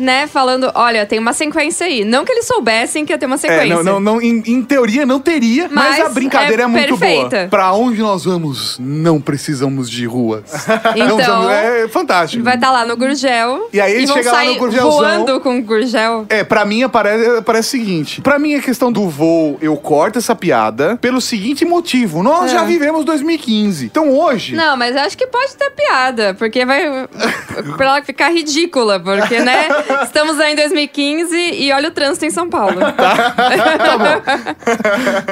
Né? 0.00 0.26
Falando, 0.26 0.72
olha, 0.74 1.04
tem 1.04 1.18
uma 1.18 1.34
sequência 1.34 1.86
aí. 1.86 2.06
Não 2.06 2.24
que 2.24 2.32
eles 2.32 2.46
soubessem 2.46 3.04
que 3.04 3.12
ia 3.12 3.18
ter 3.18 3.26
uma 3.26 3.34
É, 3.34 3.38
sequência. 3.38 3.76
não, 3.82 4.00
não, 4.00 4.00
não, 4.14 4.22
em, 4.22 4.42
em 4.46 4.62
teoria 4.62 5.04
não 5.04 5.20
teria, 5.20 5.68
mas, 5.70 5.98
Mas 5.98 6.06
a 6.06 6.08
brincadeira 6.08 6.62
é, 6.62 6.64
é 6.64 6.66
muito 6.66 6.96
perfeita. 6.96 7.36
boa. 7.36 7.48
Pra 7.48 7.72
onde 7.74 8.00
nós 8.00 8.24
vamos, 8.24 8.78
não 8.80 9.20
precisamos 9.20 9.90
de 9.90 10.06
ruas. 10.06 10.42
Então, 10.96 11.16
precisamos- 11.16 11.50
é 11.50 11.88
fantástico. 11.88 12.42
Vai 12.42 12.54
estar 12.54 12.70
lá 12.70 12.86
no 12.86 12.96
Gurgel. 12.96 13.68
E 13.72 13.80
aí 13.80 13.92
ele 13.94 14.06
vão 14.06 14.16
chega 14.16 14.32
lá 14.32 14.44
no 14.44 14.54
Gurgelzão. 14.56 14.90
voando 14.90 15.40
com 15.40 15.58
o 15.58 15.62
Gurgel. 15.62 16.24
É, 16.30 16.42
pra 16.42 16.64
mim 16.64 16.82
aparece, 16.82 17.42
parece 17.42 17.68
o 17.68 17.70
seguinte. 17.70 18.20
Pra 18.22 18.38
mim 18.38 18.54
a 18.54 18.62
questão 18.62 18.90
do 18.90 19.06
voo, 19.08 19.58
eu 19.60 19.76
corto 19.76 20.18
essa 20.18 20.34
piada 20.34 20.96
pelo 20.96 21.20
seguinte 21.20 21.64
motivo. 21.66 22.22
Nós 22.22 22.50
É. 22.50 22.54
já 22.54 22.64
vivemos 22.64 23.04
2015. 23.04 23.49
Então 23.50 24.12
hoje... 24.12 24.54
Não, 24.54 24.76
mas 24.76 24.94
eu 24.94 25.02
acho 25.02 25.16
que 25.16 25.26
pode 25.26 25.56
ter 25.56 25.70
piada, 25.70 26.34
porque 26.34 26.64
vai. 26.64 27.08
pra 27.76 27.86
ela 27.86 28.02
ficar 28.02 28.30
ridícula, 28.30 29.00
porque, 29.00 29.40
né? 29.40 29.68
Estamos 30.04 30.38
aí 30.38 30.52
em 30.52 30.56
2015 30.56 31.36
e 31.36 31.72
olha 31.72 31.88
o 31.88 31.90
trânsito 31.90 32.26
em 32.26 32.30
São 32.30 32.48
Paulo. 32.48 32.78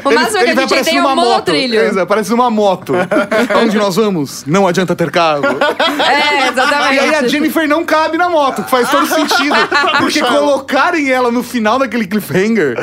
o 0.05 0.11
máximo 0.11 0.45
que 0.45 0.51
a 0.51 0.55
gente 0.55 0.85
tem 0.85 0.99
é 0.99 1.03
um 1.03 1.15
monotrilho. 1.15 1.81
Exato, 1.81 2.07
parece 2.07 2.33
uma 2.33 2.51
moto. 2.51 2.95
Onde 3.63 3.77
nós 3.77 3.97
vamos? 3.97 4.45
Não 4.47 4.67
adianta 4.67 4.97
ter 4.97 5.11
carro. 5.11 5.43
É, 5.45 6.49
exatamente. 6.49 6.95
E 6.95 6.99
aí 6.99 7.15
a 7.15 7.27
Jennifer 7.27 7.69
não 7.69 7.85
cabe 7.85 8.17
na 8.19 8.29
moto, 8.29 8.63
que 8.65 8.71
faz 8.71 8.91
todo 8.91 9.07
sentido. 9.07 9.55
Porque 9.99 10.21
colocarem 10.21 11.11
ela 11.11 11.31
no 11.31 11.43
final 11.43 11.79
daquele 11.79 12.07
cliffhanger 12.07 12.77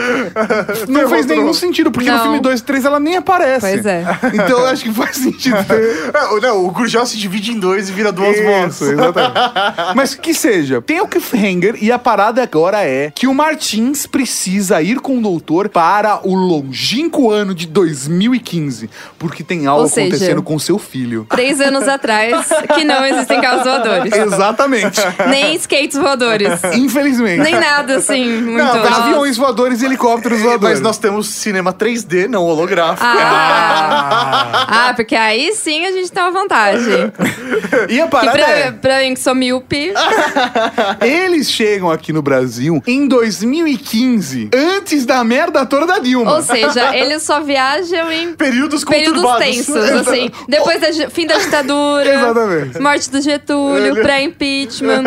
não 0.88 1.10
fez 1.10 1.26
nenhum 1.26 1.54
sentido, 1.54 1.92
porque 1.92 2.10
no 2.10 2.16
Não. 2.16 2.24
filme 2.24 2.40
2 2.40 2.60
e 2.60 2.64
3 2.64 2.86
ela 2.86 3.00
nem 3.00 3.18
aparece. 3.18 3.62
Pois 3.62 3.86
é. 3.86 4.06
Então 4.34 4.60
eu 4.60 4.68
acho 4.68 4.84
que 4.84 4.94
faz 4.94 5.18
sentido. 5.32 5.56
É, 6.14 6.26
o- 6.34 6.40
não, 6.40 6.66
o 6.66 6.72
Gurgel 6.72 7.06
se 7.06 7.18
divide 7.18 7.52
em 7.52 7.60
dois 7.60 7.90
e 7.90 7.92
vira 7.92 8.12
duas. 8.12 8.36
Isso, 8.38 8.86
exatamente. 8.86 9.34
Mas 9.96 10.16
que 10.16 10.34
seja, 10.34 10.82
tem 10.82 11.02
o 11.02 11.08
cliffhanger 11.08 11.76
e 11.82 11.92
a 11.92 12.00
parada 12.00 12.42
agora 12.42 12.84
é 12.84 13.12
que 13.14 13.28
o 13.28 13.34
Martins 13.34 14.06
precisa 14.06 14.82
ir 14.82 15.00
com 15.00 15.18
o 15.18 15.22
doutor 15.22 15.70
para 15.70 16.20
o 16.24 16.36
longínquo 16.36 17.32
ano 17.32 17.54
de 17.54 17.68
2015, 17.68 18.90
porque 19.18 19.44
tem 19.44 19.66
algo 19.66 19.84
Ou 19.84 19.88
seja, 19.90 20.08
acontecendo 20.08 20.44
com 20.44 20.58
seu 20.60 20.78
filho. 20.78 21.26
Três 21.30 21.60
anos 21.60 21.88
atrás, 21.88 22.48
que 22.76 22.84
não 22.84 23.06
existem 23.06 23.42
carros 23.42 23.64
voadores. 23.64 24.14
Exatamente. 24.16 25.02
Nem 25.28 25.56
skates 25.56 25.98
voadores. 25.98 26.62
Infelizmente. 26.76 27.42
Nem 27.42 27.56
nada 27.60 27.98
assim, 27.98 28.42
muito. 28.42 28.64
Não, 28.64 28.86
aviões 28.86 29.38
voadores 29.38 29.82
e 29.82 29.86
helicópteros 29.86 30.42
voadores. 30.42 30.76
Mas 30.76 30.82
nós 30.82 30.98
temos 30.98 31.28
cinema 31.30 31.74
3D, 31.74 32.28
não 32.28 32.44
holográfico. 32.44 33.06
Ah. 33.06 34.90
ah, 34.90 34.94
porque 34.96 35.15
aí 35.16 35.54
sim 35.54 35.86
a 35.86 35.92
gente 35.92 36.12
tem 36.12 36.22
uma 36.24 36.32
vantagem. 36.32 37.12
E 37.90 38.00
a 38.00 38.06
Que 38.06 38.12
parada 38.12 38.32
pra, 38.38 38.50
é, 38.50 38.72
pra 38.72 39.00
mim 39.02 39.14
que 39.14 39.20
sou 39.20 39.36
míope, 39.36 39.94
eles 41.02 41.50
chegam 41.52 41.90
aqui 41.92 42.12
no 42.14 42.22
Brasil 42.22 42.82
em 42.88 43.08
2015, 43.08 44.50
antes 44.54 45.06
da 45.06 45.24
merda 45.24 45.66
toda 45.66 45.86
da 45.86 46.00
Dilma. 46.00 46.36
ou 46.36 46.42
seja, 46.42 46.96
eles 46.96 47.24
só 47.24 47.40
viajam 47.42 48.12
em 48.12 48.34
Períodos 48.36 48.84
períodos 48.84 49.22
conturbados. 49.22 49.46
tensos, 49.46 49.76
assim. 49.76 50.32
Depois 50.48 50.80
gi- 50.96 51.10
fim 51.10 51.26
da 51.28 51.38
ditadura, 51.38 52.14
Exatamente. 52.14 52.80
morte 52.80 53.10
do 53.10 53.22
Getúlio, 53.22 53.96
pré-impeachment. 54.02 55.04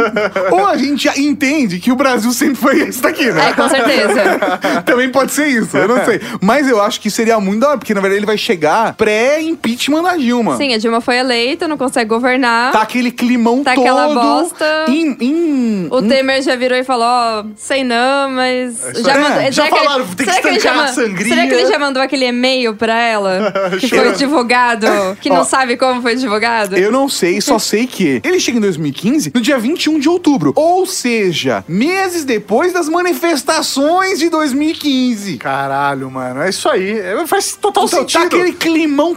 Ou 0.51 0.67
a 0.67 0.77
gente 0.77 1.09
entende 1.21 1.79
que 1.79 1.91
o 1.93 1.97
Brasil 1.97 2.31
sempre 2.33 2.57
foi 2.57 2.81
esse 2.89 3.01
daqui, 3.01 3.31
né? 3.31 3.51
É, 3.51 3.53
com 3.53 3.69
certeza. 3.69 4.49
Também 4.85 5.11
pode 5.11 5.33
ser 5.33 5.47
isso, 5.47 5.77
eu 5.77 5.89
não 5.89 6.05
sei. 6.05 6.21
Mas 6.41 6.69
eu 6.69 6.81
acho 6.83 7.01
que 7.01 7.11
seria 7.11 7.39
muito 7.41 7.61
da 7.61 7.69
hora, 7.71 7.79
porque 7.79 7.95
na 7.95 8.01
verdade 8.01 8.19
ele 8.19 8.27
vai 8.27 8.39
chegar 8.39 8.95
pré-impeachment 8.95 9.98
da 10.03 10.17
Dilma. 10.17 10.57
Sim, 10.57 10.75
a 10.75 10.79
Dilma 10.79 11.01
foi 11.01 11.17
eleita, 11.19 11.67
não 11.69 11.77
consegue 11.77 12.09
governar. 12.09 12.73
Tá 12.73 12.83
aquele 12.83 13.11
climão 13.11 13.63
Tá 13.63 13.75
todo. 13.75 13.83
aquela 13.85 14.15
bosta. 14.15 14.85
Em, 14.89 15.17
em- 15.21 15.89
O 15.91 16.03
Temer 16.03 16.43
já 16.43 16.57
virou 16.57 16.79
e 16.79 16.85
falou, 16.85 17.07
ó, 17.07 17.45
sei 17.57 17.85
não, 17.85 18.31
mas... 18.31 18.81
Já, 19.05 19.13
é. 19.13 19.19
mandou, 19.19 19.53
Já 19.53 19.53
será 19.53 19.69
que 19.69 19.85
falaram, 19.85 20.05
ele, 20.05 20.15
tem 20.15 20.27
que 20.27 20.33
será 20.33 20.43
que 20.43 20.49
ele 20.49 20.61
já 20.61 20.71
estancar 20.71 20.85
a 20.91 20.93
sangria. 20.93 21.29
Será 21.29 21.47
que 21.47 21.55
ele 21.55 21.67
já 21.67 21.79
mandou 21.79 22.03
aquele 22.03 22.27
e-mail 22.27 22.75
pra 22.75 23.01
ela? 23.01 23.53
Que 23.79 23.89
foi 23.89 24.09
advogado, 24.09 24.87
que 25.21 25.29
não 25.31 25.41
Ó, 25.43 25.45
sabe 25.45 25.77
como 25.77 26.03
foi 26.03 26.13
advogado? 26.13 26.77
Eu 26.77 26.91
não 26.91 27.09
sei, 27.09 27.41
só 27.41 27.59
sei 27.61 27.87
que 27.87 28.21
ele 28.25 28.41
chega 28.41 28.59
em 28.59 28.61
2015 28.61 29.31
no 29.35 29.41
dia 29.41 29.59
21 29.59 29.99
de 29.99 30.09
outubro. 30.09 30.53
Ou 30.57 30.87
seja, 30.87 31.65
meses 31.69 32.25
depois 32.25 32.73
das 32.73 32.89
manifestações 32.89 34.19
de 34.19 34.29
2015. 34.29 35.39
Caralho, 35.39 36.11
mano. 36.11 36.43
É 36.43 36.51
isso 36.51 36.69
aí. 36.69 36.99
É, 36.99 37.27
faz 37.27 37.57
total 37.57 37.85
Então, 37.85 38.01
sentido. 38.01 38.21
tá 38.21 38.27
aquele 38.27 38.53
climão 38.53 39.15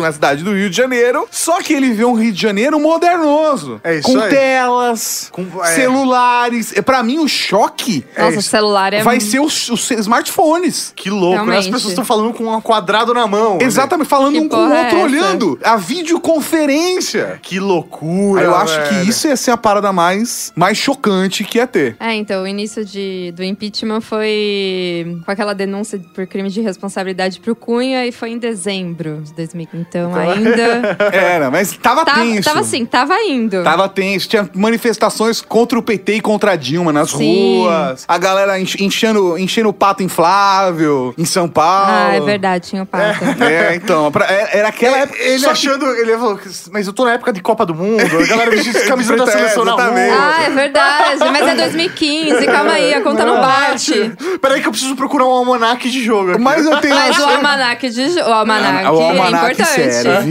na 0.00 0.12
cidade 0.12 0.44
do 0.44 0.52
Rio 0.54 0.68
de 0.70 0.76
Janeiro, 0.76 1.26
só 1.30 1.60
que 1.62 1.72
ele 1.72 1.92
vê 1.92 2.04
um 2.04 2.14
Rio 2.14 2.32
de 2.32 2.40
Janeiro 2.40 2.78
modernoso. 2.78 3.80
É 3.82 3.96
isso 3.96 4.12
com 4.12 4.20
aí. 4.20 4.30
telas, 4.30 5.28
Com- 5.32 5.46
é. 5.62 5.66
celulares. 5.74 6.72
É, 6.76 6.82
Pra 6.82 7.02
mim, 7.02 7.18
o 7.18 7.26
choque 7.28 8.04
Nossa, 8.16 8.38
o 8.38 8.42
celular 8.42 8.92
é... 8.92 9.02
vai 9.02 9.18
ser 9.18 9.40
os, 9.40 9.68
os 9.68 9.90
smartphones. 9.90 10.92
Que 10.94 11.10
louco, 11.10 11.44
né? 11.44 11.58
As 11.58 11.66
pessoas 11.66 11.88
estão 11.92 12.04
falando 12.04 12.32
com 12.32 12.46
um 12.46 12.60
quadrado 12.60 13.12
na 13.12 13.26
mão. 13.26 13.58
Exatamente, 13.60 14.08
falando 14.08 14.34
Que 14.34 14.40
um 14.40 14.48
com 14.48 14.56
o 14.56 14.72
é 14.72 14.82
outro 14.82 14.96
essa? 14.98 15.04
olhando. 15.04 15.58
A 15.64 15.76
videoconferência. 15.76 17.38
Que 17.42 17.58
loucura. 17.58 18.42
Eu 18.42 18.54
acho 18.54 18.74
velho. 18.76 18.88
que 19.04 19.10
isso 19.10 19.26
ia 19.26 19.36
ser 19.36 19.50
a 19.50 19.56
parada 19.56 19.92
mais, 19.92 20.52
mais 20.54 20.78
chocante 20.78 21.42
que 21.44 21.58
ia 21.58 21.66
ter. 21.66 21.96
É, 21.98 22.14
então, 22.14 22.42
o 22.44 22.46
início 22.46 22.84
de, 22.84 23.32
do 23.36 23.42
impeachment 23.42 24.00
foi 24.00 25.20
com 25.24 25.30
aquela 25.30 25.54
denúncia 25.54 26.00
por 26.14 26.26
crime 26.26 26.48
de 26.50 26.60
responsabilidade 26.60 27.40
pro 27.40 27.54
Cunha 27.56 28.06
e 28.06 28.12
foi 28.12 28.30
em 28.30 28.38
dezembro 28.38 29.22
de 29.22 29.32
2015. 29.46 29.86
Então, 29.88 30.14
ainda... 30.14 30.96
Era, 31.12 31.50
mas 31.50 31.76
tava, 31.76 32.04
tava, 32.04 32.20
tenso. 32.20 32.42
tava 32.42 32.60
assim, 32.60 32.84
tava 32.84 33.14
indo. 33.22 33.62
Tava 33.62 33.88
tenso, 33.88 34.28
tinha 34.28 34.48
manifestações 34.54 35.40
contra 35.40 35.78
o 35.78 35.82
PT 35.82 36.14
e 36.16 36.20
contra 36.20 36.52
a 36.52 36.56
Dilma 36.56 36.92
nas 36.92 37.10
Sim. 37.10 37.60
ruas. 37.60 38.04
A 38.06 38.18
galera 38.18 38.58
ench- 38.60 38.80
enchendo, 38.80 39.38
enchendo 39.38 39.68
o 39.68 39.72
pato 39.72 40.02
inflável 40.02 41.14
em 41.16 41.24
São 41.24 41.48
Paulo. 41.48 41.86
Ah, 41.92 42.14
é 42.14 42.20
verdade, 42.20 42.68
tinha 42.68 42.82
o 42.82 42.86
pato. 42.86 43.24
É, 43.42 43.74
então, 43.74 44.10
pra- 44.10 44.26
é- 44.26 44.58
era 44.58 44.68
aquela 44.68 44.98
época. 44.98 45.18
Ele 45.20 45.38
só 45.38 45.46
que- 45.46 45.52
achando, 45.52 45.86
ele 45.94 46.12
falou, 46.12 46.38
mas 46.72 46.86
eu 46.86 46.92
tô 46.92 47.04
na 47.04 47.12
época 47.14 47.32
de 47.32 47.40
Copa 47.40 47.64
do 47.66 47.74
Mundo, 47.74 48.02
a 48.02 48.26
galera 48.26 48.50
vestindo 48.50 48.80
camisa 48.86 49.16
da 49.16 49.24
É, 49.26 49.30
seleção 49.30 49.64
na 49.64 49.72
exatamente. 49.74 50.10
rua. 50.14 50.34
Ah, 50.38 50.42
é 50.44 50.50
verdade. 50.50 51.18
Mas 51.30 51.42
é 51.48 51.54
2015, 51.54 52.46
calma 52.46 52.72
aí, 52.72 52.94
a 52.94 53.00
conta 53.02 53.24
não 53.24 53.40
bate. 53.40 54.12
Peraí 54.40 54.60
que 54.60 54.66
eu 54.68 54.72
preciso 54.72 54.94
procurar 54.96 55.24
um 55.26 55.30
almanaque 55.30 55.90
de 55.90 56.02
jogo 56.02 56.32
aqui. 56.32 56.40
Mas 56.40 56.64
eu 56.64 56.76
tenho. 56.80 56.94
Mas 56.94 57.18
o 57.18 57.24
almanac, 57.24 57.88
de, 57.90 58.14
jo- 58.14 58.20
o 58.20 58.32
almanac, 58.32 58.88
o 58.88 59.00
é 59.00 59.08
almanac 59.26 59.52
importante. 59.52 60.02
serve. 60.02 60.28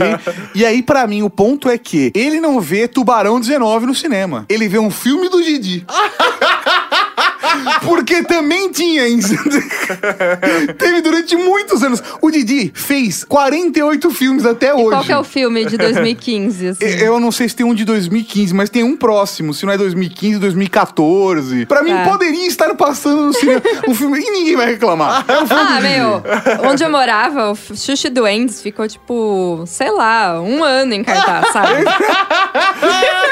E 0.54 0.64
aí, 0.64 0.82
pra 0.82 1.06
mim, 1.06 1.22
o 1.22 1.30
ponto 1.30 1.68
é 1.68 1.78
que 1.78 2.10
ele 2.14 2.40
não 2.40 2.60
vê 2.60 2.88
Tubarão 2.88 3.40
19 3.40 3.86
no 3.86 3.94
cinema. 3.94 4.44
Ele 4.48 4.68
vê 4.68 4.78
um 4.78 4.90
filme 4.90 5.28
do 5.28 5.42
Didi. 5.42 5.84
Porque 7.82 8.22
também 8.22 8.70
tinha. 8.70 9.02
Teve 10.78 11.00
durante 11.00 11.36
muitos 11.36 11.82
anos. 11.82 12.02
O 12.20 12.30
Didi 12.30 12.70
fez 12.74 13.24
48 13.24 14.10
filmes 14.10 14.44
até 14.44 14.74
hoje. 14.74 14.90
Qual 14.90 15.04
é 15.08 15.18
o 15.18 15.24
filme 15.24 15.64
de 15.64 15.76
2015? 15.78 16.68
assim? 16.68 16.84
E- 16.84 17.02
Eu 17.02 17.18
não 17.20 17.30
sei 17.32 17.48
se 17.48 17.56
tem 17.56 17.64
um 17.64 17.74
de 17.74 17.84
2015, 17.84 18.52
mas 18.52 18.68
tem 18.68 18.82
um 18.82 18.96
próximo. 18.96 19.54
Se 19.54 19.64
não 19.64 19.72
é 19.72 19.78
2015, 19.78 20.38
2014. 20.38 21.66
Pra 21.66 21.82
mim, 21.82 21.92
Tá. 21.96 22.04
poderia 22.04 22.46
estar 22.46 22.74
passando 22.74 23.22
no 23.26 23.32
cinema 23.32 23.62
um 23.88 23.94
filme 23.94 24.18
e 24.20 24.30
ninguém 24.30 24.56
vai 24.56 24.66
reclamar. 24.66 25.24
É 25.28 25.38
um 25.40 25.46
filme 25.46 25.62
Ah, 25.66 25.80
meu, 25.80 26.22
onde 26.70 26.84
eu 26.84 26.90
morava, 26.90 27.52
o 27.52 27.56
Xuxa 27.56 28.10
Duendes 28.10 28.60
ficou, 28.60 28.86
tipo, 28.88 29.64
sei 29.66 29.90
lá, 29.90 30.40
um 30.40 30.62
ano 30.62 30.92
em 30.94 31.02
cartaz, 31.04 31.52
sabe? 31.52 31.84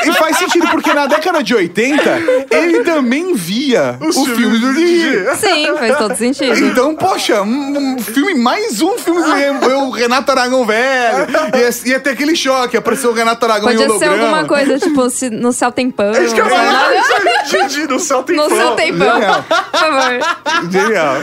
E 0.07 0.12
faz 0.12 0.39
sentido, 0.39 0.68
porque 0.68 0.93
na 0.95 1.07
década 1.07 1.43
de 1.43 1.55
80, 1.55 2.22
ele 2.51 2.85
também 2.85 3.24
via 3.33 3.97
o 4.01 4.12
filme 4.27 4.59
do 4.59 4.75
Didi. 4.75 5.25
Sim, 5.39 5.75
faz 5.79 5.97
todo 5.97 6.16
sentido. 6.16 6.55
Então, 6.66 6.95
poxa, 6.97 7.41
um, 7.43 7.95
um 7.95 7.99
filme, 7.99 8.35
mais 8.35 8.83
um 8.83 8.99
filme 8.99 9.22
do 9.22 9.66
eu, 9.70 9.85
o 9.85 9.91
Renato 9.91 10.31
Aragão 10.33 10.66
velho. 10.66 11.27
Ia, 11.55 11.93
ia 11.93 12.01
ter 12.01 12.11
aquele 12.11 12.35
choque, 12.35 12.77
apareceu 12.77 13.11
o 13.11 13.14
Renato 13.14 13.45
Aragão 13.47 13.70
em 13.70 13.77
Podia 13.77 13.87
ser 13.99 14.09
holograma. 14.09 14.25
alguma 14.39 14.45
coisa, 14.49 14.79
tipo, 14.79 15.09
se 15.09 15.31
no 15.31 15.53
céu 15.53 15.70
tem 15.72 15.91
pão. 15.91 16.11
Acho 16.11 16.35
que 16.35 16.41
eu 16.41 16.47
aí, 16.47 17.66
Didi, 17.68 17.87
no 17.87 18.01
céu 18.01 18.22
tem 18.25 18.37
No 18.37 18.49
pão. 18.49 18.57
céu 18.57 18.70
tem 18.75 18.93
pão, 18.97 19.14
Genial. 19.14 19.45
por 19.45 19.79
favor. 19.79 20.70
Genial. 20.70 21.16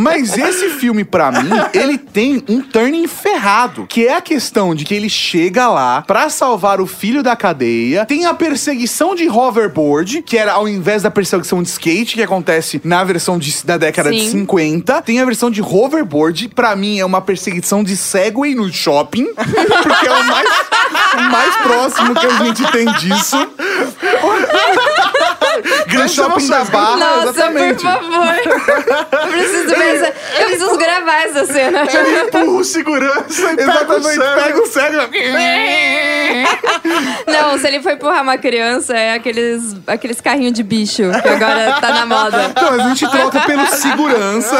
Mas 0.00 0.36
esse 0.36 0.68
filme, 0.70 1.04
pra 1.04 1.30
mim, 1.30 1.50
ele 1.72 1.96
tem 1.98 2.42
um 2.48 2.60
turning 2.60 3.06
ferrado. 3.06 3.86
Que 3.86 4.06
é 4.06 4.16
a 4.16 4.20
questão 4.20 4.74
de 4.74 4.84
que 4.84 4.94
ele 4.94 5.08
chega 5.08 5.68
lá 5.68 6.02
pra 6.02 6.28
salvar 6.28 6.80
o 6.80 6.86
filho 6.86 7.22
da 7.22 7.36
cadeia. 7.36 8.04
Tem 8.06 8.26
a 8.26 8.34
perseguição 8.34 9.14
de 9.14 9.28
hoverboard, 9.28 10.01
que 10.22 10.36
era 10.36 10.52
ao 10.52 10.66
invés 10.68 11.02
da 11.02 11.10
perseguição 11.10 11.62
de 11.62 11.68
skate, 11.68 12.14
que 12.14 12.22
acontece 12.22 12.80
na 12.82 13.04
versão 13.04 13.38
de- 13.38 13.64
da 13.64 13.76
década 13.76 14.10
de 14.10 14.20
Sim. 14.20 14.30
50. 14.30 15.00
Tem 15.02 15.20
a 15.20 15.24
versão 15.24 15.50
de 15.50 15.62
hoverboard. 15.62 16.48
Pra 16.48 16.74
mim, 16.74 16.98
é 16.98 17.04
uma 17.04 17.20
perseguição 17.20 17.84
de 17.84 17.96
Segway 17.96 18.54
no 18.54 18.72
shopping. 18.72 19.26
Porque 19.36 20.06
é 20.06 20.12
o 20.12 20.24
mais, 20.24 20.48
o 21.14 21.22
mais 21.30 21.56
próximo 21.56 22.14
que 22.14 22.26
a 22.26 22.30
gente 22.44 22.72
tem 22.72 22.86
disso. 22.94 23.36
No 25.92 26.08
shopping 26.08 26.48
da 26.48 26.64
Barra, 26.64 26.96
Nossa, 26.96 27.28
exatamente. 27.30 27.74
por 27.74 27.92
favor. 27.92 28.34
Eu 29.22 29.28
preciso, 29.28 29.68
ver 29.68 29.94
essa- 29.96 30.14
eu 30.40 30.46
preciso 30.46 30.76
gravar 30.78 31.22
essa 31.24 31.44
cena. 31.46 31.82
Ele 31.82 32.20
empurra 32.22 32.44
o 32.46 32.64
segurança 32.64 33.52
e 33.52 33.60
Exatamente, 33.60 34.18
pega 34.18 34.62
o 34.62 34.66
cego. 34.66 34.96
Não, 37.26 37.58
se 37.58 37.66
ele 37.68 37.82
for 37.82 37.92
empurrar 37.92 38.22
uma 38.22 38.38
criança, 38.38 38.96
é 38.96 39.14
aqueles, 39.14 39.76
aqueles 39.94 40.20
carrinhos 40.20 40.52
de 40.52 40.62
bicho, 40.62 41.02
que 41.22 41.28
agora 41.28 41.80
tá 41.80 41.92
na 41.92 42.06
moda. 42.06 42.52
Então, 42.52 42.68
a 42.74 42.88
gente 42.88 43.08
troca 43.08 43.40
pelo 43.40 43.66
segurança, 43.66 44.56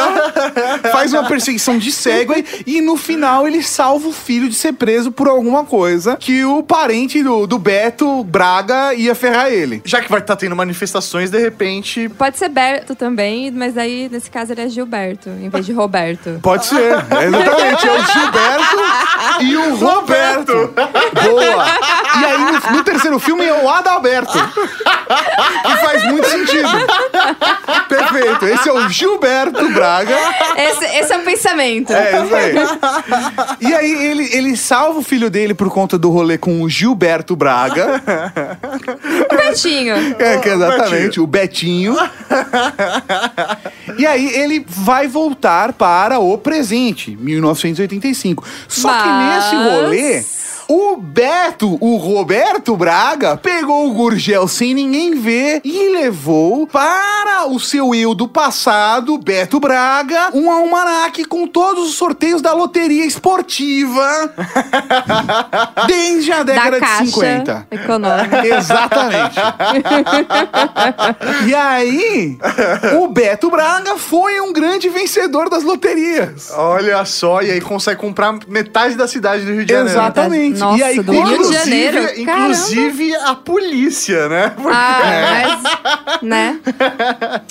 faz 0.91 1.13
uma 1.13 1.25
perseguição 1.25 1.79
de 1.79 1.93
Segway 1.93 2.45
e 2.67 2.81
no 2.81 2.97
final 2.97 3.47
ele 3.47 3.63
salva 3.63 4.09
o 4.09 4.13
filho 4.13 4.49
de 4.49 4.55
ser 4.55 4.73
preso 4.73 5.13
por 5.13 5.29
alguma 5.29 5.65
coisa 5.65 6.17
que 6.17 6.45
o 6.45 6.63
parente 6.63 7.23
do, 7.23 7.47
do 7.47 7.59
Beto 7.59 8.25
Braga 8.25 8.95
ia 8.95 9.15
ferrar 9.15 9.49
ele. 9.49 9.83
Já 9.85 10.01
que 10.01 10.11
vai 10.11 10.21
estar 10.21 10.37
tendo 10.37 10.57
manifestações, 10.57 11.31
de 11.31 11.39
repente. 11.39 12.09
Pode 12.09 12.39
ser 12.39 12.49
Berto 12.49 12.95
também, 12.95 13.51
mas 13.51 13.77
aí, 13.77 14.09
nesse 14.11 14.31
caso, 14.31 14.53
ele 14.53 14.63
é 14.63 14.69
Gilberto, 14.69 15.29
em 15.29 15.49
vez 15.49 15.67
de 15.67 15.73
Roberto. 15.73 16.39
Pode 16.43 16.67
ser, 16.67 16.83
é 16.83 17.27
exatamente. 17.27 17.89
É 17.89 17.93
o 17.93 18.05
Gilberto 18.05 18.77
e 19.41 19.57
o 19.57 19.75
Roberto. 19.77 20.73
Boa! 21.25 21.67
E 22.21 22.25
aí 22.25 22.39
no, 22.39 22.77
no 22.77 22.85
terceiro 22.85 23.19
filme 23.19 23.45
é 23.45 23.55
o 23.55 23.69
Adalberto. 23.69 24.33
Que 24.33 25.77
faz 25.79 26.05
muito 26.05 26.29
sentido. 26.29 26.69
Perfeito. 27.89 28.47
Esse 28.47 28.69
é 28.69 28.73
o 28.73 28.89
Gilberto 28.89 29.69
Braga. 29.71 30.17
Esse, 30.57 30.85
esse 30.85 31.13
é 31.13 31.19
o 31.19 31.23
pensamento. 31.23 31.93
É, 31.93 32.25
isso 32.25 32.35
aí. 32.35 32.55
E 33.61 33.75
aí 33.75 34.07
ele, 34.07 34.29
ele 34.33 34.57
salva 34.57 34.99
o 34.99 35.03
filho 35.03 35.31
dele 35.31 35.55
por 35.55 35.71
conta 35.71 35.99
do 35.99 36.11
rolê 36.11 36.39
com 36.39 36.63
o 36.63 36.69
Gilberto 36.69 37.37
Braga. 37.37 38.03
O 39.53 39.55
Bertinho. 39.55 39.95
É, 40.19 40.37
que 40.39 40.49
é 40.49 40.55
exatamente, 40.55 41.21
o 41.21 41.27
Betinho. 41.27 41.97
E 43.99 44.07
aí 44.07 44.27
ele 44.35 44.65
vai 44.67 45.07
voltar 45.07 45.73
para 45.73 46.19
o 46.19 46.39
presente, 46.39 47.17
1985. 47.21 48.45
Só 48.69 48.89
que 48.89 49.09
Mas- 49.09 49.45
nesse 49.45 49.57
rolê, 49.57 50.25
o 50.75 50.97
Beto, 50.97 51.77
o 51.83 51.97
Roberto 51.97 52.75
Braga, 52.75 53.37
pegou 53.37 53.91
o 53.91 53.93
Gurgel 53.93 54.49
sem 54.49 54.73
ninguém 54.73 55.15
ver 55.21 55.61
e 55.63 55.91
levou 55.91 56.67
para 56.67 57.47
o 57.47 57.61
seu 57.61 57.95
eu 57.95 58.15
do 58.15 58.27
passado, 58.27 59.19
Beto 59.19 59.61
Braga, 59.61 60.31
um 60.33 60.51
almanaque 60.51 61.27
com 61.27 61.47
todos 61.47 61.91
os 61.91 61.95
sorteios 61.97 62.41
da 62.41 62.55
loteria 62.55 63.05
esportiva 63.05 64.33
desde 65.87 66.33
a 66.33 66.43
década 66.43 66.71
Da 66.71 66.77
de 66.77 66.81
Caixa 66.81 67.05
50. 67.05 67.67
Econômica. 67.71 68.47
Exatamente. 68.49 69.37
e 71.49 71.55
aí, 71.55 72.39
o 72.99 73.09
Beto 73.09 73.51
Braga 73.51 73.99
foi 73.99 74.41
um 74.41 74.55
grande 74.55 74.89
vencedor 74.89 75.51
das 75.51 75.65
loterias. 75.65 76.51
Olha 76.57 77.05
só, 77.05 77.43
e 77.43 77.51
aí 77.51 77.61
consegue 77.61 78.01
comprar 78.01 78.39
metade 78.49 78.95
da 78.95 79.07
cidade 79.07 79.45
do 79.45 79.53
Rio 79.53 79.67
de 79.67 79.73
Janeiro. 79.75 79.91
Exatamente. 79.91 80.62
Nossa, 80.63 80.79
e 80.79 80.83
aí, 80.83 81.01
do 81.01 81.13
Rio 81.13 81.43
de 81.49 81.53
Janeiro. 81.55 81.99
Inclusive, 82.17 82.23
inclusive 82.23 83.15
a 83.17 83.35
polícia, 83.35 84.29
né? 84.29 84.53
Ah, 84.67 85.59
mas, 86.13 86.23
né? 86.23 86.59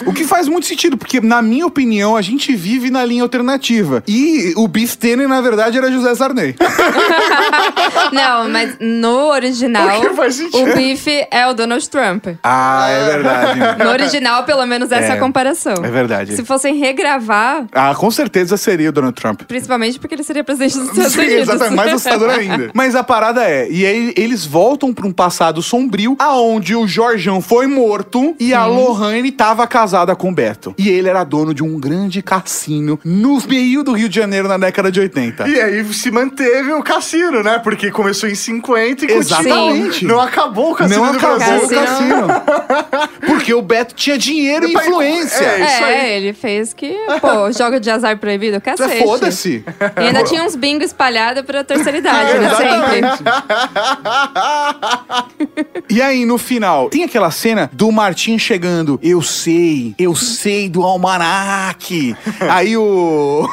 O 0.06 0.14
que 0.14 0.24
faz 0.26 0.48
muito 0.48 0.66
sentido, 0.66 0.98
porque, 0.98 1.20
na 1.22 1.42
minha 1.42 1.66
opinião, 1.66 2.16
a 2.16 2.22
gente 2.22 2.56
vive 2.56 2.90
na 2.90 3.04
linha 3.06 3.24
alternativa. 3.24 4.04
E 4.08 4.54
o 4.58 4.68
Beef 4.68 4.96
Tanner, 4.96 5.28
na 5.28 5.42
verdade, 5.42 5.78
era 5.78 5.92
José 5.92 6.14
Sarney. 6.16 6.56
Não, 8.12 8.50
mas 8.50 8.76
no 8.80 9.28
original, 9.30 10.00
O 10.00 10.02
que 10.10 10.16
faz 10.16 10.36
sentido? 10.36 10.72
o 10.72 10.76
bife 10.76 11.26
é 11.32 11.48
o 11.48 11.54
Donald 11.54 11.88
Trump. 11.90 12.28
Ah, 12.44 12.88
é 12.90 13.06
verdade. 13.12 13.60
No 13.84 13.90
original, 13.90 14.44
pelo 14.44 14.66
menos, 14.66 14.92
essa 14.92 15.06
é, 15.06 15.10
É, 15.10 15.12
a 15.12 15.20
comparação. 15.20 15.76
é 15.84 15.90
verdade. 15.90 16.36
Se 16.36 16.44
fossem 16.44 16.76
regravar, 16.78 17.66
Ah, 17.72 17.94
com 17.96 18.10
certeza 18.12 18.58
seria 18.58 18.90
o 18.90 18.92
Donald 18.92 19.16
Trump. 19.16 19.42
principalmente 19.44 20.00
porque 20.00 20.16
ele 20.16 20.24
seria 20.24 20.44
presidente 20.44 20.78
dos 20.78 20.88
Estados 20.92 21.14
Sim, 21.14 21.20
Unidos. 21.22 21.50
exatamente, 21.50 21.76
mais 21.76 21.90
assustador 21.94 22.30
ainda. 22.30 22.72
Mas 22.74 22.96
a 22.96 23.01
parada 23.04 23.44
é, 23.50 23.68
e 23.70 23.86
aí 23.86 24.14
eles 24.18 24.46
voltam 24.46 24.94
pra 24.94 25.08
um 25.08 25.12
passado 25.12 25.62
sombrio, 25.62 26.16
aonde 26.20 26.76
o 26.76 26.88
Jorjão 26.88 27.42
foi 27.42 27.68
morto 27.68 28.36
e 28.40 28.54
a 28.54 28.66
Lohane 28.66 29.32
tava 29.32 29.66
casada 29.68 30.16
com 30.16 30.30
o 30.30 30.34
Beto. 30.34 30.74
E 30.78 30.90
ele 30.90 31.10
era 31.10 31.24
dono 31.24 31.54
de 31.54 31.64
um 31.64 31.80
grande 31.80 32.22
cassino 32.22 33.00
no 33.04 33.42
meio 33.48 33.84
do 33.84 33.94
Rio 33.94 34.10
de 34.10 34.16
Janeiro 34.16 34.48
na 34.48 34.58
década 34.58 34.92
de 34.92 35.00
80. 35.00 35.48
E 35.48 35.60
aí 35.60 35.94
se 35.94 36.12
manteve 36.12 36.72
o 36.74 36.84
cassino, 36.84 37.44
né? 37.44 37.60
Porque 37.60 37.92
começou 37.92 38.30
em 38.30 38.36
50 38.36 39.06
e. 39.06 39.12
Exatamente. 39.12 40.06
Não 40.06 40.20
acabou 40.20 40.72
o 40.72 40.76
cassino 40.76 41.04
Não 41.06 41.12
do 41.12 41.18
acabou 41.18 41.38
Brasil. 41.38 41.66
o 41.66 41.70
cassino. 41.70 42.28
Porque 43.26 43.54
o 43.54 43.62
Beto 43.62 43.94
tinha 43.96 44.18
dinheiro 44.18 44.68
e 44.68 44.74
influência. 44.74 45.44
é, 45.44 45.66
isso 45.66 45.84
aí. 45.84 45.94
É, 45.94 46.18
ele 46.18 46.34
fez 46.34 46.74
que, 46.74 46.96
pô, 47.20 47.52
jogo 47.52 47.80
de 47.80 47.90
azar 47.90 48.18
proibido, 48.18 48.60
cacete. 48.62 48.98
É, 48.98 49.04
Foda-se. 49.04 49.64
E 49.98 50.08
ainda 50.08 50.24
tinha 50.24 50.44
uns 50.44 50.56
bingo 50.56 50.84
espalhados 50.84 51.44
pra 51.44 51.64
terceira 51.64 51.98
idade, 51.98 52.40
né? 52.40 52.50
Sempre. 52.90 53.32
E 55.90 56.02
aí, 56.02 56.26
no 56.26 56.38
final, 56.38 56.90
tem 56.90 57.04
aquela 57.04 57.32
cena 57.32 57.70
do 57.74 57.92
Martim 57.92 58.38
chegando. 58.38 59.00
Eu 59.04 59.22
sei, 59.22 59.94
eu 59.98 60.16
sei 60.16 60.70
do 60.70 60.84
almanaque. 60.84 62.16
aí 62.50 62.78
o. 62.78 63.48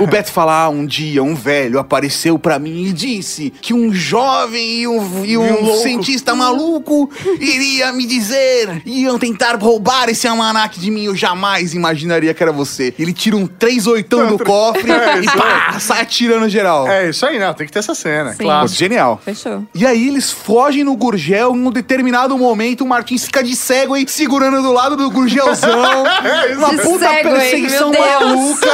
O 0.00 0.06
Beto 0.06 0.30
fala: 0.30 0.64
ah, 0.64 0.68
um 0.68 0.86
dia 0.86 1.22
um 1.22 1.34
velho 1.34 1.78
apareceu 1.78 2.38
pra 2.38 2.58
mim 2.58 2.84
e 2.86 2.92
disse 2.92 3.52
que 3.60 3.74
um 3.74 3.92
jovem 3.92 4.80
e 4.80 4.88
um, 4.88 5.24
e 5.24 5.36
um 5.36 5.62
louco. 5.64 5.82
cientista 5.82 6.34
maluco 6.34 7.10
iria 7.40 7.92
me 7.92 8.06
dizer, 8.06 8.82
iam 8.86 9.18
tentar 9.18 9.56
roubar 9.56 10.08
esse 10.08 10.26
almanaque 10.28 10.78
de 10.80 10.90
mim. 10.90 11.04
Eu 11.04 11.16
jamais 11.16 11.74
imaginaria 11.74 12.32
que 12.32 12.42
era 12.42 12.52
você. 12.52 12.94
Ele 12.98 13.12
tira 13.12 13.36
um 13.36 13.46
3 13.46 13.86
oitão 13.86 14.26
do 14.28 14.38
cofre 14.38 14.90
É, 14.90 15.20
e 15.20 15.26
pá, 15.26 15.78
sai 15.80 16.02
atirando 16.02 16.48
geral. 16.48 16.88
É 16.88 17.10
isso 17.10 17.24
aí, 17.26 17.38
não. 17.38 17.52
Tem 17.54 17.66
que 17.66 17.72
ter 17.72 17.78
essa 17.80 17.94
cena, 17.94 18.34
Sim. 18.38 18.44
claro. 18.44 18.68
Genial. 18.68 19.20
Fechou. 19.24 19.64
E 19.74 19.86
aí 19.86 20.08
eles 20.08 20.30
fogem 20.30 20.84
no 20.84 20.96
Gurgel, 20.96 21.54
em 21.54 21.66
um 21.66 21.70
determinado 21.70 22.36
momento 22.38 22.82
o 22.82 22.86
Martins 22.86 23.24
fica 23.24 23.42
de 23.42 23.54
cego 23.54 23.94
aí, 23.94 24.06
segurando 24.08 24.62
do 24.62 24.72
lado 24.72 24.96
do 24.96 25.10
Gurgelzão. 25.10 26.04
uma 26.56 26.70
De 26.70 26.82
puta 26.82 27.08
Segway, 27.08 27.22
perseguição 27.22 27.90
meu 27.90 28.00
Deus. 28.00 28.20
maluca. 28.20 28.68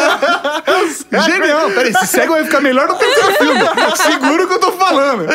Genial. 1.24 1.70
Peraí, 1.70 1.90
esse 1.90 2.06
cego 2.06 2.32
vai 2.34 2.44
ficar 2.44 2.60
melhor 2.60 2.88
no 2.88 2.94
terceiro 2.96 3.32
filme. 3.36 3.60
Seguro 3.96 4.44
o 4.44 4.48
que 4.48 4.54
eu 4.54 4.60
tô 4.60 4.72
falando. 4.72 5.26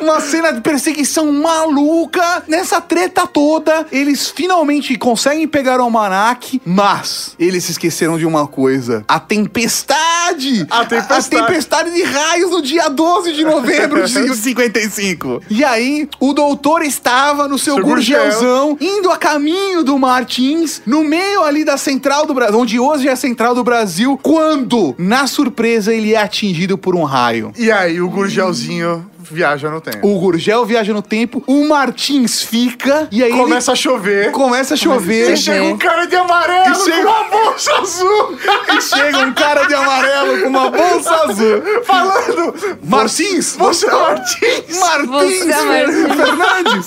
Uma 0.00 0.20
cena 0.20 0.52
de 0.52 0.60
perseguição 0.60 1.30
maluca. 1.32 2.42
Nessa 2.46 2.80
treta 2.80 3.26
toda, 3.26 3.86
eles 3.90 4.28
finalmente 4.30 4.96
conseguem 4.96 5.46
pegar 5.48 5.80
o 5.80 5.82
almanac, 5.84 6.60
mas 6.64 7.34
eles 7.38 7.64
se 7.64 7.72
esqueceram 7.72 8.18
de 8.18 8.26
uma 8.26 8.46
coisa. 8.46 9.04
A 9.08 9.18
tempestade. 9.20 10.66
A 10.70 10.84
tempestade. 10.84 11.36
A 11.36 11.40
tempestade 11.46 11.90
de 11.92 12.02
raios 12.02 12.50
no 12.50 12.62
dia 12.62 12.88
12 12.88 13.32
de 13.32 13.44
novembro 13.48 14.04
de 14.04 14.34
55. 14.34 15.42
E 15.50 15.64
aí, 15.64 16.08
o 16.20 16.32
doutor 16.32 16.82
estava 16.82 17.48
no 17.48 17.58
seu, 17.58 17.74
Seu 17.74 17.84
gurgelzão, 17.84 18.76
indo 18.80 19.10
a 19.10 19.16
caminho 19.16 19.82
do 19.82 19.98
Martins, 19.98 20.82
no 20.86 21.04
meio 21.04 21.42
ali 21.42 21.64
da 21.64 21.76
central 21.76 22.26
do 22.26 22.34
Brasil, 22.34 22.58
onde 22.58 22.78
hoje 22.78 23.08
é 23.08 23.12
a 23.12 23.16
central 23.16 23.54
do 23.54 23.64
Brasil, 23.64 24.18
quando, 24.22 24.94
na 24.98 25.26
surpresa, 25.26 25.92
ele 25.92 26.14
é 26.14 26.20
atingido 26.20 26.78
por 26.78 26.94
um 26.94 27.04
raio. 27.04 27.52
E 27.56 27.70
aí 27.70 28.00
o 28.00 28.08
Gurgelzinho 28.08 29.04
viaja 29.18 29.68
no 29.70 29.80
tempo. 29.80 30.06
O 30.06 30.18
Gurgel 30.20 30.64
viaja 30.64 30.92
no 30.92 31.02
tempo, 31.02 31.42
o 31.46 31.66
Martins 31.68 32.42
fica, 32.42 33.08
e 33.10 33.22
aí 33.22 33.32
Começa 33.32 33.72
a 33.72 33.74
chover. 33.76 34.24
ele 34.26 34.30
começa 34.32 34.74
a 34.74 34.76
chover. 34.76 35.32
E 35.32 35.36
chega 35.36 35.64
um 35.64 35.76
cara 35.78 36.06
de 36.06 36.16
amarelo 36.16 36.72
E 36.72 36.74
chega- 36.76 37.02
com 37.02 37.08
uma 37.10 37.24
bolsa 37.24 37.72
azul. 37.74 38.38
E 38.76 38.80
chega 38.80 39.18
um 39.18 39.32
cara 39.34 39.64
de 39.66 39.74
amarelo 39.74 40.40
com 40.42 40.48
uma 40.48 40.70
bolsa 40.70 41.14
azul. 41.24 41.62
Falando. 41.84 42.78
Martins! 42.84 43.56
Você 43.56 43.86
é 43.86 43.90
Martins? 43.90 44.78
Martins 44.78 45.44
Você 45.44 45.52
é 45.52 45.62
Martins. 45.64 46.16
Fernandes! 46.16 46.86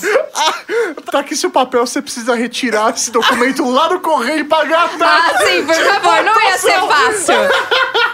Tá 1.10 1.18
aqui 1.20 1.36
seu 1.36 1.50
papel, 1.50 1.86
você 1.86 2.00
precisa 2.00 2.34
retirar 2.34 2.94
esse 2.94 3.10
documento 3.10 3.68
lá 3.70 3.90
no 3.90 4.00
correio 4.00 4.40
e 4.40 4.44
pagar 4.44 4.84
a 4.84 4.88
taxa. 4.88 5.32
Ah, 5.34 5.46
sim, 5.46 5.64
por 5.66 5.74
favor, 5.74 6.24
não 6.24 6.40
ia 6.42 6.58
ser 6.58 6.80
fácil. 6.80 7.34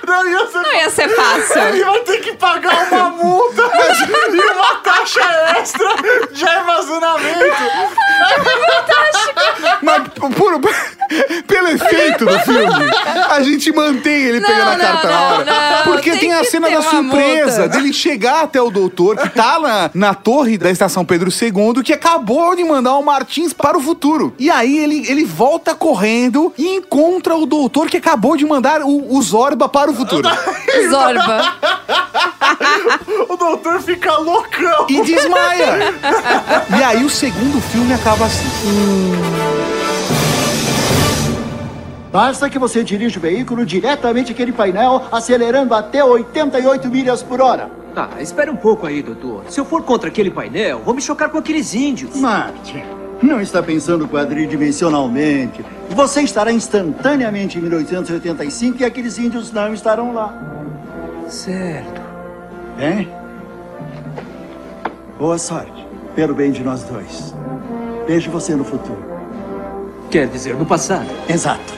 Não 0.07 0.27
ia 0.29 0.47
ser 0.47 0.59
Não 0.59 0.75
ia 0.75 0.91
ser 0.91 1.09
fácil. 1.11 1.63
Ele 1.69 1.85
vai 1.85 2.01
ter 2.01 2.19
que 2.19 2.33
pagar 2.35 2.89
uma 2.91 3.11
multa 3.11 3.63
e 4.09 4.41
uma 4.53 4.75
taxa 4.77 5.21
extra 5.59 5.89
de 6.33 6.45
armazenamento. 6.45 7.63
Mas 9.83 10.09
por, 10.35 10.61
pelo 11.47 11.69
efeito 11.69 12.27
do 12.27 12.39
filme, 12.41 12.91
a 13.31 13.41
gente 13.43 13.73
mantém 13.73 14.13
ele 14.25 14.41
Não, 14.41 14.49
pegando 14.49 14.71
a 14.71 14.77
não, 14.77 14.85
carta 14.85 15.09
na 15.09 15.15
não, 15.15 15.37
hora. 15.37 15.45
não, 15.45 15.83
porque 15.93 16.11
tem, 16.11 16.21
tem 16.21 16.33
a 16.35 16.45
cena 16.45 16.71
da 16.71 16.83
surpresa 16.83 17.61
multa. 17.61 17.69
dele 17.77 17.93
chegar 17.93 18.43
até 18.45 18.61
o 18.61 18.71
doutor, 18.71 19.17
que 19.17 19.29
tá 19.31 19.59
na, 19.59 19.91
na 19.95 20.15
torre 20.15 20.59
da 20.59 20.71
estação 20.71 21.05
Pedro 21.05 21.31
II, 21.31 21.83
que 21.83 21.93
acabou 21.93 22.55
de 22.55 22.65
mandar 22.65 22.97
o 22.97 23.03
Martins 23.03 23.53
para 23.53 23.79
o 23.79 23.81
futuro. 23.81 24.35
E 24.39 24.51
aí 24.51 24.79
ele, 24.79 25.07
ele 25.09 25.25
volta 25.25 25.75
correndo 25.75 26.53
e 26.59 26.77
encontra 26.77 27.35
o 27.37 27.47
doutor 27.47 27.89
que 27.89 27.97
acabou 27.97 28.37
de 28.37 28.45
mandar 28.45 28.83
o, 28.83 29.17
o 29.17 29.23
Zorba 29.23 29.69
para 29.69 29.91
o 29.91 29.95
futuro. 29.95 30.29
Zorba. 30.91 31.59
O 33.29 33.37
doutor 33.37 33.81
fica 33.83 33.98
loucão. 34.07 34.87
e 34.89 35.03
desmaia. 35.03 35.95
e 36.79 36.83
aí 36.83 37.05
o 37.05 37.11
segundo 37.11 37.61
filme 37.61 37.93
acaba 37.93 38.27
assim. 38.27 38.49
Basta 42.11 42.49
que 42.49 42.59
você 42.59 42.83
dirija 42.83 43.19
o 43.19 43.23
veículo 43.23 43.67
diretamente 43.67 44.33
àquele 44.33 44.53
painel, 44.53 45.05
acelerando 45.13 45.75
até 45.75 46.03
88 46.03 46.89
milhas 46.89 47.23
por 47.23 47.41
hora. 47.41 47.71
Tá, 47.95 48.11
espere 48.21 48.51
um 48.51 48.57
pouco 48.57 48.87
aí, 48.87 49.03
doutor. 49.03 49.45
Se 49.49 49.61
eu 49.61 49.65
for 49.65 49.83
contra 49.83 50.09
aquele 50.09 50.31
painel, 50.31 50.81
vou 50.85 50.95
me 50.95 51.03
chocar 51.03 51.29
com 51.29 51.39
aqueles 51.39 51.75
índios. 51.75 52.17
Martin, 52.17 52.83
não 53.21 53.41
está 53.41 53.63
pensando 53.63 54.09
quadridimensionalmente. 54.09 55.65
Você 55.91 56.23
estará 56.23 56.53
instantaneamente 56.53 57.59
em 57.59 57.63
1885 57.63 58.81
e 58.81 58.85
aqueles 58.85 59.19
índios 59.19 59.53
não 59.53 59.75
estarão 59.75 60.15
lá. 60.15 60.33
Certo. 61.29 62.01
Bem? 62.77 63.18
Boa 65.19 65.37
sorte, 65.37 65.85
pelo 66.15 66.33
bem 66.33 66.53
de 66.53 66.63
nós 66.63 66.85
dois. 66.85 67.35
Vejo 68.07 68.31
você 68.31 68.55
no 68.55 68.63
futuro. 68.63 69.03
Quer 70.13 70.29
dizer, 70.29 70.55
no 70.55 70.65
passado. 70.65 71.09
Exato. 71.29 71.75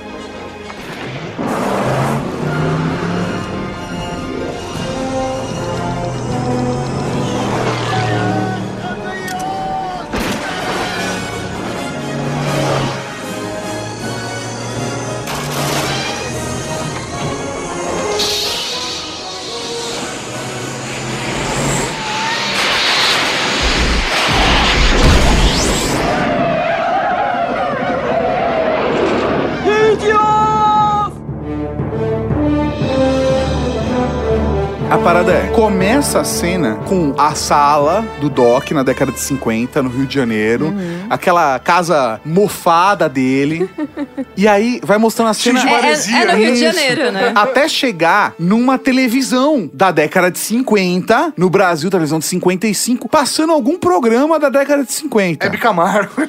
Parada 35.12 35.32
é, 35.32 35.48
começa 35.48 36.20
a 36.20 36.24
cena 36.24 36.76
com 36.86 37.12
a 37.18 37.34
sala 37.34 38.04
do 38.20 38.30
Doc 38.30 38.70
na 38.70 38.84
década 38.84 39.10
de 39.10 39.18
50, 39.18 39.82
no 39.82 39.90
Rio 39.90 40.06
de 40.06 40.14
Janeiro. 40.14 40.66
Uhum. 40.66 41.06
Aquela 41.10 41.58
casa 41.58 42.20
mofada 42.24 43.08
dele. 43.08 43.68
e 44.36 44.46
aí 44.48 44.80
vai 44.82 44.98
mostrando 44.98 45.28
a 45.28 45.34
cena... 45.34 45.60
de 45.60 45.66
É- 45.66 45.70
é- 45.70 45.72
maresia. 45.72 46.16
é 46.16 46.24
no 46.26 46.32
Rio 46.38 46.54
de. 46.54 46.60
Janeiro, 46.60 47.12
né? 47.12 47.32
Até 47.34 47.68
chegar 47.68 48.34
numa 48.38 48.78
televisão 48.78 49.68
da 49.72 49.90
década 49.90 50.30
de 50.30 50.38
50, 50.38 51.34
no 51.36 51.48
Brasil, 51.50 51.90
televisão 51.90 52.18
de 52.18 52.24
55, 52.26 53.08
passando 53.08 53.52
algum 53.52 53.78
programa 53.78 54.38
da 54.38 54.48
década 54.48 54.84
de 54.84 54.92
50. 54.92 55.46
Hebe 55.46 55.58
Camargo. 55.58 56.10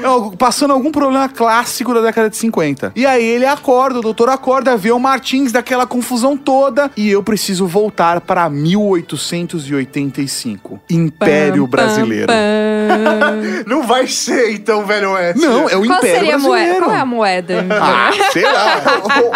Não, 0.00 0.30
passando 0.32 0.72
algum 0.72 0.90
problema 0.90 1.28
clássico 1.28 1.92
da 1.94 2.00
década 2.00 2.28
de 2.30 2.36
50. 2.36 2.92
E 2.94 3.04
aí 3.06 3.24
ele 3.24 3.46
acorda, 3.46 3.98
o 3.98 4.02
doutor 4.02 4.28
acorda, 4.28 4.76
vê 4.76 4.90
o 4.92 4.98
Martins 4.98 5.52
daquela 5.52 5.86
confusão 5.86 6.36
toda 6.36 6.90
e 6.96 7.08
eu 7.10 7.22
preciso 7.22 7.66
voltar 7.66 8.20
para 8.20 8.48
1885. 8.50 10.80
Império 10.90 11.66
Brasileiro. 11.66 12.32
Não 13.66 13.86
vai 13.86 14.06
ser, 14.06 14.52
então, 14.52 14.84
velho 14.86 15.10
Oeste. 15.12 15.45
Não, 15.50 15.68
é 15.68 15.76
o 15.76 15.86
Qual 15.86 15.98
Império 15.98 16.18
seria 16.18 16.34
a 16.34 16.38
moeda? 16.38 16.56
Brasileiro. 16.56 16.84
Qual 16.84 16.96
é 16.96 17.00
a 17.00 17.06
moeda? 17.06 17.66
Ah, 17.70 18.10
sei 18.32 18.42
lá. 18.44 18.82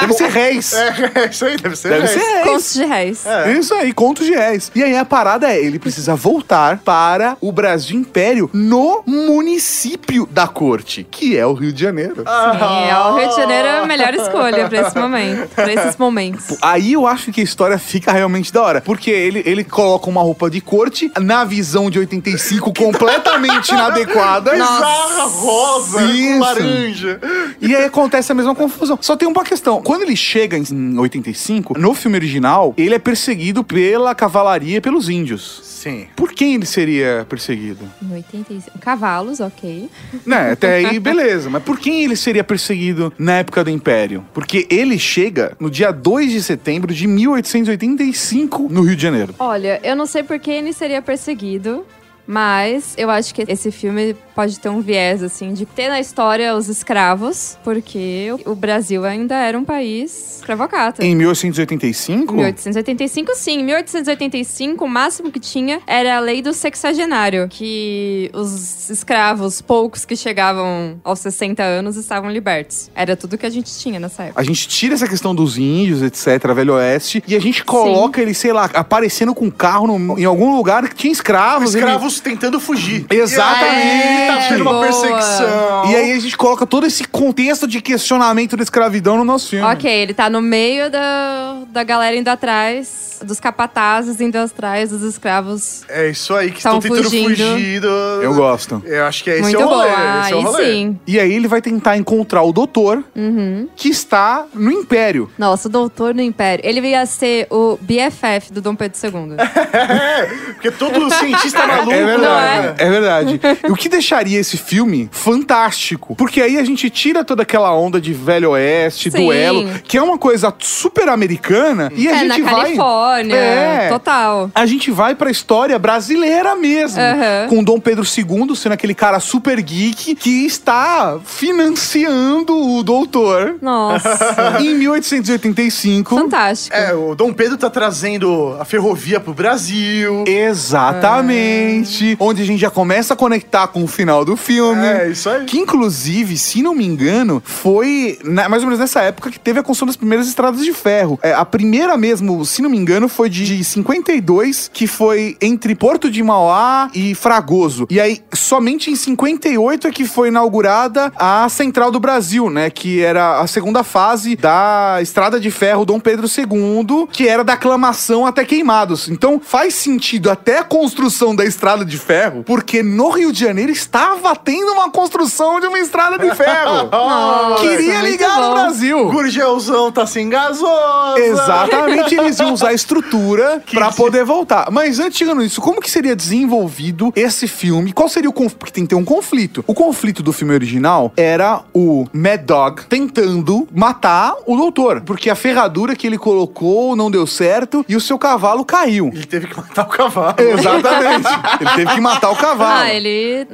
Deve 0.00 0.12
ser 0.12 0.28
réis. 0.28 0.72
É, 0.72 1.28
isso 1.30 1.44
aí 1.44 1.56
deve 1.56 1.76
ser. 1.76 1.88
Deve 1.88 2.06
réis. 2.06 2.12
ser 2.12 2.26
réis. 2.26 2.44
Contos 2.44 2.72
de 2.72 2.84
réis. 2.84 3.24
Isso 3.58 3.74
aí, 3.74 3.92
contos 3.92 4.26
de 4.26 4.34
réis. 4.34 4.72
E 4.74 4.82
aí 4.82 4.96
a 4.96 5.04
parada 5.04 5.50
é, 5.52 5.58
ele 5.58 5.78
precisa 5.78 6.14
voltar 6.14 6.78
para 6.78 7.36
o 7.40 7.52
Brasil 7.52 7.98
Império 7.98 8.50
no 8.52 9.02
município 9.06 10.26
da 10.30 10.46
corte, 10.46 11.06
que 11.10 11.36
é 11.36 11.46
o 11.46 11.52
Rio 11.52 11.72
de 11.72 11.80
Janeiro. 11.80 12.16
Sim, 12.16 12.88
é, 12.88 12.98
o 12.98 13.16
Rio 13.16 13.28
de 13.28 13.36
Janeiro 13.36 13.68
é 13.68 13.78
a 13.80 13.86
melhor 13.86 14.14
escolha 14.14 14.68
pra 14.68 14.80
esse 14.80 14.98
momento, 14.98 15.48
pra 15.54 15.72
esses 15.72 15.96
momentos. 15.96 16.56
Aí 16.62 16.92
eu 16.92 17.06
acho 17.06 17.32
que 17.32 17.40
a 17.40 17.44
história 17.44 17.78
fica 17.78 18.12
realmente 18.12 18.52
da 18.52 18.62
hora. 18.62 18.80
Porque 18.80 19.10
ele, 19.10 19.42
ele 19.46 19.64
coloca 19.64 20.08
uma 20.08 20.20
roupa 20.20 20.50
de 20.50 20.60
corte, 20.60 21.10
na 21.18 21.44
visão 21.44 21.90
de 21.90 21.98
85, 21.98 22.72
completamente 22.74 23.70
inadequada. 23.72 24.52
Bizarra, 24.52 25.24
rosa, 25.24 25.99
Isso. 26.06 26.32
com 26.34 26.38
laranja. 26.40 27.20
E 27.60 27.74
aí 27.76 27.84
acontece 27.84 28.32
a 28.32 28.34
mesma 28.34 28.54
confusão. 28.54 28.98
Só 29.00 29.16
tem 29.16 29.28
uma 29.28 29.44
questão. 29.44 29.82
Quando 29.82 30.02
ele 30.02 30.16
chega 30.16 30.56
em- 30.56 30.64
em 30.70 30.98
85, 30.98 31.78
no 31.78 31.94
filme 31.94 32.16
original, 32.16 32.72
ele 32.76 32.94
é 32.94 32.98
perseguido 32.98 33.62
pela 33.64 34.14
cavalaria 34.14 34.78
e 34.78 34.80
pelos 34.80 35.08
índios. 35.08 35.60
Sim. 35.64 36.06
Por 36.14 36.32
quem 36.32 36.54
ele 36.56 36.66
seria 36.66 37.24
perseguido? 37.28 37.88
Em 38.02 38.12
85. 38.12 38.78
Cavalos, 38.80 39.40
ok. 39.40 39.88
Né, 40.26 40.52
até 40.52 40.74
aí, 40.76 40.98
beleza. 41.00 41.48
Mas 41.48 41.62
por 41.62 41.78
quem 41.78 42.04
ele 42.04 42.16
seria 42.16 42.44
perseguido 42.44 43.10
na 43.18 43.38
época 43.38 43.64
do 43.64 43.70
Império? 43.70 44.22
Porque 44.34 44.66
ele 44.68 44.98
chega 44.98 45.56
no 45.58 45.70
dia 45.70 45.90
2 45.90 46.30
de 46.32 46.42
setembro 46.42 46.92
de 46.92 47.06
1885 47.06 48.68
no 48.70 48.82
Rio 48.82 48.96
de 48.96 49.02
Janeiro. 49.02 49.34
Olha, 49.38 49.80
eu 49.82 49.96
não 49.96 50.06
sei 50.06 50.22
por 50.22 50.38
que 50.38 50.50
ele 50.50 50.72
seria 50.72 51.00
perseguido, 51.00 51.84
mas 52.30 52.94
eu 52.96 53.10
acho 53.10 53.34
que 53.34 53.44
esse 53.48 53.72
filme 53.72 54.14
pode 54.36 54.58
ter 54.60 54.68
um 54.68 54.80
viés, 54.80 55.20
assim, 55.22 55.52
de 55.52 55.66
ter 55.66 55.88
na 55.88 55.98
história 55.98 56.54
os 56.54 56.68
escravos, 56.68 57.58
porque 57.64 58.28
o 58.46 58.54
Brasil 58.54 59.04
ainda 59.04 59.34
era 59.36 59.58
um 59.58 59.64
país 59.64 60.36
escravocrata. 60.36 61.04
Em 61.04 61.14
1885? 61.16 62.32
Em 62.32 62.36
1885, 62.36 63.32
sim. 63.34 63.58
Em 63.60 63.64
1885, 63.64 64.84
o 64.84 64.88
máximo 64.88 65.30
que 65.32 65.40
tinha 65.40 65.80
era 65.86 66.16
a 66.16 66.20
lei 66.20 66.40
do 66.40 66.52
sexagenário, 66.54 67.48
que 67.50 68.30
os 68.32 68.88
escravos, 68.88 69.60
poucos 69.60 70.04
que 70.04 70.14
chegavam 70.16 71.00
aos 71.02 71.18
60 71.18 71.62
anos, 71.62 71.96
estavam 71.96 72.30
libertos. 72.30 72.90
Era 72.94 73.16
tudo 73.16 73.36
que 73.36 73.44
a 73.44 73.50
gente 73.50 73.70
tinha 73.76 73.98
nessa 73.98 74.22
época. 74.24 74.40
A 74.40 74.44
gente 74.44 74.68
tira 74.68 74.94
essa 74.94 75.08
questão 75.08 75.34
dos 75.34 75.58
índios, 75.58 76.00
etc., 76.02 76.52
Velho 76.54 76.74
Oeste, 76.74 77.22
e 77.26 77.34
a 77.34 77.40
gente 77.40 77.64
coloca 77.64 78.20
ele, 78.22 78.32
sei 78.34 78.52
lá, 78.52 78.70
aparecendo 78.74 79.34
com 79.34 79.46
um 79.46 79.50
carro 79.50 79.98
no- 79.98 80.18
em 80.18 80.24
algum 80.24 80.56
lugar 80.56 80.88
que 80.88 80.94
tinha 80.94 81.12
escravos. 81.12 81.74
ele- 81.74 81.84
Escravos 82.20 82.22
tentando 82.22 82.60
fugir. 82.60 83.06
Exatamente. 83.10 84.26
Tá 84.28 84.46
tendo 84.48 84.62
uma 84.62 84.72
boa. 84.72 84.84
perseguição. 84.84 85.90
E 85.90 85.96
aí 85.96 86.12
a 86.12 86.20
gente 86.20 86.36
coloca 86.36 86.66
todo 86.66 86.86
esse 86.86 87.04
contexto 87.04 87.66
de 87.66 87.80
questionamento 87.80 88.56
da 88.56 88.62
escravidão 88.62 89.16
no 89.16 89.24
nosso 89.24 89.48
filme. 89.50 89.64
Ok, 89.66 89.90
ele 89.90 90.14
tá 90.14 90.28
no 90.30 90.40
meio 90.40 90.90
da, 90.90 91.58
da 91.68 91.82
galera 91.82 92.16
indo 92.16 92.28
atrás, 92.28 93.20
dos 93.24 93.40
capatazes 93.40 94.20
indo 94.20 94.36
atrás 94.38 94.90
dos 94.90 95.02
escravos. 95.02 95.82
É 95.88 96.08
isso 96.08 96.34
aí 96.34 96.50
que 96.50 96.62
Tão 96.62 96.78
estão 96.78 96.80
tentando 96.96 97.10
fugindo. 97.10 97.28
fugir. 97.52 97.80
do- 97.80 97.88
Eu 98.22 98.34
gosto. 98.34 98.82
Eu 98.86 99.04
acho 99.06 99.24
que 99.24 99.30
é 99.30 99.34
esse 99.34 99.42
Muito 99.42 99.60
é 99.60 99.64
o 99.64 99.68
rolê. 99.68 99.88
Ah, 99.88 100.20
esse 100.24 100.32
é 100.32 100.36
o 100.36 100.38
aí 100.38 100.44
rolê. 100.44 100.64
sim. 100.72 101.00
E 101.06 101.18
aí 101.20 101.32
ele 101.32 101.48
vai 101.48 101.60
tentar 101.60 101.96
encontrar 101.96 102.42
o 102.42 102.52
doutor 102.52 103.02
Uhum. 103.16 103.68
que 103.76 103.88
está 103.88 104.46
no 104.54 104.70
Império. 104.70 105.30
Nossa, 105.38 105.68
o 105.68 105.70
doutor 105.70 106.14
no 106.14 106.22
Império. 106.22 106.64
Ele 106.66 106.80
ia 106.88 107.04
ser 107.06 107.46
o 107.50 107.78
BFF 107.80 108.52
do 108.52 108.60
Dom 108.60 108.74
Pedro 108.74 108.98
II. 109.02 109.10
É, 109.80 110.26
porque 110.54 110.70
todo 110.70 111.10
cientista 111.10 111.66
maluco. 111.66 111.90
É 112.00 112.04
verdade, 112.04 112.74
é 112.78 112.90
verdade. 112.90 113.40
E 113.66 113.70
o 113.70 113.76
que 113.76 113.88
deixaria 113.88 114.38
esse 114.38 114.56
filme 114.56 115.08
fantástico? 115.12 116.14
Porque 116.16 116.40
aí 116.40 116.58
a 116.58 116.64
gente 116.64 116.88
tira 116.90 117.24
toda 117.24 117.42
aquela 117.42 117.74
onda 117.74 118.00
de 118.00 118.12
Velho 118.12 118.50
Oeste, 118.50 119.10
Sim. 119.10 119.24
duelo, 119.24 119.68
que 119.84 119.96
é 119.96 120.02
uma 120.02 120.18
coisa 120.18 120.52
super 120.58 121.08
americana, 121.08 121.90
e 121.94 122.08
a 122.08 122.22
é, 122.22 122.24
na 122.24 122.34
gente 122.34 122.44
vai. 122.44 122.60
Califórnia. 122.62 123.36
É. 123.36 123.88
Total. 123.88 124.50
A 124.54 124.66
gente 124.66 124.90
vai 124.90 125.14
pra 125.14 125.30
história 125.30 125.78
brasileira 125.78 126.54
mesmo. 126.54 127.00
Aham. 127.00 127.48
Com 127.48 127.64
Dom 127.64 127.80
Pedro 127.80 128.04
II 128.04 128.54
sendo 128.56 128.72
aquele 128.72 128.94
cara 128.94 129.20
super 129.20 129.60
geek 129.60 130.14
que 130.14 130.46
está 130.46 131.18
financiando 131.24 132.56
o 132.56 132.82
doutor 132.82 133.56
Nossa. 133.60 134.58
em 134.60 134.74
1885. 134.74 136.16
Fantástico. 136.16 136.76
É, 136.76 136.94
o 136.94 137.14
Dom 137.14 137.32
Pedro 137.32 137.56
tá 137.56 137.70
trazendo 137.70 138.56
a 138.60 138.64
ferrovia 138.64 139.20
pro 139.20 139.32
Brasil. 139.32 140.24
Exatamente. 140.26 141.89
Onde 142.18 142.42
a 142.42 142.44
gente 142.46 142.60
já 142.60 142.70
começa 142.70 143.14
a 143.14 143.16
conectar 143.16 143.66
com 143.68 143.82
o 143.84 143.86
final 143.86 144.24
do 144.24 144.36
filme. 144.36 144.84
É, 144.86 145.08
isso 145.10 145.28
aí. 145.28 145.44
Que 145.44 145.58
inclusive, 145.58 146.36
se 146.36 146.62
não 146.62 146.74
me 146.74 146.84
engano, 146.86 147.42
foi 147.44 148.18
na- 148.24 148.48
mais 148.48 148.62
ou 148.62 148.68
menos 148.68 148.80
nessa 148.80 149.00
época 149.02 149.30
que 149.30 149.38
teve 149.38 149.58
a 149.60 149.62
construção 149.62 149.86
das 149.86 149.96
primeiras 149.96 150.26
estradas 150.28 150.64
de 150.64 150.72
ferro. 150.72 151.18
É, 151.22 151.32
a 151.32 151.44
primeira 151.44 151.96
mesmo, 151.96 152.44
se 152.44 152.62
não 152.62 152.70
me 152.70 152.76
engano, 152.76 153.08
foi 153.08 153.28
de, 153.28 153.44
de 153.44 153.64
52, 153.64 154.70
que 154.72 154.86
foi 154.86 155.36
entre 155.40 155.74
Porto 155.74 156.10
de 156.10 156.22
Mauá 156.22 156.90
e 156.94 157.14
Fragoso. 157.14 157.86
E 157.90 158.00
aí, 158.00 158.20
somente 158.32 158.90
em 158.90 158.96
58 158.96 159.86
é 159.86 159.90
que 159.90 160.04
foi 160.06 160.28
inaugurada 160.28 161.12
a 161.16 161.48
Central 161.48 161.90
do 161.90 162.00
Brasil, 162.00 162.48
né? 162.50 162.70
Que 162.70 163.00
era 163.00 163.40
a 163.40 163.46
segunda 163.46 163.82
fase 163.82 164.36
da 164.36 164.98
estrada 165.00 165.38
de 165.40 165.50
ferro 165.50 165.84
Dom 165.84 165.98
Pedro 166.00 166.26
II, 166.26 167.06
que 167.12 167.26
era 167.28 167.42
da 167.44 167.54
aclamação 167.54 168.26
até 168.26 168.44
Queimados. 168.44 169.08
Então, 169.08 169.40
faz 169.42 169.74
sentido 169.74 170.30
até 170.30 170.58
a 170.58 170.64
construção 170.64 171.34
da 171.34 171.44
estrada 171.44 171.79
estrada 171.80 171.84
de 171.84 171.98
ferro 171.98 172.42
porque 172.44 172.82
no 172.82 173.10
Rio 173.10 173.32
de 173.32 173.40
Janeiro 173.40 173.70
estava 173.72 174.34
tendo 174.36 174.72
uma 174.72 174.90
construção 174.90 175.60
de 175.60 175.66
uma 175.66 175.78
estrada 175.78 176.18
de 176.18 176.34
ferro. 176.34 176.88
Nossa, 176.92 177.62
Queria 177.62 178.00
ligar 178.02 178.40
no. 178.40 178.50
Brasil. 178.54 179.08
Gurgelzão 179.10 179.90
tá 179.92 180.06
sem 180.06 180.28
gasosa. 180.28 181.18
Exatamente, 181.18 182.14
eles 182.14 182.38
iam 182.38 182.52
usar 182.52 182.68
a 182.68 182.72
estrutura 182.74 183.62
de- 183.66 183.96
poder 183.96 184.24
voltar. 184.24 184.70
Mas 184.70 184.98
antes 184.98 185.18
chegar 185.18 185.34
nisso, 185.34 185.60
como 185.60 185.80
que 185.80 185.90
seria 185.90 186.14
desenvolvido 186.16 187.12
esse 187.16 187.46
filme? 187.48 187.92
Qual 187.92 188.08
seria 188.08 188.28
o 188.30 188.32
conflito? 188.32 188.58
Porque 188.58 188.72
tem 188.72 188.84
que 188.84 188.90
ter 188.90 188.94
um 188.94 189.04
conflito. 189.04 189.64
O 189.66 189.74
conflito 189.74 190.22
do 190.22 190.32
filme 190.32 190.54
original 190.54 191.12
era 191.16 191.62
o 191.74 192.06
Mad 192.12 192.40
Dog 192.42 192.82
tentando 192.86 193.66
matar 193.74 194.34
o 194.46 194.56
doutor, 194.56 195.00
porque 195.02 195.30
a 195.30 195.34
ferradura 195.34 195.94
que 195.96 196.06
ele 196.06 196.18
colocou 196.18 196.94
não 196.96 197.10
deu 197.10 197.26
certo 197.26 197.84
e 197.88 197.96
o 197.96 198.00
seu 198.00 198.18
cavalo 198.18 198.64
caiu. 198.64 199.10
Ele 199.12 199.24
teve 199.26 199.46
que 199.46 199.56
matar 199.56 199.84
o 199.86 199.88
cavalo. 199.88 200.34
Exatamente. 200.38 201.28
ele 201.60 201.69
teve 201.76 201.94
que 201.94 202.00
matar 202.00 202.30
o 202.30 202.36
cavalo. 202.36 202.80
Ah, 202.82 202.92
ele, 202.94 203.08
ele, 203.08 203.46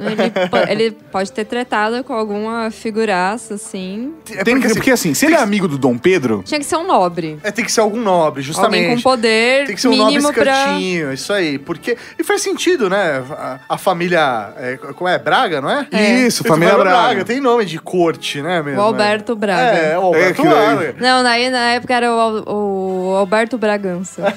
ele 0.69 0.91
pode 1.11 1.31
ter 1.31 1.45
tretado 1.45 2.03
com 2.03 2.13
alguma 2.13 2.69
figuraça, 2.71 3.55
assim. 3.55 4.13
É 4.31 4.43
Tem 4.43 4.55
porque, 4.55 4.67
que- 4.69 4.73
porque, 4.75 4.91
assim, 4.91 5.09
assim, 5.09 5.13
se 5.13 5.25
ele 5.25 5.35
é 5.35 5.39
amigo 5.39 5.67
do 5.67 5.77
Dom 5.77 5.97
Pedro, 5.97 6.41
Tinha 6.45 6.59
que 6.59 6.65
ser 6.65 6.75
um 6.77 6.85
nobre. 6.87 7.37
é, 7.43 7.51
tem 7.51 7.63
que 7.63 7.71
ser 7.71 7.81
algum 7.81 8.01
nobre, 8.01 8.41
justamente. 8.41 8.81
Alguém 8.83 8.95
com 8.97 9.01
poder 9.03 9.65
Tem 9.67 9.75
que 9.75 9.81
ser 9.81 9.87
um 9.89 9.95
nobre 9.95 10.15
mínimo 10.15 10.33
pra... 10.33 10.51
escantinho, 10.51 11.13
isso 11.13 11.31
aí. 11.33 11.59
Porque. 11.59 11.97
E 12.17 12.23
faz 12.23 12.41
sentido, 12.41 12.89
né? 12.89 13.23
A, 13.31 13.59
a 13.69 13.77
família. 13.77 14.53
É, 14.57 14.77
como 14.77 15.07
é? 15.07 15.17
Braga, 15.19 15.61
não 15.61 15.69
é? 15.69 15.87
Isso, 16.25 16.43
Tem 16.43 16.51
família 16.51 16.75
Braga. 16.77 17.23
Tem 17.25 17.39
nome 17.39 17.65
de 17.65 17.77
corte, 17.79 18.41
né? 18.41 18.61
Mesmo, 18.61 18.79
O 18.79 18.83
Alberto 18.83 19.35
Braga. 19.35 19.77
É, 19.77 19.97
o 19.97 20.01
Alberto 20.03 20.41
É, 20.41 20.45
Braga. 20.49 20.95
Não, 20.99 21.23
daí 21.23 21.49
na 21.49 21.71
época 21.73 21.93
era 21.93 22.11
o, 22.11 22.43
o 22.47 22.76
Alberto 23.17 23.57
Bragança. 23.57 24.23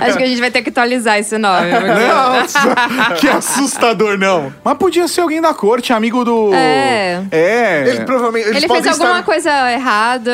Acho 0.00 0.16
que 0.16 0.22
a 0.24 0.26
gente 0.26 0.40
vai 0.40 0.50
ter 0.50 0.62
que 0.62 0.70
atualizar 0.70 1.18
esse 1.18 1.36
nome. 1.38 1.70
porque- 1.72 2.06
Nossa, 2.06 2.74
que 3.20 3.28
assustador, 3.28 4.18
não. 4.18 4.52
Mas 4.64 4.76
podia 4.78 5.06
ser 5.08 5.20
alguém 5.22 5.40
da 5.40 5.54
corte, 5.54 5.92
amigo 5.92 6.24
do. 6.24 6.52
É. 6.54 7.22
É. 7.30 7.84
Ele 7.88 8.04
provavelmente. 8.04 8.48
Ele 8.48 8.60
fez 8.60 8.66
podem 8.72 8.90
alguma 8.90 9.10
estar- 9.10 9.22
coisa 9.24 9.72
errada. 9.72 10.30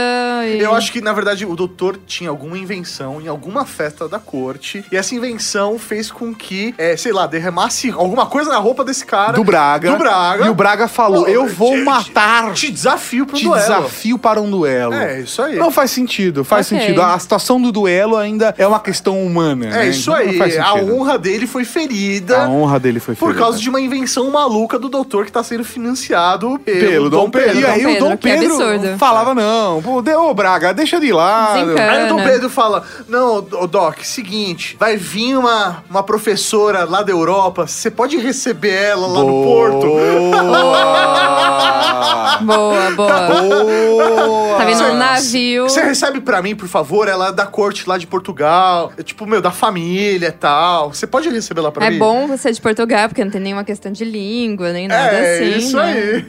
e- 0.46 0.60
Eu 0.60 0.74
acho 0.74 0.92
que, 0.92 1.00
na 1.00 1.12
verdade, 1.12 1.44
o 1.44 1.54
doutor 1.56 1.98
tinha 2.06 2.30
alguma 2.30 2.56
invenção 2.58 3.20
em 3.20 3.28
alguma 3.28 3.64
festa 3.64 4.08
da 4.08 4.18
corte. 4.18 4.84
E 4.90 4.96
essa 4.96 5.14
invenção 5.14 5.78
fez 5.78 6.10
com 6.10 6.34
que, 6.34 6.74
é, 6.78 6.96
sei 6.96 7.12
lá, 7.12 7.26
derramasse 7.26 7.90
alguma 7.90 8.26
coisa 8.26 8.50
na 8.50 8.58
roupa 8.58 8.84
desse 8.84 9.04
cara. 9.04 9.32
Do 9.32 9.44
Braga. 9.44 9.90
Do 9.90 9.98
Braga. 9.98 10.46
E 10.46 10.48
o 10.48 10.54
Braga 10.54 10.88
falou: 10.88 11.24
Pô, 11.24 11.30
Eu 11.30 11.46
vou 11.46 11.72
te- 11.72 11.82
matar. 11.84 12.52
Te 12.52 12.70
desafio 12.70 13.26
pro 13.26 13.36
Te 13.36 13.44
duelo. 13.44 13.60
desafio 13.60 14.18
para 14.18 14.40
um 14.40 14.50
duelo. 14.50 14.94
É, 14.94 15.20
isso 15.20 15.42
aí. 15.42 15.56
Não 15.56 15.70
faz 15.70 15.87
sentido, 15.90 16.44
faz 16.44 16.66
Ok. 16.66 16.78
sentido. 16.80 17.02
A 17.02 17.18
situação 17.18 17.60
do 17.60 17.70
duelo 17.72 18.16
ainda 18.16 18.54
é 18.58 18.66
uma 18.66 18.80
questão 18.80 19.22
humana. 19.24 19.66
É 19.66 19.70
né? 19.70 19.88
isso 19.88 20.10
Então 20.10 20.14
aí. 20.30 20.38
faz 20.38 20.56
A 20.58 20.74
honra 20.74 21.18
dele 21.18 21.46
foi 21.46 21.64
ferida. 21.64 22.44
A 22.44 22.48
honra 22.48 22.78
dele 22.78 23.00
foi 23.00 23.14
Por 23.14 23.26
ferida. 23.28 23.40
causa 23.44 23.58
de 23.58 23.68
uma 23.68 23.80
invenção 23.80 24.30
maluca 24.30 24.78
do 24.78 24.88
doutor 24.88 25.24
que 25.26 25.32
tá 25.32 25.42
sendo 25.42 25.64
financiado 25.64 26.58
pelo, 26.64 26.80
Pelo 26.80 27.10
Dom 27.10 27.30
Pedro. 27.30 27.60
E 27.60 27.66
aí 27.66 27.82
Dom 27.82 27.90
o 27.90 27.98
Dom 27.98 28.16
Pedro, 28.16 28.48
Pedro 28.48 28.54
absurdo. 28.74 28.98
falava: 28.98 29.34
Não, 29.34 29.82
pô, 29.82 29.98
ô 29.98 30.34
Braga, 30.34 30.72
deixa 30.74 31.00
de 31.00 31.12
lado. 31.12 31.60
Desencana. 31.66 31.92
Aí 31.92 32.04
o 32.04 32.08
Dom. 32.16 32.22
Pedro 32.24 32.50
fala: 32.50 32.82
Não, 33.08 33.40
Doc, 33.70 33.98
seguinte, 34.02 34.76
vai 34.78 34.96
vir 34.96 35.36
uma, 35.36 35.82
uma 35.88 36.02
professora 36.02 36.84
lá 36.84 37.02
da 37.02 37.12
Europa, 37.12 37.66
você 37.66 37.90
pode 37.90 38.16
receber 38.18 38.72
ela 38.72 39.06
lá 39.06 39.20
no 39.20 39.42
Porto? 39.42 39.86
Boa! 39.86 41.18
Boa, 42.40 42.90
boa. 42.92 43.28
Boa! 43.28 44.58
Tá 44.58 44.64
vindo 44.64 44.82
um 44.84 44.88
Você- 44.88 44.94
Você 45.68 45.82
recebe 45.82 46.20
pra 46.20 46.40
mim, 46.42 46.54
por 46.56 46.68
favor? 46.68 47.08
Ela 47.08 47.28
é 47.28 47.32
da 47.32 47.46
corte 47.46 47.88
lá 47.88 47.96
de 47.98 48.06
Portugal. 48.06 48.92
É 48.96 49.02
tipo, 49.02 49.26
meu, 49.26 49.40
da 49.40 49.50
família 49.50 50.28
e 50.28 50.32
tal. 50.32 50.92
Você 50.92 51.06
pode 51.06 51.28
receber 51.28 51.60
lá 51.60 51.70
pra 51.70 51.86
É 51.86 51.90
mim? 51.90 51.98
bom 51.98 52.26
você 52.26 52.50
de 52.52 52.60
Portugal, 52.60 53.08
porque 53.08 53.24
não 53.24 53.30
tem 53.30 53.40
nenhuma 53.40 53.64
questão 53.64 53.90
de 53.92 54.04
língua, 54.04 54.72
nem 54.72 54.88
nada 54.88 55.16
É, 55.16 55.34
assim. 55.34 55.58
isso 55.58 55.76
né? 55.76 55.82
aí. 55.92 56.26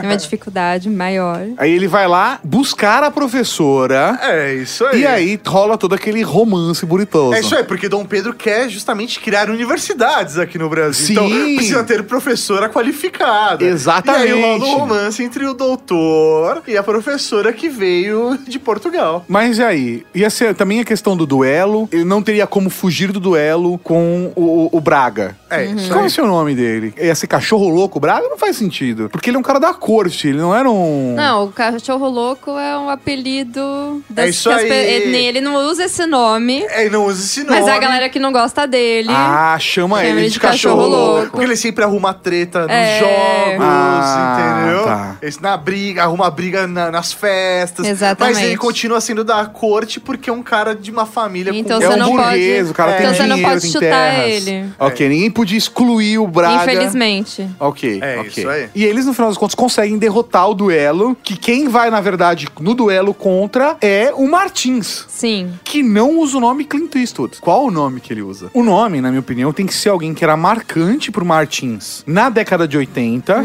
Tem 0.00 0.10
uma 0.10 0.16
dificuldade 0.16 0.88
maior. 0.90 1.40
Aí 1.56 1.72
ele 1.72 1.88
vai 1.88 2.06
lá 2.06 2.40
buscar 2.44 3.02
a 3.02 3.10
professora. 3.10 4.18
É, 4.22 4.54
isso 4.54 4.84
aí. 4.84 5.00
E 5.00 5.06
aí 5.06 5.40
rola 5.46 5.78
todo 5.78 5.94
aquele 5.94 6.22
romance 6.22 6.84
bonitoso. 6.84 7.34
É 7.34 7.40
isso 7.40 7.56
aí, 7.56 7.64
porque 7.64 7.88
Dom 7.88 8.04
Pedro 8.04 8.34
quer 8.34 8.68
justamente 8.68 9.20
criar 9.20 9.50
universidades 9.50 10.38
aqui 10.38 10.58
no 10.58 10.68
Brasil. 10.68 11.06
Sim. 11.06 11.12
Então 11.12 11.28
precisa 11.56 11.84
ter 11.84 12.02
professora 12.04 12.68
qualificada. 12.68 13.64
Exatamente. 13.64 14.28
E 14.28 14.32
aí 14.32 14.40
rola 14.40 14.64
um 14.64 14.78
romance 14.78 15.22
entre 15.22 15.46
o 15.46 15.54
doutor 15.54 16.62
e 16.66 16.76
a 16.76 16.82
professora 16.82 17.52
que 17.52 17.68
veio 17.68 18.38
de 18.46 18.58
Portugal. 18.58 19.24
Mas 19.28 19.58
e 19.58 19.62
aí? 19.62 20.06
Ia 20.14 20.30
ser 20.30 20.54
também 20.54 20.80
a 20.80 20.84
questão 20.84 21.16
do 21.16 21.26
duelo. 21.26 21.88
Ele 21.90 22.04
não 22.04 22.22
teria 22.22 22.46
como 22.46 22.70
fugir 22.70 23.12
do 23.12 23.20
duelo 23.20 23.78
com 23.78 24.32
o, 24.36 24.68
o 24.72 24.80
Braga. 24.80 25.36
É, 25.50 25.64
isso 25.64 25.88
Qual 25.88 26.00
aí. 26.00 26.04
é 26.04 26.08
o 26.08 26.10
seu 26.10 26.26
nome 26.26 26.54
dele? 26.54 26.94
Ia 26.98 27.14
ser 27.14 27.26
cachorro 27.26 27.68
louco 27.68 27.98
Braga? 27.98 28.28
Não 28.28 28.38
faz 28.38 28.56
sentido. 28.56 29.08
Porque 29.10 29.30
ele 29.30 29.36
é 29.36 29.37
um 29.38 29.42
cara 29.42 29.58
da 29.60 29.72
corte, 29.74 30.28
ele 30.28 30.38
não 30.38 30.54
era 30.54 30.68
um. 30.70 31.14
Não, 31.14 31.44
o 31.44 31.52
cachorro 31.52 32.08
louco 32.08 32.50
é 32.58 32.76
um 32.78 32.88
apelido 32.90 34.02
das 34.08 34.26
É 34.26 34.28
isso 34.28 34.50
aí. 34.50 34.68
pe- 34.68 34.74
ele, 34.74 35.16
ele 35.16 35.40
não 35.40 35.54
usa 35.68 35.84
esse 35.84 36.04
nome, 36.06 36.64
É, 36.68 36.86
e 36.86 36.90
não 36.90 37.06
usa 37.06 37.22
esse 37.24 37.42
nome. 37.44 37.60
mas 37.60 37.68
a 37.68 37.78
galera 37.78 38.08
que 38.08 38.18
não 38.18 38.32
gosta 38.32 38.66
dele. 38.66 39.08
Ah, 39.10 39.56
chama 39.60 39.98
Chama 39.98 40.04
ele 40.04 40.20
ele 40.20 40.26
de 40.28 40.32
de 40.34 40.40
cachorro, 40.40 40.76
cachorro 40.76 40.88
louco. 40.96 41.12
louco. 41.16 41.30
Porque 41.30 41.44
ele 41.44 41.56
sempre 41.56 41.84
arruma 41.84 42.12
treta 42.12 42.62
nos 42.62 42.70
É. 42.70 42.98
jogos, 42.98 43.64
Ah, 43.64 44.60
entendeu? 44.60 44.84
tá. 44.84 45.16
Esse 45.22 45.42
na 45.42 45.56
briga, 45.56 46.02
arruma 46.02 46.30
briga 46.30 46.66
na- 46.66 46.90
nas 46.90 47.12
festas. 47.12 47.86
Exatamente. 47.86 48.34
Mas 48.36 48.44
ele 48.44 48.56
continua 48.56 49.00
sendo 49.00 49.24
da 49.24 49.46
corte 49.46 50.00
porque 50.00 50.28
é 50.30 50.32
um 50.32 50.42
cara 50.42 50.74
de 50.74 50.90
uma 50.90 51.06
família 51.06 51.52
Então 51.54 51.78
com... 51.78 51.84
É 51.84 51.88
você 51.88 51.94
um 51.94 51.98
não 51.98 52.10
burguês, 52.16 52.58
pode- 52.58 52.70
o 52.70 52.74
cara 52.74 52.90
É. 52.92 52.94
tem 52.96 53.06
Então 53.06 53.14
você 53.16 53.22
não 53.26 53.36
dinheiro, 53.36 53.50
pode 53.50 53.62
tem 53.62 53.70
chutar 53.72 54.14
terras. 54.14 54.46
ele. 54.46 54.70
Ok, 54.78 55.08
ninguém 55.08 55.30
podia 55.30 55.58
excluir 55.58 56.18
o 56.18 56.26
Braga. 56.26 56.62
Infelizmente. 56.64 57.48
Ok, 57.58 57.98
É, 58.02 58.18
ok. 58.20 58.30
isso 58.36 58.48
aí. 58.48 58.68
E 58.74 58.84
eles, 58.84 59.06
no 59.06 59.14
final 59.14 59.27
das 59.28 59.38
contas, 59.38 59.54
conseguem 59.54 59.98
derrotar 59.98 60.48
o 60.48 60.54
duelo, 60.54 61.16
que 61.22 61.36
quem 61.36 61.68
vai, 61.68 61.90
na 61.90 62.00
verdade, 62.00 62.48
no 62.60 62.74
duelo 62.74 63.14
contra 63.14 63.76
é 63.80 64.12
o 64.14 64.28
Martins. 64.28 65.04
Sim. 65.08 65.52
Que 65.64 65.82
não 65.82 66.18
usa 66.18 66.38
o 66.38 66.40
nome 66.40 66.64
Clint 66.64 66.94
Eastwood. 66.94 67.38
Qual 67.40 67.66
o 67.66 67.70
nome 67.70 68.00
que 68.00 68.12
ele 68.12 68.22
usa? 68.22 68.50
O 68.52 68.62
nome, 68.62 69.00
na 69.00 69.08
minha 69.08 69.20
opinião, 69.20 69.52
tem 69.52 69.66
que 69.66 69.74
ser 69.74 69.88
alguém 69.88 70.14
que 70.14 70.24
era 70.24 70.36
marcante 70.36 71.10
pro 71.10 71.24
Martins 71.24 72.02
na 72.06 72.28
década 72.28 72.66
de 72.66 72.76
80, 72.76 73.44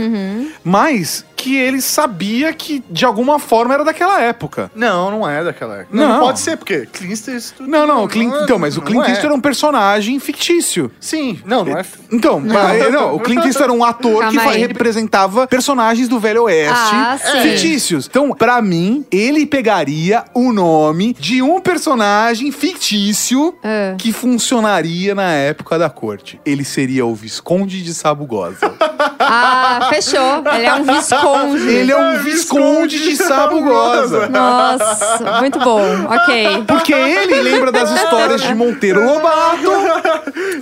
mas 0.63 1.25
que 1.43 1.57
ele 1.57 1.81
sabia 1.81 2.53
que, 2.53 2.81
de 2.89 3.03
alguma 3.03 3.37
forma, 3.37 3.73
era 3.73 3.83
daquela 3.83 4.21
época. 4.21 4.71
Não, 4.73 5.11
não 5.11 5.29
é 5.29 5.43
daquela 5.43 5.79
época. 5.79 5.89
Não, 5.91 6.07
Não. 6.07 6.19
pode 6.21 6.39
ser, 6.39 6.55
porque 6.55 6.85
Clint 6.85 7.27
Eastwood... 7.27 7.69
Não, 7.69 7.85
não, 7.85 8.07
Clint, 8.07 8.33
é- 8.33 8.43
então, 8.43 8.57
mas 8.57 8.77
o 8.77 8.81
Clint 8.81 9.01
é. 9.03 9.09
Eastwood 9.09 9.25
era 9.25 9.35
um 9.35 9.41
personagem 9.41 10.17
fictício. 10.19 10.89
Sim, 11.01 11.41
não, 11.45 11.65
não 11.65 11.77
é... 11.77 11.83
Então, 12.11 12.39
mas, 12.39 12.91
não, 12.93 13.15
o 13.15 13.19
Clint 13.19 13.43
Eastwood 13.45 13.63
era 13.63 13.73
um 13.73 13.83
ator 13.83 14.13
que 14.29 14.35
Calma 14.37 14.41
fa- 14.43 14.49
aí. 14.51 14.61
representava 14.65 15.45
personagens 15.47 16.07
do 16.07 16.17
Velho 16.19 16.43
Oeste 16.43 16.73
Ah, 16.95 17.17
fictícios. 17.41 18.07
Então, 18.09 18.29
pra 18.31 18.61
mim, 18.61 19.05
ele 19.11 19.45
pegaria 19.45 20.23
o 20.33 20.53
nome 20.53 21.13
de 21.19 21.41
um 21.41 21.59
personagem 21.59 22.51
fictício 22.51 23.53
Ah. 23.63 23.95
que 23.97 24.13
funcionaria 24.13 25.13
na 25.13 25.31
época 25.31 25.77
da 25.77 25.89
corte. 25.89 26.39
Ele 26.45 26.63
seria 26.63 27.05
o 27.05 27.13
Visconde 27.13 27.81
de 27.83 27.93
Sabugosa. 27.93 28.73
Ah, 29.19 29.87
fechou. 29.89 30.43
Ele 30.53 30.65
é 30.65 30.73
um 30.73 30.83
visconde. 30.83 31.32
ele 31.67 31.91
é 31.91 31.97
um 31.97 32.19
Visconde 32.19 32.99
de 32.99 33.17
Sabugosa. 33.17 34.27
Nossa, 34.29 35.39
muito 35.39 35.59
bom. 35.59 35.81
Ok. 36.09 36.63
Porque 36.67 36.93
ele 36.93 37.41
lembra 37.41 37.71
das 37.71 37.91
histórias 37.91 38.41
de 38.41 38.53
Monteiro 38.53 39.03
Lobato. 39.05 39.71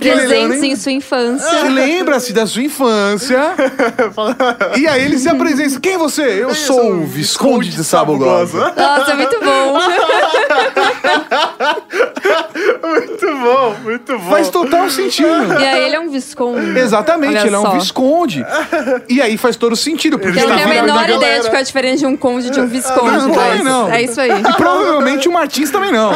Presentes 0.22 0.62
em 0.62 0.76
sua 0.76 0.92
infância. 0.92 1.62
Lembra-se 1.68 2.32
da 2.32 2.46
sua 2.46 2.62
infância. 2.62 3.54
e 4.78 4.86
aí 4.86 5.04
ele 5.04 5.18
se 5.18 5.28
apresenta. 5.28 5.80
Quem 5.80 5.94
é 5.94 5.98
você? 5.98 6.22
Eu 6.22 6.54
sou 6.54 6.94
o 6.94 7.06
Visconde 7.06 7.70
de 7.70 7.84
Sabugosa. 7.84 8.72
Nossa, 8.76 9.14
muito 9.14 9.38
bom. 9.40 9.78
muito 12.82 13.26
bom, 13.26 13.74
muito 13.82 14.18
bom. 14.18 14.30
Faz 14.30 14.48
total 14.48 14.90
sentido. 14.90 15.52
E 15.60 15.64
aí 15.64 15.84
ele 15.84 15.96
é 15.96 16.00
um 16.00 16.10
visconde. 16.10 16.78
Exatamente, 16.78 17.38
Olha 17.38 17.46
ele 17.46 17.54
é 17.54 17.58
um 17.58 17.62
só. 17.62 17.72
Visconde. 17.72 18.44
E 19.08 19.20
aí 19.20 19.36
faz 19.36 19.56
todo 19.56 19.76
sentido, 19.76 20.18
porque 20.18 20.38
Eu 20.38 20.48
não 20.48 20.54
ele 20.54 20.61
tenho 20.68 20.80
a 20.80 20.82
menor 20.82 21.04
ideia 21.04 21.18
galera. 21.18 21.42
de 21.42 21.48
qual 21.48 21.56
é 21.56 21.60
a 21.60 21.62
diferença 21.62 21.96
de 21.98 22.06
um 22.06 22.16
conde 22.16 22.50
de 22.50 22.60
um 22.60 22.66
visconde. 22.66 23.16
Não, 23.16 23.34
mas 23.34 23.64
não. 23.64 23.90
É 23.92 24.02
isso 24.02 24.20
aí. 24.20 24.30
E 24.30 24.52
provavelmente 24.56 25.28
o 25.28 25.32
Martins 25.32 25.70
também 25.70 25.92
não. 25.92 26.12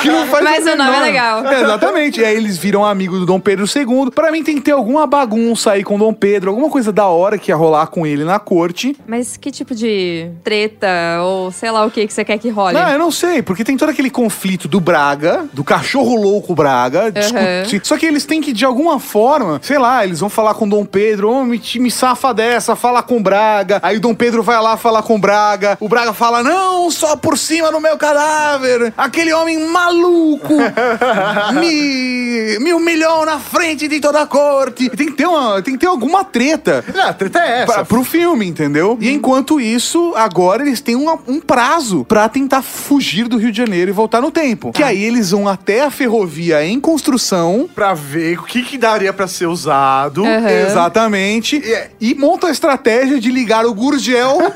Que 0.00 0.08
não 0.08 0.26
faz 0.26 0.44
Mas 0.44 0.66
o 0.66 0.76
nome 0.76 0.82
é 0.82 0.84
menor. 0.84 1.02
legal. 1.02 1.52
Exatamente. 1.52 2.20
E 2.20 2.24
aí 2.24 2.36
eles 2.36 2.56
viram 2.58 2.84
amigos 2.84 3.20
do 3.20 3.26
Dom 3.26 3.40
Pedro 3.40 3.64
II. 3.66 4.10
Pra 4.14 4.30
mim 4.30 4.42
tem 4.42 4.56
que 4.56 4.62
ter 4.62 4.72
alguma 4.72 5.06
bagunça 5.06 5.72
aí 5.72 5.82
com 5.84 5.96
o 5.96 5.98
Dom 5.98 6.12
Pedro, 6.12 6.50
alguma 6.50 6.68
coisa 6.68 6.92
da 6.92 7.06
hora 7.06 7.38
que 7.38 7.50
ia 7.50 7.56
rolar 7.56 7.86
com 7.88 8.06
ele 8.06 8.24
na 8.24 8.38
corte. 8.38 8.96
Mas 9.06 9.36
que 9.36 9.50
tipo 9.50 9.74
de 9.74 10.30
treta 10.44 10.88
ou 11.22 11.50
sei 11.50 11.70
lá 11.70 11.84
o 11.84 11.90
que 11.90 12.06
que 12.06 12.12
você 12.12 12.24
quer 12.24 12.38
que 12.38 12.48
role? 12.48 12.74
Não, 12.74 12.88
eu 12.88 12.98
não 12.98 13.10
sei, 13.10 13.42
porque 13.42 13.64
tem 13.64 13.76
todo 13.76 13.88
aquele 13.90 14.10
conflito 14.10 14.68
do 14.68 14.80
Braga, 14.80 15.44
do 15.52 15.64
cachorro 15.64 16.14
louco 16.16 16.54
Braga, 16.54 17.10
discutir. 17.10 17.80
Só 17.84 17.96
que 17.96 18.06
eles 18.06 18.24
têm 18.24 18.40
que, 18.40 18.52
de 18.52 18.64
alguma 18.64 18.98
forma, 19.00 19.58
sei 19.62 19.78
lá, 19.78 20.04
eles 20.04 20.20
vão 20.20 20.28
falar 20.28 20.54
com 20.54 20.68
Dom 20.68 20.84
Pedro, 20.84 21.30
ô, 21.30 21.44
me, 21.44 21.60
me 21.76 21.90
safa 21.90 22.32
dessa, 22.32 22.76
fala 22.76 23.02
com 23.02 23.22
Braga. 23.22 23.39
Aí 23.82 23.96
o 23.96 24.00
Dom 24.00 24.14
Pedro 24.14 24.42
vai 24.42 24.60
lá 24.60 24.76
falar 24.76 25.02
com 25.02 25.20
Braga. 25.20 25.76
O 25.80 25.88
Braga 25.88 26.12
fala, 26.12 26.42
não, 26.42 26.90
só 26.90 27.16
por 27.16 27.38
cima 27.38 27.70
do 27.70 27.80
meu 27.80 27.96
cadáver. 27.96 28.92
Aquele 28.96 29.32
homem 29.32 29.58
maluco 29.68 30.54
me, 31.54 32.58
me 32.58 32.72
humilhou 32.72 33.24
na 33.24 33.38
frente 33.38 33.88
de 33.88 34.00
toda 34.00 34.22
a 34.22 34.26
corte. 34.26 34.88
Tem 34.90 35.06
que 35.06 35.12
ter, 35.12 35.26
uma, 35.26 35.62
tem 35.62 35.74
que 35.74 35.80
ter 35.80 35.86
alguma 35.86 36.24
treta. 36.24 36.84
Não, 36.94 37.08
a 37.08 37.12
treta 37.12 37.38
é 37.38 37.62
essa. 37.62 37.72
Pra, 37.72 37.84
pro 37.84 38.04
filme, 38.04 38.46
entendeu? 38.46 38.96
E 39.00 39.10
enquanto 39.10 39.60
isso, 39.60 40.12
agora 40.16 40.62
eles 40.62 40.80
têm 40.80 40.96
um, 40.96 41.10
um 41.26 41.40
prazo 41.40 42.04
pra 42.04 42.28
tentar 42.28 42.62
fugir 42.62 43.28
do 43.28 43.36
Rio 43.36 43.52
de 43.52 43.58
Janeiro 43.58 43.90
e 43.90 43.94
voltar 43.94 44.20
no 44.20 44.30
tempo. 44.30 44.72
Que 44.72 44.82
aí 44.82 45.02
eles 45.02 45.30
vão 45.30 45.48
até 45.48 45.82
a 45.82 45.90
ferrovia 45.90 46.64
em 46.64 46.80
construção. 46.80 47.68
Pra 47.74 47.94
ver 47.94 48.38
o 48.38 48.44
que, 48.44 48.62
que 48.62 48.78
daria 48.78 49.12
pra 49.12 49.26
ser 49.26 49.46
usado. 49.46 50.24
Aham. 50.24 50.50
Exatamente. 50.50 51.56
E, 52.00 52.10
e 52.10 52.14
montam 52.14 52.48
a 52.48 52.52
estratégia 52.52 53.19
de 53.20 53.30
ligar 53.30 53.64
o 53.66 53.74
Gurgel 53.74 54.52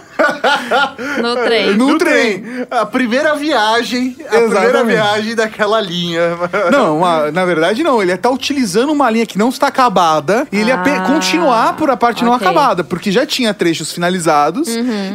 No 1.22 1.34
trem. 1.44 1.74
no, 1.74 1.88
No 1.88 1.98
trem. 1.98 2.40
trem. 2.42 2.66
A 2.70 2.86
primeira 2.86 3.34
viagem. 3.34 4.16
A 4.26 4.38
primeira 4.48 4.84
viagem 4.84 5.34
daquela 5.34 5.80
linha. 5.80 6.36
Não, 6.70 6.98
uma- 6.98 7.30
na 7.30 7.44
verdade 7.44 7.82
não. 7.82 8.02
Ele 8.02 8.16
tá 8.16 8.30
utilizando 8.30 8.90
uma 8.92 9.10
linha 9.10 9.26
que 9.26 9.38
não 9.38 9.48
está 9.48 9.68
acabada 9.68 10.46
e 10.52 10.58
ele 10.60 10.70
ia 10.70 10.74
Ah, 10.80 11.00
continuar 11.06 11.76
por 11.76 11.90
a 11.90 11.96
parte 11.96 12.24
não 12.24 12.32
ok. 12.32 12.46
Uhum. 12.46 12.52
acabada, 12.52 12.84
porque 12.84 13.10
já 13.10 13.24
tinha 13.26 13.52
trechos 13.54 13.92
finalizados 13.92 14.68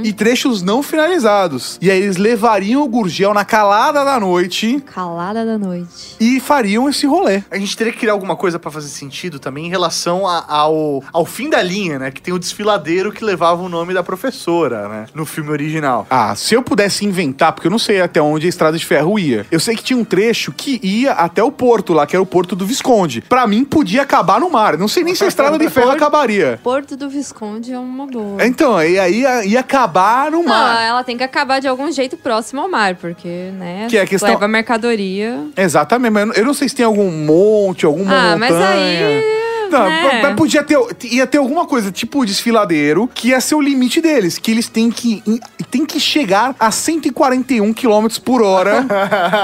e 0.04 0.12
trechos 0.14 0.62
não 0.62 0.82
finalizados. 0.84 1.78
E 1.82 1.89
aí 1.91 2.02
eles 2.02 2.18
levariam 2.18 2.82
o 2.84 2.88
Gurgel 2.88 3.34
na 3.34 3.45
calada 3.45 4.04
da 4.04 4.20
noite 4.20 4.82
Calada 4.93 5.45
da 5.45 5.58
noite. 5.58 6.16
e 6.20 6.39
fariam 6.39 6.89
esse 6.89 7.06
rolê. 7.06 7.43
A 7.52 7.58
gente 7.58 7.76
teria 7.78 7.93
que 7.93 8.00
criar 8.00 8.14
alguma 8.14 8.36
coisa 8.36 8.58
pra 8.60 8.72
fazer 8.72 8.88
sentido 8.89 9.39
também 9.39 9.68
em 9.68 9.70
relação 9.70 10.28
a- 10.28 10.43
ao, 10.47 11.04
ao 11.14 11.26
fim 11.26 11.50
da 11.50 11.62
linha, 11.62 12.00
né? 12.00 12.12
Que 12.12 12.22
tem 12.22 12.34
o 12.34 12.39
desfiladeiro 12.39 13.12
que 13.12 13.24
levava 13.24 13.62
o 13.62 13.70
nome 13.70 13.93
da 13.93 14.02
professora, 14.04 14.89
né? 14.90 15.06
No 15.14 15.26
filme 15.26 15.50
original. 15.52 16.06
Ah, 16.10 16.36
se 16.36 16.54
eu 16.56 16.62
pudesse 16.62 17.06
inventar, 17.06 17.54
porque 17.54 17.68
eu 17.68 17.72
não 17.72 17.80
sei 17.80 18.02
até 18.02 18.22
onde 18.22 18.46
a 18.46 18.50
estrada 18.50 18.78
de 18.78 18.86
ferro 18.86 19.18
ia. 19.18 19.46
Eu 19.52 19.60
sei 19.60 19.76
que 19.76 19.84
tinha 19.84 19.98
um 19.98 20.04
trecho 20.04 20.52
que 20.52 20.80
ia 20.84 21.12
até 21.14 21.42
o 21.44 21.52
porto 21.52 21.94
lá, 21.94 22.06
que 22.06 22.16
era 22.16 22.22
o 22.24 22.26
porto 22.26 22.56
do 22.56 22.66
Visconde. 22.66 23.22
Pra 23.22 23.48
mim, 23.48 23.64
podia 23.64 24.02
acabar 24.02 24.40
no 24.40 24.50
mar. 24.50 24.78
Não 24.78 24.88
sei 24.88 25.04
nem 25.04 25.16
se 25.16 25.24
a 25.24 25.28
estrada 25.28 25.58
de 25.58 25.70
ferro 25.70 25.92
acabaria. 25.92 26.60
Porto 26.64 26.98
do 26.98 27.10
Visconde 27.10 27.72
é 27.74 27.80
uma 27.80 28.06
boa. 28.08 28.46
Então, 28.46 28.82
e 28.84 29.00
aí 29.00 29.22
ia, 29.22 29.46
ia 29.46 29.60
acabar 29.60 30.32
no 30.32 30.40
Não, 30.44 30.50
mar. 30.50 30.82
ela 30.86 31.04
tem 31.04 31.16
que 31.18 31.24
acabar 31.24 31.60
de 31.60 31.68
algum 31.68 31.92
jeito 31.92 32.18
próximo 32.18 32.62
ao 32.62 32.70
mar, 32.70 32.96
porque, 32.96 33.52
né? 33.58 33.88
Que 33.90 33.98
é 33.98 34.02
a 34.02 34.08
questão- 34.08 34.30
Leva 34.30 34.48
mercadoria. 34.48 35.40
Exatamente, 35.56 36.12
mas 36.12 36.22
eu 36.22 36.28
não- 36.28 36.34
eu 36.36 36.46
não 36.46 36.54
sei 36.54 36.68
se 36.70 36.76
tem 36.76 36.86
algum 36.86 37.12
monte, 37.12 37.86
alguma 37.86 38.12
Ah, 38.14 38.38
montanha. 38.38 38.38
mas 38.38 38.56
aí. 38.56 39.24
Não, 39.70 39.89
né? 39.89 40.22
mas 40.24 40.36
podia 40.36 40.63
ter, 40.63 40.78
ia 41.03 41.28
ter 41.28 41.38
alguma 41.38 41.65
coisa, 41.65 41.91
tipo 41.91 42.22
o 42.22 42.26
desfiladeiro, 42.26 43.09
que 43.13 43.30
ia 43.30 43.41
ser 43.41 43.55
o 43.55 43.61
limite 43.61 44.01
deles, 44.01 44.38
que 44.38 44.51
eles 44.51 44.67
têm 44.67 44.89
que, 44.89 45.24
têm 45.70 45.86
que 45.86 45.99
chegar 45.99 46.55
a 46.59 46.72
141 46.72 47.74
km 47.74 48.07
por 48.24 48.41
hora. 48.41 48.86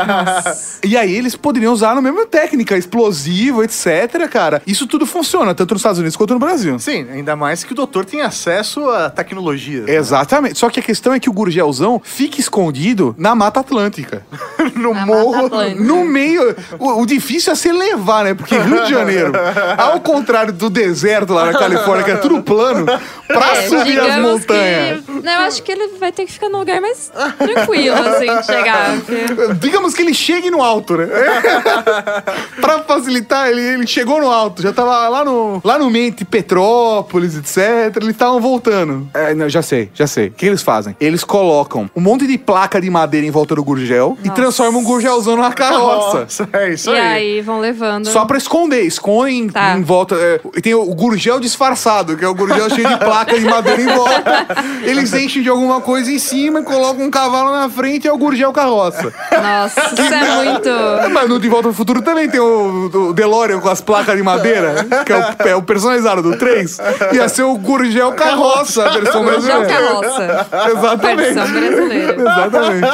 e 0.83 0.97
aí 0.97 1.15
eles 1.15 1.35
poderiam 1.35 1.73
usar 1.73 1.91
a 1.91 2.01
mesma 2.01 2.25
técnica, 2.25 2.77
explosivo, 2.77 3.63
etc, 3.63 4.27
cara. 4.29 4.61
Isso 4.65 4.87
tudo 4.87 5.05
funciona, 5.05 5.53
tanto 5.53 5.73
nos 5.73 5.81
Estados 5.81 5.99
Unidos 5.99 6.15
quanto 6.15 6.33
no 6.33 6.39
Brasil. 6.39 6.77
Sim, 6.79 7.07
ainda 7.11 7.35
mais 7.35 7.63
que 7.63 7.73
o 7.73 7.75
doutor 7.75 8.05
tem 8.05 8.21
acesso 8.21 8.89
a 8.89 9.09
tecnologia. 9.09 9.81
né? 9.81 9.95
Exatamente. 9.95 10.57
Só 10.57 10.69
que 10.69 10.79
a 10.79 10.83
questão 10.83 11.13
é 11.13 11.19
que 11.19 11.29
o 11.29 11.33
Gurgelzão 11.33 12.01
fica 12.03 12.39
escondido 12.39 13.15
na 13.17 13.35
Mata 13.35 13.59
Atlântica. 13.59 14.25
no 14.75 14.93
Na 14.93 15.05
morro. 15.05 15.31
Mata 15.31 15.45
Atlântica. 15.47 15.83
No 15.83 16.05
meio. 16.05 16.55
O, 16.79 17.01
o 17.01 17.05
difícil 17.05 17.53
é 17.53 17.55
se 17.55 17.71
levar, 17.71 18.23
né? 18.23 18.33
Porque 18.33 18.57
Rio 18.57 18.83
de 18.83 18.89
Janeiro, 18.89 19.31
ao 19.77 19.99
contrário 20.19 20.53
do 20.53 20.69
deserto 20.69 21.33
lá 21.33 21.45
na 21.51 21.53
Califórnia, 21.59 22.03
que 22.03 22.11
é 22.11 22.15
tudo 22.17 22.41
plano, 22.43 22.85
pra 23.27 23.55
É, 23.57 23.67
subir 23.67 23.99
as 23.99 24.17
montanhas. 24.19 25.01
Que, 25.05 25.11
não, 25.11 25.31
eu 25.33 25.39
acho 25.41 25.63
que 25.63 25.71
ele 25.71 25.87
vai 25.99 26.11
ter 26.11 26.25
que 26.25 26.31
ficar 26.31 26.49
num 26.49 26.59
lugar 26.59 26.79
mais 26.81 27.11
tranquilo, 27.37 27.95
assim, 27.95 28.35
de 28.37 28.45
chegar. 28.45 28.97
porque- 29.01 29.53
Digamos 29.59 29.93
que 29.93 30.01
ele 30.01 30.13
chegue 30.13 30.49
no 30.51 30.61
alto, 30.61 30.97
né? 30.97 31.07
pra 32.61 32.79
facilitar, 32.79 33.49
ele, 33.49 33.61
ele 33.61 33.87
chegou 33.87 34.19
no 34.19 34.29
alto, 34.31 34.61
já 34.61 34.71
tava 34.73 35.07
lá 35.09 35.23
no, 35.23 35.61
lá 35.63 35.77
no 35.77 35.89
meio 35.89 36.11
de 36.11 36.25
Petrópolis, 36.25 37.35
etc. 37.37 37.95
Eles 37.97 38.09
estavam 38.09 38.39
voltando. 38.39 39.07
É, 39.13 39.33
não, 39.33 39.47
já 39.49 39.61
sei, 39.61 39.89
já 39.93 40.07
sei. 40.07 40.27
O 40.27 40.31
que 40.31 40.45
eles 40.45 40.61
fazem? 40.61 40.95
Eles 40.99 41.23
colocam 41.23 41.89
um 41.95 42.01
monte 42.01 42.27
de 42.27 42.37
placa 42.37 42.79
de 42.79 42.89
madeira 42.89 43.25
em 43.25 43.31
volta 43.31 43.55
do 43.55 43.63
Gurgel 43.63 44.17
e 44.23 44.27
Nossa. 44.27 44.41
transformam 44.41 44.81
o 44.81 44.83
Gurgelzão 44.85 45.35
numa 45.35 45.51
carroça. 45.51 46.19
Nossa, 46.21 46.49
é 46.53 46.69
isso 46.73 46.89
E 46.89 46.93
aí. 46.99 47.35
aí 47.37 47.41
vão 47.41 47.59
levando. 47.59 48.07
Só 48.07 48.25
pra 48.25 48.37
esconder, 48.37 48.81
escondem 48.83 49.49
Tá. 49.49 49.75
em 49.77 49.81
volta. 49.81 50.04
É, 50.13 50.39
e 50.55 50.61
tem 50.61 50.73
o 50.75 50.85
gurgel 50.93 51.39
disfarçado, 51.39 52.15
que 52.15 52.23
é 52.23 52.27
o 52.27 52.35
gurgel 52.35 52.69
cheio 52.69 52.87
de 52.87 52.97
placa 52.97 53.39
de 53.39 53.45
madeira 53.45 53.81
em 53.81 53.87
volta. 53.87 54.45
Eles 54.83 55.13
enchem 55.13 55.41
de 55.41 55.49
alguma 55.49 55.81
coisa 55.81 56.11
em 56.11 56.19
cima, 56.19 56.61
colocam 56.61 57.05
um 57.05 57.11
cavalo 57.11 57.51
na 57.51 57.69
frente 57.69 58.05
e 58.05 58.07
é 58.07 58.13
o 58.13 58.17
gurgel 58.17 58.51
carroça. 58.53 59.13
Nossa, 59.31 59.81
isso 59.93 60.13
é 60.13 60.43
muito. 60.43 60.69
Mas 61.11 61.29
no 61.29 61.39
De 61.39 61.47
Volta 61.49 61.69
ao 61.69 61.73
Futuro 61.73 62.01
também 62.01 62.29
tem 62.29 62.39
o, 62.39 62.89
o 63.09 63.13
DeLorean 63.13 63.59
com 63.59 63.69
as 63.69 63.81
placas 63.81 64.15
de 64.15 64.23
madeira, 64.23 64.85
que 65.05 65.11
é 65.11 65.17
o, 65.17 65.49
é 65.49 65.55
o 65.55 65.61
personalizado 65.63 66.21
do 66.21 66.37
3. 66.37 66.77
Ia 67.13 67.29
ser 67.29 67.43
o 67.43 67.57
gurgel 67.57 68.11
carroça, 68.13 68.85
a 68.85 68.89
versão 68.89 69.23
Gurgel 69.23 69.61
brasileira. 69.61 70.45
carroça. 70.45 70.47
Exatamente. 70.71 71.33
Versão 71.33 71.51
brasileira. 71.51 72.21
Exatamente. 72.21 72.87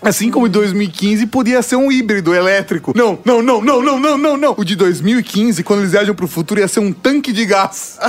Assim 0.02 0.30
como 0.30 0.46
em 0.46 0.50
2015 0.50 1.26
podia 1.26 1.62
ser 1.62 1.76
um 1.76 1.90
híbrido 1.90 2.34
elétrico. 2.34 2.92
Não, 2.94 3.18
não, 3.24 3.42
não, 3.42 3.60
não, 3.62 3.82
não, 3.82 3.98
não, 3.98 4.18
não, 4.18 4.36
não. 4.36 4.54
O 4.56 4.64
de 4.64 4.76
2015, 4.76 5.62
quando 5.62 5.80
eles 5.80 5.92
viajam 5.92 6.14
pro 6.14 6.28
futuro, 6.28 6.60
ia 6.60 6.68
ser 6.68 6.80
um 6.80 6.92
tanque 6.92 7.32
de 7.32 7.46
gás. 7.46 7.98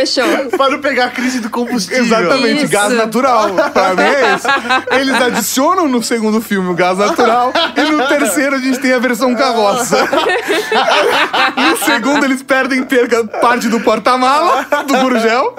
Fechou. 0.00 0.24
Para 0.56 0.70
não 0.72 0.80
pegar 0.80 1.06
a 1.06 1.10
crise 1.10 1.40
do 1.40 1.50
combustível. 1.50 2.04
Exatamente, 2.04 2.64
Isso. 2.64 2.72
gás 2.72 2.92
natural. 2.92 3.50
Pra 3.72 3.94
mim 3.94 4.02
é 4.02 4.34
isso. 4.34 4.46
Eles 4.92 5.20
adicionam 5.20 5.88
no 5.88 6.02
segundo 6.02 6.40
filme 6.40 6.70
o 6.70 6.74
gás 6.74 6.96
natural 6.96 7.52
e 7.76 7.90
no 7.90 8.06
terceiro 8.06 8.56
a 8.56 8.58
gente 8.58 8.78
tem 8.78 8.92
a 8.92 8.98
versão 8.98 9.34
carroça. 9.34 9.96
No 11.56 11.76
segundo 11.76 12.24
eles 12.24 12.42
perdem 12.42 12.82
perca 12.84 13.24
parte 13.24 13.68
do 13.68 13.80
porta-mala 13.80 14.66
do 14.86 14.96
Gurgel. 14.98 15.54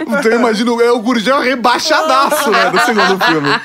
Então 0.00 0.32
eu 0.32 0.38
imagino, 0.38 0.80
é 0.80 0.90
o 0.90 0.98
Gurgel 1.00 1.40
rebaixadaço, 1.40 2.50
né, 2.50 2.70
do 2.70 2.80
segundo 2.80 3.24
filme. 3.24 3.60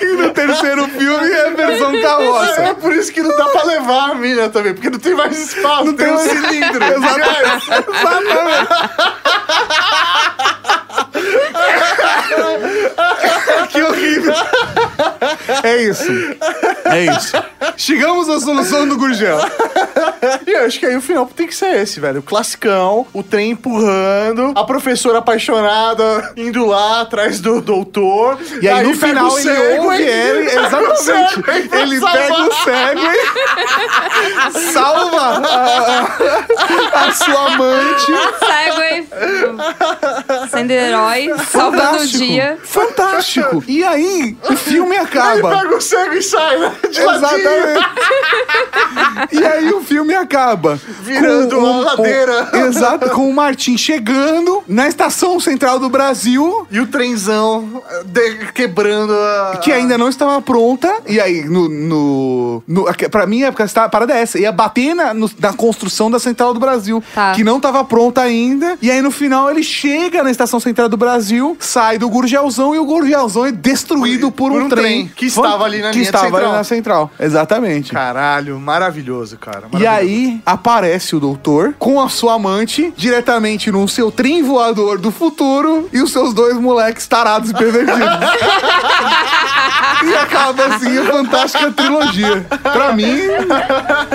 E 0.00 0.06
no 0.16 0.30
terceiro 0.30 0.88
filme 0.88 1.30
é 1.30 1.46
a 1.46 1.50
versão 1.50 2.00
carroça. 2.00 2.60
É 2.62 2.74
por 2.74 2.92
isso 2.92 3.12
que 3.12 3.22
não 3.22 3.36
dá 3.36 3.46
pra 3.46 3.64
levar 3.64 4.10
a 4.10 4.14
mina 4.14 4.48
também, 4.48 4.72
porque 4.74 4.90
não 4.90 4.98
tem 4.98 5.14
mais 5.14 5.38
espaço, 5.38 5.92
tem 5.92 6.12
um 6.12 6.18
cilindro. 6.18 6.53
Exatamente. 6.58 7.56
Exatamente. 8.04 8.68
que 13.72 13.82
horrível. 13.82 14.34
É 15.64 15.76
isso. 15.82 16.04
É 16.84 17.04
isso. 17.06 17.32
Chegamos 17.76 18.28
à 18.28 18.38
solução 18.40 18.86
do 18.86 18.96
Gurgel. 18.96 19.38
E 20.46 20.50
eu 20.52 20.64
acho 20.66 20.78
que 20.78 20.86
aí 20.86 20.96
o 20.96 21.00
final 21.00 21.26
tem 21.26 21.46
que 21.46 21.56
ser 21.56 21.74
esse, 21.76 21.98
velho. 22.00 22.20
O 22.20 22.22
classicão, 22.22 23.06
o 23.12 23.22
trem 23.22 23.50
empurrando, 23.52 24.52
a 24.54 24.64
professora 24.64 25.18
apaixonada 25.18 26.32
indo 26.36 26.66
lá 26.66 27.00
atrás 27.02 27.40
do 27.40 27.60
doutor. 27.60 28.38
E 28.60 28.68
aí, 28.68 28.86
no 28.86 28.96
pega 28.96 29.06
final 29.08 29.30
o 29.32 29.38
ele 29.38 29.78
ouve 29.78 30.02
ele, 30.02 30.50
exatamente. 30.50 31.44
Ele 31.72 32.00
salvar. 32.00 32.12
pega 32.12 32.34
o 32.34 32.52
Segway, 32.52 33.18
salva 34.72 35.20
a, 35.48 36.96
a- 37.02 37.06
a 37.08 37.12
sua 37.12 37.46
amante. 37.54 38.12
Segway. 38.38 39.08
Sendo 40.50 40.70
herói, 40.70 41.30
salvando 41.50 41.82
o 41.82 41.84
Fantástico. 41.92 42.18
dia. 42.24 42.58
Fantástico. 42.62 43.64
E 43.66 43.84
aí, 43.84 44.36
o 44.50 44.56
filme 44.56 44.96
Aí 44.96 45.04
acaba. 45.04 45.53
Pega 45.62 45.76
o 45.76 45.80
cego 45.80 46.14
e 46.14 46.22
sai, 46.22 46.58
né? 46.58 46.72
De 46.90 47.00
ladinho. 47.02 47.26
Exatamente. 47.38 47.84
E 49.32 49.44
aí 49.44 49.72
o 49.72 49.80
filme 49.80 50.14
acaba. 50.14 50.78
Virando 51.00 51.58
uma 51.58 51.80
ladeira. 51.84 52.50
exato, 52.66 53.10
com 53.10 53.28
o 53.28 53.34
Martim 53.34 53.76
chegando 53.76 54.62
na 54.68 54.88
estação 54.88 55.38
central 55.40 55.78
do 55.78 55.88
Brasil, 55.88 56.66
E 56.70 56.80
o 56.80 56.86
trenzão 56.86 57.82
de- 58.04 58.52
quebrando 58.52 59.12
a... 59.12 59.56
que 59.62 59.72
ainda 59.72 59.96
não 59.98 60.08
estava 60.08 60.40
pronta. 60.40 60.92
E 61.06 61.20
aí, 61.20 61.44
no. 61.44 61.68
no, 61.68 62.62
no 62.66 62.84
pra 63.10 63.26
mim, 63.26 63.42
a 63.44 63.48
época- 63.48 63.66
a 63.76 63.88
parada 63.88 64.14
é 64.14 64.20
essa. 64.22 64.38
Ia 64.38 64.52
bater 64.52 64.94
na, 64.94 65.12
no- 65.14 65.30
na 65.38 65.52
construção 65.52 66.10
da 66.10 66.18
Central 66.18 66.52
do 66.54 66.60
Brasil, 66.60 67.02
Tá. 67.14 67.32
que 67.32 67.44
não 67.44 67.56
estava 67.58 67.84
pronta 67.84 68.20
ainda. 68.20 68.76
E 68.80 68.90
aí, 68.90 69.00
no 69.02 69.10
final, 69.10 69.50
ele 69.50 69.62
chega 69.62 70.22
na 70.22 70.30
Estação 70.30 70.60
Central 70.60 70.88
do 70.88 70.96
Brasil, 70.96 71.56
sai 71.60 71.98
do 71.98 72.08
Gurgelzão 72.08 72.74
e 72.74 72.78
o 72.78 72.84
Gurgelzão 72.84 73.46
é 73.46 73.52
destruído 73.52 74.30
por, 74.30 74.50
Por 74.50 74.62
um, 74.62 74.64
um 74.66 74.68
trem. 74.68 74.82
trem 74.84 75.10
que 75.14 75.26
estava 75.44 75.64
ali 75.64 75.82
na 75.82 75.90
que 75.90 75.98
linha 75.98 76.08
estava 76.08 76.24
central. 76.24 76.44
ali 76.44 76.52
na 76.56 76.64
central. 76.64 77.10
Exatamente. 77.18 77.92
Caralho, 77.92 78.58
maravilhoso, 78.58 79.36
cara. 79.36 79.64
E 79.78 79.86
aí 79.86 80.40
aparece 80.44 81.16
o 81.16 81.20
doutor 81.20 81.74
com 81.78 82.00
a 82.00 82.08
sua 82.08 82.34
amante 82.34 82.92
diretamente 82.96 83.70
no 83.70 83.86
seu 83.88 84.10
trem 84.10 84.42
voador 84.42 84.98
do 84.98 85.10
futuro 85.10 85.88
e 85.92 86.02
os 86.02 86.12
seus 86.12 86.34
dois 86.34 86.56
moleques 86.56 87.06
tarados 87.06 87.50
e 87.50 87.54
pervertidos. 87.54 88.00
e 90.04 90.14
acaba 90.16 90.66
assim 90.66 90.98
a 90.98 91.04
fantástica 91.04 91.70
trilogia. 91.72 92.44
Pra 92.62 92.92
mim, 92.92 93.16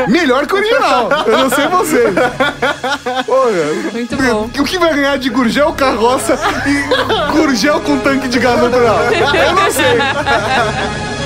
melhor 0.08 0.46
que 0.46 0.54
o 0.54 0.58
original. 0.58 1.10
Eu 1.26 1.38
não 1.38 1.50
sei 1.50 1.68
você. 1.68 2.04
Olha, 3.28 3.92
Muito 3.92 4.16
bom. 4.16 4.50
o 4.60 4.64
que 4.64 4.78
vai 4.78 4.94
ganhar 4.94 5.18
de 5.18 5.30
Gurgel, 5.30 5.74
carroça 5.74 6.38
e 6.66 7.32
Gurgel 7.32 7.80
com 7.82 7.98
tanque 8.00 8.28
de 8.28 8.40
gás 8.40 8.62
natural? 8.62 9.00
Eu 9.04 9.56
não 9.56 9.72
sei. 9.72 11.10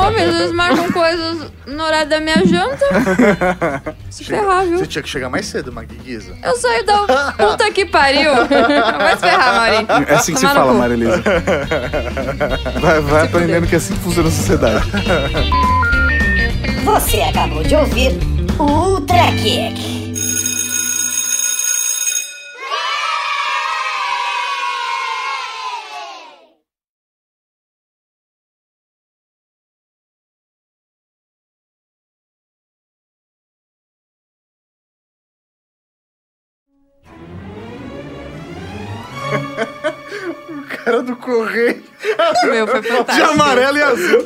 fome, 0.00 0.26
vocês 0.26 0.52
marcam 0.52 0.92
coisas 0.92 1.50
no 1.66 1.82
horário 1.84 2.08
da 2.08 2.20
minha 2.20 2.44
janta. 2.46 2.84
Se 4.10 4.24
ferrar, 4.24 4.64
viu? 4.64 4.78
Você 4.78 4.86
tinha 4.86 5.02
que 5.02 5.08
chegar 5.08 5.28
mais 5.28 5.46
cedo, 5.46 5.72
Maguiguiza. 5.72 6.36
Eu 6.42 6.56
saio 6.56 6.84
da 6.84 7.32
puta 7.32 7.70
que 7.70 7.84
pariu. 7.86 8.32
Vai 8.98 9.16
se 9.16 9.20
ferrar, 9.20 9.54
Mari. 9.54 9.86
É 10.08 10.14
assim 10.14 10.32
que 10.32 10.40
se 10.40 10.46
Tomar 10.46 10.66
no 10.66 10.78
fala, 10.78 10.92
Elisa. 10.94 11.22
Vai, 12.80 13.00
vai 13.00 13.24
aprendendo 13.24 13.66
que 13.66 13.74
é 13.74 13.78
assim 13.78 13.94
que 13.94 14.00
funciona 14.00 14.28
a 14.28 14.32
sociedade. 14.32 14.86
Você 16.84 17.20
acabou 17.20 17.62
de 17.62 17.74
ouvir 17.76 18.18
o 18.58 18.62
Ultra 18.62 19.32
Kick. 19.32 19.99
Meu, 42.44 42.66
foi 42.66 42.80
De 42.80 42.88
fantástico. 42.88 43.30
amarelo 43.30 43.78
e 43.78 43.82
azul. 43.82 44.22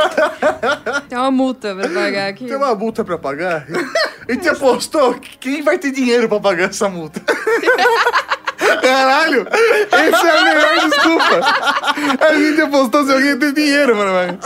Tem 1.08 1.18
uma 1.18 1.30
multa 1.30 1.74
pra 1.74 1.88
pagar 1.88 2.28
aqui. 2.28 2.46
Tem 2.46 2.56
uma 2.56 2.74
multa 2.74 3.04
pra 3.04 3.18
pagar? 3.18 3.66
E 4.28 4.36
te 4.36 4.48
apostou 4.48 5.14
quem 5.40 5.62
vai 5.62 5.78
ter 5.78 5.90
dinheiro 5.90 6.28
pra 6.28 6.40
pagar 6.40 6.70
essa 6.70 6.88
multa? 6.88 7.20
Caralho! 8.84 9.46
Essa 9.90 10.26
é 10.26 10.38
a 10.38 10.44
melhor 10.44 10.88
desculpa! 10.88 11.40
A 12.28 12.34
gente 12.34 12.60
apostou 12.60 13.04
se 13.06 13.12
alguém 13.12 13.38
tem 13.38 13.52
dinheiro, 13.52 13.96
mano. 13.96 14.38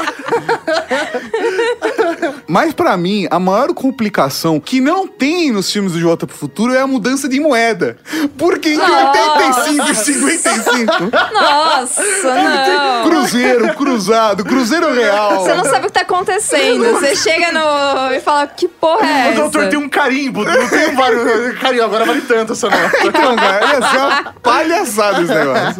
Mas 2.46 2.72
pra 2.72 2.96
mim, 2.96 3.26
a 3.30 3.38
maior 3.38 3.72
complicação 3.74 4.58
que 4.60 4.80
não 4.80 5.06
tem 5.06 5.50
nos 5.52 5.70
filmes 5.70 5.92
do 5.92 6.00
Volta 6.00 6.26
pro 6.26 6.36
Futuro 6.36 6.74
é 6.74 6.80
a 6.80 6.86
mudança 6.86 7.28
de 7.28 7.38
moeda. 7.40 7.96
Porque 8.36 8.70
entre 8.70 8.86
Nossa. 8.86 9.68
85 9.70 9.90
e 9.90 9.94
55, 9.94 10.92
Nossa, 11.32 12.02
não. 12.34 13.10
cruzeiro, 13.10 13.74
cruzado, 13.74 14.44
cruzeiro 14.44 14.92
real. 14.92 15.40
Você 15.40 15.54
não 15.54 15.64
sabe 15.64 15.84
o 15.86 15.88
que 15.88 15.92
tá 15.92 16.00
acontecendo. 16.02 16.84
Você 16.92 17.14
chega 17.16 17.52
no... 17.52 18.14
e 18.14 18.20
fala, 18.20 18.46
que 18.46 18.66
porra 18.68 19.06
é 19.06 19.28
O 19.28 19.30
essa? 19.32 19.40
doutor 19.42 19.68
tem 19.68 19.78
um 19.78 19.88
carimbo, 19.88 20.44
não 20.44 20.68
tem 20.68 20.94
vários. 20.94 21.58
Carimbo, 21.58 21.84
agora 21.84 22.04
vale 22.04 22.20
tanto 22.22 22.52
essa 22.52 22.68
nota. 22.70 22.98
Então, 23.04 23.36
cara, 23.36 23.90
ser 23.90 23.98
uma 23.98 24.27
palhaçada 24.42 25.22
esse 25.22 25.32
negócio. 25.34 25.74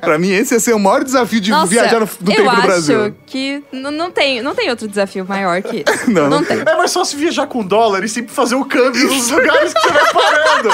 Pra 0.00 0.18
mim, 0.18 0.30
esse 0.30 0.54
ia 0.54 0.60
ser 0.60 0.74
o 0.74 0.78
maior 0.78 1.04
desafio 1.04 1.40
de 1.40 1.50
Nossa, 1.50 1.66
viajar 1.66 2.00
no, 2.00 2.08
no 2.20 2.32
eu 2.32 2.36
tempo 2.36 2.48
acho 2.50 2.60
do 2.60 2.66
Brasil. 2.66 3.16
que 3.26 3.62
n- 3.72 3.90
não 3.90 4.10
tem, 4.10 4.40
não 4.42 4.54
tem 4.54 4.70
outro 4.70 4.86
desafio 4.88 5.24
maior 5.28 5.60
que 5.62 5.84
esse. 5.86 6.08
Não, 6.10 6.28
não 6.28 6.42
tem. 6.42 6.58
É 6.60 6.76
mais 6.76 6.92
fácil 6.92 7.18
viajar 7.18 7.46
com 7.46 7.62
dólar 7.64 8.02
e 8.04 8.08
sempre 8.08 8.32
fazer 8.32 8.54
o 8.54 8.64
câmbio 8.64 9.06
nos 9.08 9.28
lugares 9.30 9.72
que 9.74 9.80
você 9.80 9.92
vai 9.92 10.12
parando. 10.12 10.68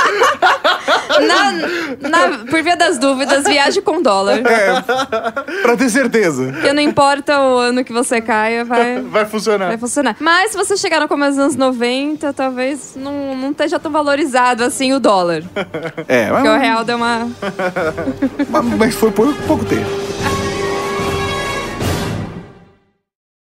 Na, 1.27 2.09
na- 2.09 2.39
por 2.45 2.63
via 2.63 2.77
das 2.77 2.99
dúvidas, 2.99 3.45
viaje 3.45 3.81
com 3.81 4.01
dólar. 4.01 4.39
É, 4.47 4.81
pra 5.63 5.77
ter 5.77 5.89
certeza. 5.91 6.51
Porque 6.53 6.73
não 6.73 6.83
importa 6.83 7.39
o 7.41 7.59
ano 7.59 7.85
que 7.85 7.93
você 7.93 8.21
caia, 8.21 8.65
vai, 8.65 9.01
Vai 9.15 9.27
funcionar. 9.27 9.69
vai 9.69 9.79
funcionar. 9.79 10.17
Mas 10.21 10.53
se 10.53 10.57
você 10.57 10.77
chegar 10.77 11.01
no 11.01 11.09
começo 11.09 11.33
dos 11.33 11.41
anos 11.41 11.57
90, 11.57 12.33
talvez 12.33 12.95
não, 12.97 13.35
não 13.37 13.51
esteja 13.51 13.79
tão 13.79 13.91
valorizado 13.91 14.63
assim 14.65 14.93
o 14.93 15.01
dólar. 15.01 15.43
É, 16.09 16.27
Porque 16.31 16.49
o 16.49 16.59
real 16.59 16.85
deu 16.85 16.97
uma. 16.97 17.14
Mas- 18.49 18.65
mas 18.79 18.95
foi 18.95 19.11
por 19.11 19.35
pouco 19.47 19.65
tempo. 19.65 19.89